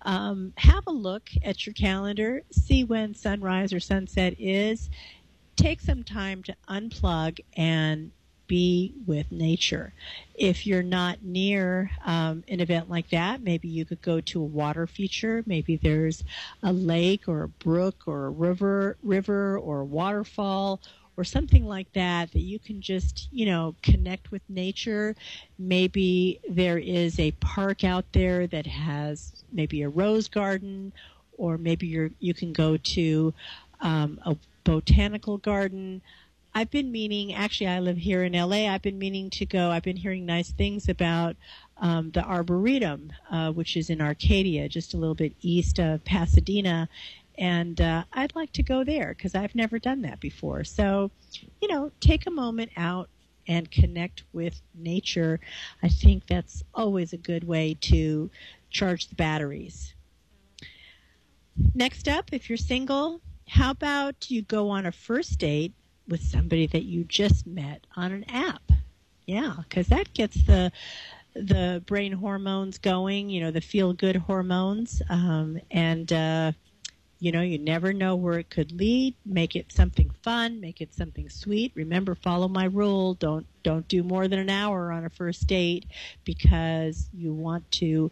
um, 0.03 0.53
have 0.55 0.87
a 0.87 0.91
look 0.91 1.29
at 1.43 1.65
your 1.65 1.73
calendar, 1.73 2.41
see 2.51 2.85
when 2.85 3.13
sunrise 3.13 3.73
or 3.73 3.81
sunset 3.81 4.35
is. 4.39 4.89
Take 5.57 5.81
some 5.81 6.03
time 6.03 6.41
to 6.43 6.55
unplug 6.69 7.39
and 7.57 8.11
be 8.47 8.93
with 9.05 9.31
nature. 9.31 9.93
If 10.35 10.65
you're 10.65 10.83
not 10.83 11.23
near 11.23 11.91
um, 12.05 12.43
an 12.47 12.59
event 12.59 12.89
like 12.89 13.09
that, 13.09 13.41
maybe 13.41 13.67
you 13.67 13.85
could 13.85 14.01
go 14.01 14.21
to 14.21 14.41
a 14.41 14.45
water 14.45 14.87
feature. 14.87 15.43
Maybe 15.45 15.75
there's 15.75 16.23
a 16.63 16.73
lake 16.73 17.27
or 17.27 17.43
a 17.43 17.47
brook 17.47 18.03
or 18.05 18.25
a 18.25 18.29
river, 18.29 18.97
river 19.03 19.57
or 19.57 19.81
a 19.81 19.85
waterfall 19.85 20.81
or 21.17 21.23
something 21.23 21.65
like 21.65 21.91
that 21.93 22.31
that 22.31 22.41
you 22.41 22.59
can 22.59 22.79
just 22.79 23.27
you 23.31 23.45
know 23.45 23.75
connect 23.81 24.31
with 24.31 24.43
nature 24.47 25.15
maybe 25.57 26.39
there 26.47 26.77
is 26.77 27.19
a 27.19 27.31
park 27.31 27.83
out 27.83 28.05
there 28.13 28.45
that 28.45 28.67
has 28.67 29.43
maybe 29.51 29.81
a 29.81 29.89
rose 29.89 30.27
garden 30.27 30.93
or 31.37 31.57
maybe 31.57 31.87
you 31.87 32.11
you 32.19 32.33
can 32.33 32.53
go 32.53 32.77
to 32.77 33.33
um, 33.81 34.19
a 34.25 34.35
botanical 34.63 35.37
garden 35.37 36.01
I've 36.57 36.71
been 36.71 36.91
meaning, 36.91 37.35
actually, 37.35 37.67
I 37.67 37.79
live 37.81 37.97
here 37.97 38.23
in 38.23 38.33
LA. 38.33 38.67
I've 38.67 38.81
been 38.81 38.97
meaning 38.97 39.29
to 39.29 39.45
go. 39.45 39.69
I've 39.69 39.83
been 39.83 39.95
hearing 39.95 40.25
nice 40.25 40.49
things 40.49 40.89
about 40.89 41.35
um, 41.79 42.09
the 42.09 42.23
Arboretum, 42.23 43.13
uh, 43.29 43.51
which 43.51 43.77
is 43.77 43.91
in 43.91 44.01
Arcadia, 44.01 44.67
just 44.67 44.95
a 44.95 44.97
little 44.97 45.13
bit 45.13 45.33
east 45.41 45.79
of 45.79 46.03
Pasadena. 46.03 46.89
And 47.37 47.79
uh, 47.79 48.05
I'd 48.11 48.33
like 48.33 48.53
to 48.53 48.63
go 48.63 48.83
there 48.83 49.09
because 49.09 49.35
I've 49.35 49.53
never 49.53 49.77
done 49.77 50.01
that 50.01 50.19
before. 50.19 50.63
So, 50.63 51.11
you 51.61 51.67
know, 51.67 51.91
take 51.99 52.25
a 52.25 52.31
moment 52.31 52.71
out 52.75 53.07
and 53.47 53.69
connect 53.69 54.23
with 54.33 54.59
nature. 54.73 55.39
I 55.83 55.89
think 55.89 56.25
that's 56.25 56.63
always 56.73 57.13
a 57.13 57.17
good 57.17 57.43
way 57.43 57.77
to 57.81 58.31
charge 58.71 59.09
the 59.09 59.15
batteries. 59.15 59.93
Next 61.75 62.07
up, 62.07 62.29
if 62.31 62.49
you're 62.49 62.57
single, 62.57 63.21
how 63.47 63.69
about 63.69 64.31
you 64.31 64.41
go 64.41 64.71
on 64.71 64.87
a 64.87 64.91
first 64.91 65.37
date 65.37 65.75
with 66.07 66.21
somebody 66.21 66.67
that 66.67 66.83
you 66.83 67.03
just 67.03 67.45
met 67.47 67.85
on 67.95 68.11
an 68.11 68.23
app. 68.29 68.61
Yeah, 69.25 69.55
because 69.63 69.87
that 69.87 70.13
gets 70.13 70.43
the 70.45 70.71
the 71.35 71.83
brain 71.85 72.13
hormones 72.13 72.77
going. 72.77 73.29
You 73.29 73.41
know, 73.41 73.51
the 73.51 73.61
feel 73.61 73.93
good 73.93 74.15
hormones, 74.15 75.01
um, 75.09 75.59
and 75.71 76.11
uh, 76.11 76.51
you 77.19 77.31
know, 77.31 77.41
you 77.41 77.57
never 77.57 77.93
know 77.93 78.15
where 78.15 78.37
it 78.37 78.49
could 78.49 78.71
lead. 78.71 79.15
Make 79.25 79.55
it 79.55 79.71
something 79.71 80.11
fun. 80.21 80.61
Make 80.61 80.81
it 80.81 80.93
something 80.93 81.29
sweet. 81.29 81.71
Remember, 81.75 82.13
follow 82.13 82.47
my 82.47 82.65
rule. 82.65 83.15
Don't 83.15 83.47
don't 83.63 83.87
do 83.87 84.03
more 84.03 84.27
than 84.27 84.39
an 84.39 84.49
hour 84.49 84.91
on 84.91 85.03
a 85.03 85.09
first 85.09 85.45
date 85.47 85.87
because 86.23 87.09
you 87.11 87.33
want 87.33 87.69
to 87.71 88.09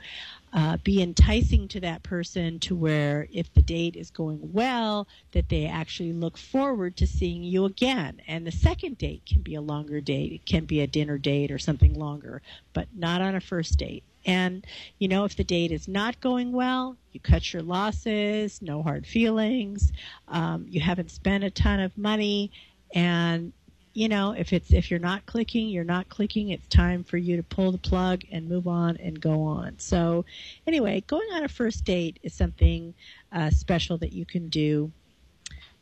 uh, 0.52 0.78
be 0.84 1.02
enticing 1.02 1.68
to 1.70 1.80
that 1.80 2.04
person 2.04 2.60
to 2.60 2.76
where 2.76 3.28
if 3.32 3.54
the 3.54 3.62
date 3.62 3.96
is 3.96 4.10
going 4.10 4.40
well, 4.42 5.08
that 5.32 5.50
they 5.50 5.66
actually 5.66 6.12
look 6.12 6.38
forward 6.38 6.98
to 6.98 7.08
seeing 7.08 7.44
you 7.44 7.64
again. 7.66 8.22
And 8.28 8.46
the 8.46 8.52
second 8.52 8.98
date 8.98 9.24
can 9.26 9.44
be 9.44 9.56
a 9.56 9.62
longer 9.62 10.02
date. 10.02 10.34
It 10.34 10.46
can 10.46 10.66
be 10.66 10.82
a 10.82 10.88
dinner 10.88 11.18
date 11.18 11.52
or 11.52 11.60
something 11.60 11.94
longer, 11.94 12.42
but 12.74 12.88
not 12.94 13.22
on 13.22 13.36
a 13.36 13.42
first 13.42 13.78
date. 13.78 14.04
And, 14.26 14.66
you 14.98 15.08
know, 15.08 15.26
if 15.26 15.36
the 15.36 15.44
date 15.44 15.72
is 15.72 15.88
not 15.88 16.20
going 16.20 16.52
well, 16.52 16.98
you 17.12 17.20
cut 17.20 17.54
your 17.54 17.62
losses, 17.62 18.62
no 18.62 18.82
hard 18.82 19.06
feelings, 19.06 19.92
um, 20.28 20.66
you 20.68 20.82
haven't 20.82 21.12
spent 21.12 21.44
a 21.44 21.52
ton 21.52 21.80
of 21.80 21.98
money, 21.98 22.52
and 22.94 23.54
you 23.96 24.10
know, 24.10 24.34
if 24.34 24.52
it's 24.52 24.74
if 24.74 24.92
you're 24.92 25.00
not 25.00 25.26
clicking, 25.26 25.70
you're 25.70 25.86
not 25.86 26.10
clicking. 26.10 26.50
It's 26.50 26.68
time 26.68 27.06
for 27.06 27.16
you 27.16 27.38
to 27.38 27.44
pull 27.44 27.72
the 27.72 27.78
plug 27.78 28.24
and 28.30 28.50
move 28.50 28.68
on 28.68 28.98
and 28.98 29.20
go 29.20 29.44
on. 29.44 29.80
So, 29.80 30.26
anyway, 30.68 31.02
going 31.08 31.30
on 31.32 31.46
a 31.46 31.48
first 31.48 31.86
date 31.86 32.20
is 32.22 32.34
something 32.34 32.94
uh, 33.32 33.52
special 33.52 33.98
that 34.00 34.12
you 34.12 34.26
can 34.26 34.50
do 34.50 34.92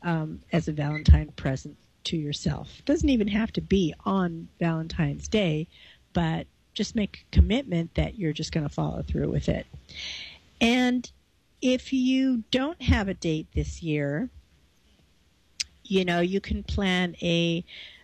um, 0.04 0.42
as 0.52 0.68
a 0.68 0.72
Valentine 0.72 1.32
present 1.36 1.76
to 2.04 2.16
yourself. 2.16 2.84
Doesn't 2.86 3.10
even 3.10 3.30
have 3.30 3.52
to 3.54 3.62
be 3.62 3.96
on 4.06 4.48
Valentine's 4.60 5.28
Day, 5.28 5.68
but 6.14 6.46
just 6.74 6.96
make 6.96 7.26
a 7.28 7.36
commitment 7.36 7.96
that 7.96 8.18
you're 8.18 8.34
just 8.34 8.52
going 8.52 8.68
to 8.68 8.74
follow 8.74 9.02
through 9.02 9.30
with 9.30 9.50
it. 9.50 9.66
And 10.60 11.10
if 11.62 11.94
you 11.94 12.44
don't 12.52 12.82
have 12.82 13.08
a 13.08 13.14
date 13.14 13.48
this 13.54 13.82
year, 13.82 14.30
you 15.84 16.06
know, 16.06 16.20
you 16.20 16.42
can 16.42 16.64
plan 16.64 17.16
a 17.22 17.64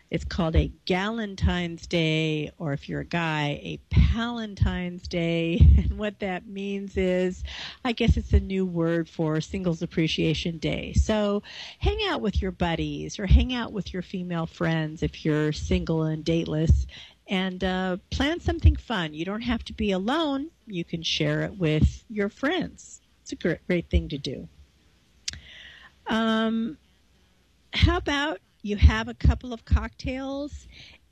it's 0.09 0.25
called 0.25 0.55
a 0.55 0.71
Galentine's 0.87 1.85
Day, 1.85 2.51
or 2.57 2.73
if 2.73 2.89
you're 2.89 3.01
a 3.01 3.05
guy, 3.05 3.59
a 3.61 3.79
Palentine's 3.91 5.07
Day. 5.07 5.59
And 5.89 5.97
what 5.97 6.19
that 6.19 6.47
means 6.47 6.97
is, 6.97 7.43
I 7.85 7.93
guess 7.93 8.17
it's 8.17 8.33
a 8.33 8.39
new 8.39 8.65
word 8.65 9.09
for 9.09 9.39
Singles 9.39 9.81
Appreciation 9.81 10.57
Day. 10.57 10.93
So 10.93 11.41
hang 11.79 11.99
out 12.07 12.21
with 12.21 12.41
your 12.41 12.51
buddies 12.51 13.17
or 13.17 13.25
hang 13.25 13.53
out 13.53 13.71
with 13.71 13.93
your 13.93 14.01
female 14.01 14.45
friends 14.45 15.03
if 15.03 15.23
you're 15.23 15.51
single 15.51 16.03
and 16.03 16.23
dateless 16.23 16.85
and 17.29 17.63
uh, 17.63 17.97
plan 18.09 18.39
something 18.39 18.75
fun. 18.75 19.13
You 19.13 19.23
don't 19.23 19.41
have 19.41 19.63
to 19.65 19.73
be 19.73 19.91
alone, 19.91 20.49
you 20.65 20.83
can 20.83 21.03
share 21.03 21.43
it 21.43 21.57
with 21.57 22.03
your 22.09 22.27
friends. 22.27 23.01
It's 23.21 23.31
a 23.31 23.35
great, 23.35 23.65
great 23.67 23.89
thing 23.89 24.09
to 24.09 24.17
do. 24.17 24.47
Um, 26.07 26.77
how 27.73 27.97
about 27.97 28.39
you 28.63 28.75
have 28.77 29.07
a 29.07 29.13
couple 29.13 29.53
of 29.53 29.63
cocktails 29.63 30.67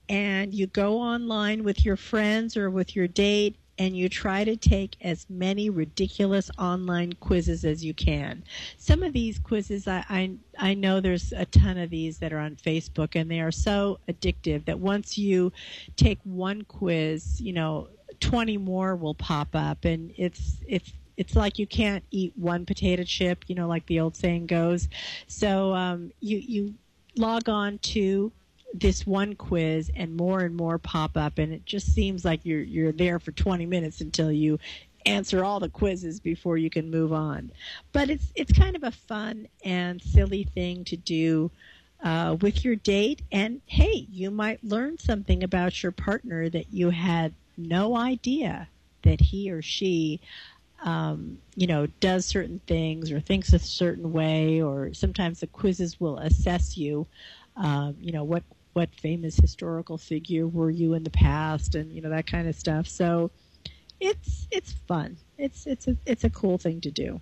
and 0.10 0.54
you 0.54 0.68
go 0.68 0.98
online 1.00 1.64
with 1.64 1.86
your 1.86 1.96
friends 1.96 2.58
or 2.58 2.70
with 2.72 2.96
your 2.96 3.08
date 3.08 3.58
and 3.78 3.96
you 3.96 4.10
try 4.10 4.44
to 4.44 4.56
take 4.56 4.96
as 5.02 5.26
many 5.30 5.70
ridiculous 5.70 6.50
online 6.58 7.14
quizzes 7.14 7.64
as 7.64 7.84
you 7.84 7.94
can. 7.94 8.44
Some 8.78 9.04
of 9.04 9.14
these 9.14 9.40
quizzes, 9.40 9.88
I, 9.88 10.04
I, 10.10 10.32
I, 10.58 10.74
know 10.74 11.00
there's 11.00 11.32
a 11.32 11.46
ton 11.46 11.78
of 11.78 11.90
these 11.90 12.18
that 12.20 12.34
are 12.34 12.40
on 12.40 12.56
Facebook, 12.56 13.16
and 13.16 13.30
they 13.30 13.40
are 13.40 13.52
so 13.52 14.00
addictive 14.10 14.66
that 14.66 14.80
once 14.80 15.18
you 15.18 15.52
take 15.96 16.20
one 16.24 16.64
quiz, 16.64 17.40
you 17.40 17.54
know, 17.54 17.90
20 18.20 18.58
more 18.58 18.96
will 18.96 19.14
pop 19.14 19.50
up, 19.54 19.86
and 19.86 20.12
it's 20.18 20.58
it's 20.68 20.92
it's 21.18 21.36
like 21.36 21.60
you 21.60 21.68
can't 21.68 22.04
eat 22.12 22.32
one 22.36 22.66
potato 22.66 23.04
chip, 23.04 23.44
you 23.48 23.56
know, 23.56 23.68
like 23.68 23.86
the 23.88 24.00
old 24.00 24.16
saying 24.16 24.48
goes. 24.48 24.88
So 25.28 25.74
um, 25.74 26.12
you 26.20 26.38
you 26.38 26.76
log 27.16 27.50
on 27.50 27.80
to 27.80 28.32
this 28.74 29.08
one 29.08 29.34
quiz 29.34 29.90
and 29.96 30.16
more 30.16 30.42
and 30.42 30.56
more 30.56 30.78
pop 30.78 31.16
up 31.16 31.38
and 31.38 31.54
it 31.54 31.66
just 31.66 31.94
seems 31.94 32.26
like 32.26 32.42
you're 32.44 32.62
you're 32.62 32.92
there 32.92 33.20
for 33.20 33.32
20 33.32 33.66
minutes 33.66 34.02
until 34.02 34.32
you 34.32 34.60
answer 35.06 35.44
all 35.44 35.60
the 35.60 35.70
quizzes 35.70 36.20
before 36.20 36.58
you 36.58 36.70
can 36.70 36.92
move 36.92 37.14
on. 37.14 37.52
But 37.94 38.10
it's 38.10 38.32
it's 38.36 38.52
kind 38.52 38.76
of 38.76 38.84
a 38.84 38.92
fun 38.92 39.48
and 39.64 40.02
silly 40.02 40.44
thing 40.44 40.84
to 40.86 40.98
do 40.98 41.50
uh, 42.04 42.38
with 42.42 42.64
your 42.64 42.76
date, 42.76 43.24
and 43.32 43.62
hey, 43.66 44.08
you 44.12 44.30
might 44.30 44.64
learn 44.64 45.00
something 45.00 45.42
about 45.44 45.82
your 45.82 45.92
partner 45.92 46.50
that 46.50 46.72
you 46.72 46.92
had 46.92 47.34
no 47.58 47.96
idea 47.96 48.68
that 49.02 49.20
he 49.20 49.50
or 49.50 49.62
she 49.62 50.20
um, 50.84 51.40
you 51.56 51.66
know, 51.66 51.88
does 52.00 52.26
certain 52.26 52.62
things 52.68 53.12
or 53.12 53.20
thinks 53.20 53.52
a 53.52 53.58
certain 53.58 54.14
way, 54.14 54.62
or 54.62 54.94
sometimes 54.94 55.40
the 55.40 55.48
quizzes 55.48 56.00
will 56.00 56.20
assess 56.20 56.78
you. 56.78 57.08
Um, 57.56 57.96
you 58.00 58.12
know, 58.12 58.24
what 58.24 58.44
what 58.78 58.94
famous 58.94 59.36
historical 59.38 59.98
figure 59.98 60.48
were 60.48 60.70
you 60.70 60.94
in 60.94 61.04
the 61.04 61.10
past, 61.10 61.74
and 61.74 61.92
you 61.92 62.00
know 62.00 62.10
that 62.10 62.28
kind 62.28 62.48
of 62.48 62.56
stuff. 62.56 62.88
So 62.88 63.32
it's 64.00 64.48
it's 64.52 64.72
fun. 64.72 65.18
It's 65.40 65.66
it's 65.66 65.88
a 65.88 65.98
it's 66.06 66.24
a 66.24 66.30
cool 66.30 66.60
thing 66.60 66.80
to 66.82 66.92
do. 66.92 67.20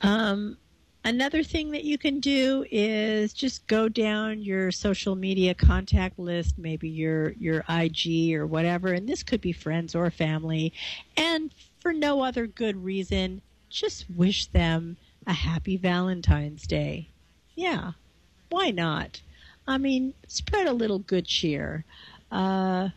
Um, 0.00 0.56
Another 1.04 1.42
thing 1.42 1.70
that 1.70 1.84
you 1.84 1.96
can 1.96 2.20
do 2.20 2.66
is 2.70 3.32
just 3.32 3.66
go 3.66 3.88
down 3.88 4.42
your 4.42 4.70
social 4.70 5.14
media 5.14 5.54
contact 5.54 6.18
list, 6.18 6.58
maybe 6.58 6.88
your 6.88 7.30
your 7.32 7.64
IG 7.68 8.34
or 8.34 8.46
whatever, 8.46 8.92
and 8.92 9.08
this 9.08 9.22
could 9.22 9.40
be 9.40 9.52
friends 9.52 9.94
or 9.94 10.10
family, 10.10 10.72
and 11.16 11.50
for 11.80 11.92
no 11.92 12.20
other 12.20 12.46
good 12.46 12.84
reason, 12.84 13.40
just 13.70 14.04
wish 14.10 14.46
them 14.46 14.98
a 15.26 15.32
happy 15.32 15.78
Valentine's 15.78 16.66
Day. 16.66 17.08
Yeah, 17.54 17.92
why 18.50 18.70
not? 18.70 19.20
I 19.66 19.78
mean, 19.78 20.14
spread 20.26 20.66
a 20.66 20.72
little 20.72 20.98
good 20.98 21.26
cheer. 21.26 21.84
Uh, 22.30 22.88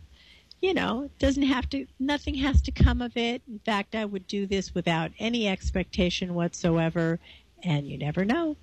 you 0.62 0.74
know, 0.74 1.10
doesn't 1.20 1.44
have 1.44 1.70
to, 1.72 1.88
nothing 2.00 2.36
has 2.36 2.62
to 2.64 2.72
come 2.72 3.02
of 3.02 3.18
it. 3.18 3.42
In 3.48 3.60
fact, 3.60 3.96
I 3.96 4.06
would 4.06 4.28
do 4.28 4.46
this 4.46 4.74
without 4.76 5.12
any 5.20 5.48
expectation 5.48 6.34
whatsoever 6.34 7.20
and 7.64 7.88
you 7.88 7.98
never 7.98 8.24
know. 8.24 8.56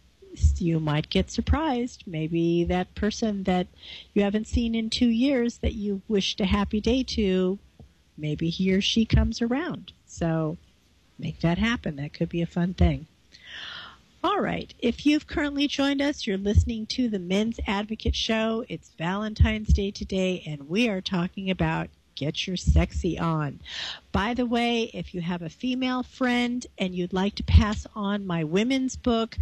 You 0.57 0.78
might 0.78 1.11
get 1.11 1.30
surprised. 1.30 2.05
Maybe 2.07 2.64
that 2.64 2.95
person 2.95 3.45
that 3.45 3.66
you 4.14 4.22
haven't 4.22 4.47
seen 4.47 4.74
in 4.74 4.91
two 4.91 5.09
years 5.09 5.59
that 5.59 5.74
you 5.74 6.03
wished 6.07 6.41
a 6.41 6.45
happy 6.47 6.80
day 6.80 7.03
to, 7.03 7.59
maybe 8.16 8.49
he 8.51 8.72
or 8.72 8.80
she 8.80 9.05
comes 9.05 9.43
around. 9.43 9.93
So 10.07 10.57
make 11.18 11.41
that 11.41 11.59
happen. 11.59 11.97
That 11.97 12.12
could 12.12 12.28
be 12.28 12.43
a 12.43 12.47
fun 12.47 12.74
thing. 12.74 13.07
All 14.25 14.41
right. 14.41 14.75
If 14.81 15.07
you've 15.07 15.29
currently 15.29 15.69
joined 15.69 16.03
us, 16.03 16.27
you're 16.27 16.39
listening 16.39 16.87
to 16.87 17.09
the 17.09 17.21
Men's 17.21 17.61
Advocate 17.69 18.16
Show. 18.16 18.64
It's 18.69 18.91
Valentine's 18.99 19.73
Day 19.73 19.93
today, 19.93 20.43
and 20.45 20.69
we 20.69 20.89
are 20.89 21.01
talking 21.01 21.51
about 21.51 21.89
get 22.16 22.45
your 22.45 22.57
sexy 22.57 23.16
on. 23.16 23.61
By 24.11 24.35
the 24.35 24.45
way, 24.45 24.91
if 24.93 25.14
you 25.14 25.21
have 25.21 25.43
a 25.43 25.49
female 25.49 26.03
friend 26.03 26.66
and 26.79 26.97
you'd 26.97 27.12
like 27.12 27.37
to 27.37 27.45
pass 27.45 27.87
on 27.95 28.27
my 28.27 28.43
women's 28.43 28.97
book, 28.97 29.39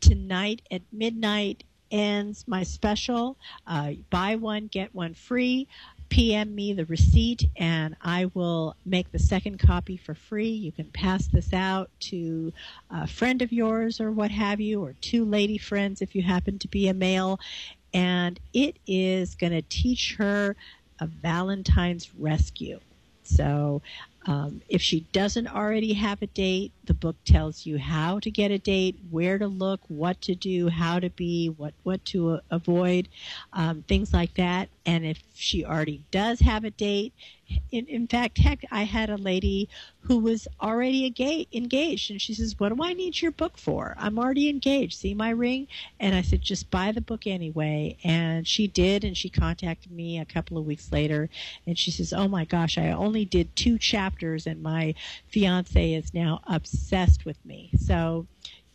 tonight 0.00 0.62
at 0.72 0.82
midnight 0.90 1.62
ends 1.92 2.44
my 2.48 2.64
special. 2.64 3.36
Uh, 3.64 3.92
buy 4.10 4.34
one, 4.34 4.66
get 4.66 4.92
one 4.92 5.14
free. 5.14 5.68
PM 6.16 6.54
me 6.54 6.72
the 6.72 6.86
receipt 6.86 7.44
and 7.58 7.94
I 8.00 8.30
will 8.32 8.74
make 8.86 9.12
the 9.12 9.18
second 9.18 9.58
copy 9.58 9.98
for 9.98 10.14
free. 10.14 10.48
You 10.48 10.72
can 10.72 10.86
pass 10.86 11.26
this 11.26 11.52
out 11.52 11.90
to 12.08 12.54
a 12.90 13.06
friend 13.06 13.42
of 13.42 13.52
yours 13.52 14.00
or 14.00 14.10
what 14.10 14.30
have 14.30 14.58
you, 14.58 14.82
or 14.82 14.94
two 15.02 15.26
lady 15.26 15.58
friends 15.58 16.00
if 16.00 16.14
you 16.14 16.22
happen 16.22 16.58
to 16.60 16.68
be 16.68 16.88
a 16.88 16.94
male. 16.94 17.38
And 17.92 18.40
it 18.54 18.78
is 18.86 19.34
going 19.34 19.52
to 19.52 19.60
teach 19.60 20.14
her 20.16 20.56
a 21.00 21.06
Valentine's 21.06 22.08
rescue. 22.14 22.80
So 23.24 23.82
um, 24.24 24.62
if 24.70 24.80
she 24.80 25.00
doesn't 25.12 25.48
already 25.48 25.92
have 25.92 26.22
a 26.22 26.28
date, 26.28 26.72
the 26.84 26.94
book 26.94 27.16
tells 27.26 27.66
you 27.66 27.78
how 27.78 28.20
to 28.20 28.30
get 28.30 28.50
a 28.50 28.58
date, 28.58 28.96
where 29.10 29.36
to 29.36 29.48
look, 29.48 29.80
what 29.88 30.22
to 30.22 30.34
do, 30.34 30.70
how 30.70 30.98
to 30.98 31.10
be, 31.10 31.48
what 31.48 31.74
what 31.82 32.04
to 32.06 32.40
avoid, 32.50 33.08
um, 33.52 33.82
things 33.86 34.14
like 34.14 34.32
that. 34.34 34.70
And 34.86 35.04
if 35.04 35.20
she 35.34 35.64
already 35.64 36.04
does 36.12 36.38
have 36.40 36.64
a 36.64 36.70
date, 36.70 37.12
in, 37.72 37.86
in 37.86 38.06
fact, 38.06 38.38
heck, 38.38 38.64
I 38.70 38.84
had 38.84 39.10
a 39.10 39.16
lady 39.16 39.68
who 40.02 40.18
was 40.18 40.46
already 40.60 41.04
engaged, 41.52 42.10
and 42.10 42.22
she 42.22 42.34
says, 42.34 42.58
"What 42.58 42.74
do 42.74 42.82
I 42.82 42.92
need 42.92 43.20
your 43.20 43.32
book 43.32 43.58
for? 43.58 43.96
I'm 43.98 44.18
already 44.18 44.48
engaged. 44.48 44.94
See 44.98 45.12
my 45.12 45.30
ring?" 45.30 45.66
And 45.98 46.14
I 46.14 46.22
said, 46.22 46.40
"Just 46.42 46.70
buy 46.70 46.92
the 46.92 47.00
book 47.00 47.26
anyway." 47.26 47.96
And 48.04 48.46
she 48.46 48.68
did, 48.68 49.02
and 49.02 49.16
she 49.16 49.28
contacted 49.28 49.90
me 49.90 50.18
a 50.18 50.24
couple 50.24 50.56
of 50.56 50.64
weeks 50.66 50.92
later, 50.92 51.28
and 51.66 51.76
she 51.76 51.90
says, 51.90 52.12
"Oh 52.12 52.28
my 52.28 52.44
gosh, 52.44 52.78
I 52.78 52.90
only 52.92 53.24
did 53.24 53.56
two 53.56 53.78
chapters, 53.78 54.46
and 54.46 54.62
my 54.62 54.94
fiance 55.26 55.92
is 55.94 56.14
now 56.14 56.40
obsessed 56.46 57.24
with 57.24 57.44
me." 57.44 57.70
So 57.76 58.26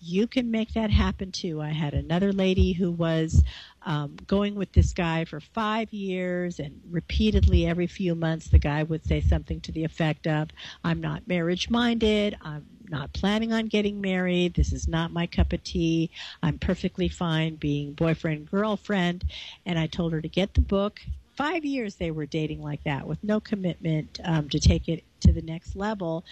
you 0.01 0.25
can 0.25 0.49
make 0.49 0.73
that 0.73 0.89
happen 0.89 1.31
too. 1.31 1.61
I 1.61 1.69
had 1.69 1.93
another 1.93 2.33
lady 2.33 2.73
who 2.73 2.91
was 2.91 3.43
um, 3.85 4.17
going 4.25 4.55
with 4.55 4.71
this 4.73 4.93
guy 4.93 5.25
for 5.25 5.39
five 5.39 5.93
years, 5.93 6.59
and 6.59 6.81
repeatedly 6.89 7.67
every 7.67 7.87
few 7.87 8.15
months, 8.15 8.47
the 8.47 8.59
guy 8.59 8.81
would 8.83 9.05
say 9.05 9.21
something 9.21 9.61
to 9.61 9.71
the 9.71 9.83
effect 9.83 10.25
of, 10.25 10.49
I'm 10.83 11.01
not 11.01 11.27
marriage 11.27 11.69
minded, 11.69 12.35
I'm 12.41 12.65
not 12.89 13.13
planning 13.13 13.53
on 13.53 13.67
getting 13.67 14.01
married, 14.01 14.55
this 14.55 14.73
is 14.73 14.87
not 14.87 15.11
my 15.11 15.27
cup 15.27 15.53
of 15.53 15.63
tea, 15.63 16.09
I'm 16.41 16.57
perfectly 16.57 17.07
fine 17.07 17.55
being 17.55 17.93
boyfriend, 17.93 18.49
girlfriend. 18.49 19.25
And 19.65 19.77
I 19.77 19.87
told 19.87 20.13
her 20.13 20.21
to 20.21 20.27
get 20.27 20.55
the 20.55 20.61
book. 20.61 20.99
Five 21.35 21.63
years 21.63 21.95
they 21.95 22.11
were 22.11 22.25
dating 22.25 22.61
like 22.61 22.83
that 22.83 23.07
with 23.07 23.23
no 23.23 23.39
commitment 23.39 24.19
um, 24.23 24.49
to 24.49 24.59
take 24.59 24.89
it 24.89 25.03
to 25.21 25.31
the 25.31 25.41
next 25.41 25.75
level. 25.75 26.25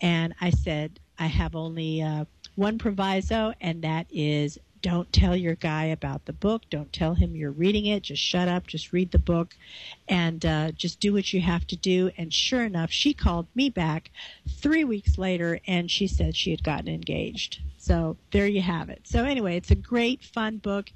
And 0.00 0.34
I 0.40 0.50
said, 0.50 1.00
I 1.18 1.26
have 1.26 1.54
only 1.54 2.02
uh, 2.02 2.24
one 2.56 2.78
proviso, 2.78 3.54
and 3.60 3.82
that 3.82 4.06
is 4.10 4.58
don't 4.84 5.10
tell 5.14 5.34
your 5.34 5.54
guy 5.54 5.84
about 5.84 6.26
the 6.26 6.32
book. 6.34 6.64
Don't 6.68 6.92
tell 6.92 7.14
him 7.14 7.34
you're 7.34 7.50
reading 7.50 7.86
it. 7.86 8.02
Just 8.02 8.22
shut 8.22 8.48
up. 8.48 8.66
Just 8.66 8.92
read 8.92 9.12
the 9.12 9.18
book 9.18 9.56
and 10.06 10.44
uh, 10.44 10.72
just 10.72 11.00
do 11.00 11.14
what 11.14 11.32
you 11.32 11.40
have 11.40 11.66
to 11.68 11.76
do. 11.76 12.10
And 12.18 12.34
sure 12.34 12.62
enough, 12.62 12.90
she 12.90 13.14
called 13.14 13.46
me 13.54 13.70
back 13.70 14.10
three 14.46 14.84
weeks 14.84 15.16
later 15.16 15.58
and 15.66 15.90
she 15.90 16.06
said 16.06 16.36
she 16.36 16.50
had 16.50 16.62
gotten 16.62 16.88
engaged. 16.88 17.62
So 17.78 18.18
there 18.30 18.46
you 18.46 18.60
have 18.60 18.90
it. 18.90 19.00
So, 19.04 19.24
anyway, 19.24 19.56
it's 19.56 19.70
a 19.70 19.74
great, 19.74 20.22
fun 20.22 20.58
book, 20.58 20.90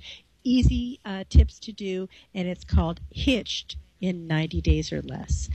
easy 0.44 1.00
uh, 1.06 1.24
tips 1.30 1.58
to 1.60 1.72
do, 1.72 2.10
and 2.34 2.46
it's 2.46 2.64
called 2.64 3.00
Hitched 3.10 3.76
in 4.02 4.26
90 4.26 4.60
Days 4.60 4.92
or 4.92 5.00
Less. 5.00 5.48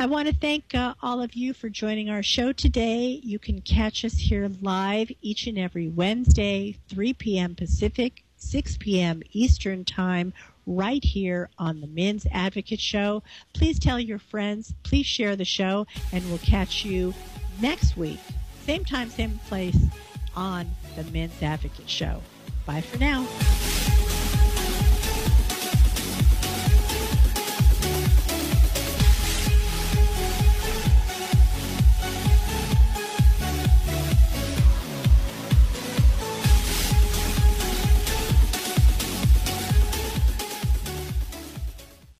I 0.00 0.06
want 0.06 0.28
to 0.28 0.34
thank 0.34 0.74
uh, 0.74 0.94
all 1.02 1.20
of 1.20 1.34
you 1.34 1.52
for 1.52 1.68
joining 1.68 2.08
our 2.08 2.22
show 2.22 2.52
today. 2.52 3.20
You 3.22 3.38
can 3.38 3.60
catch 3.60 4.02
us 4.02 4.14
here 4.14 4.50
live 4.62 5.12
each 5.20 5.46
and 5.46 5.58
every 5.58 5.88
Wednesday, 5.88 6.78
3 6.88 7.12
p.m. 7.12 7.54
Pacific, 7.54 8.24
6 8.38 8.78
p.m. 8.78 9.22
Eastern 9.32 9.84
Time, 9.84 10.32
right 10.66 11.04
here 11.04 11.50
on 11.58 11.82
the 11.82 11.86
Men's 11.86 12.26
Advocate 12.32 12.80
Show. 12.80 13.22
Please 13.52 13.78
tell 13.78 14.00
your 14.00 14.18
friends, 14.18 14.72
please 14.84 15.04
share 15.04 15.36
the 15.36 15.44
show, 15.44 15.86
and 16.12 16.26
we'll 16.30 16.38
catch 16.38 16.82
you 16.82 17.12
next 17.60 17.98
week, 17.98 18.20
same 18.64 18.86
time, 18.86 19.10
same 19.10 19.38
place, 19.48 19.76
on 20.34 20.66
the 20.96 21.04
Men's 21.10 21.42
Advocate 21.42 21.90
Show. 21.90 22.22
Bye 22.64 22.80
for 22.80 22.96
now. 22.96 23.26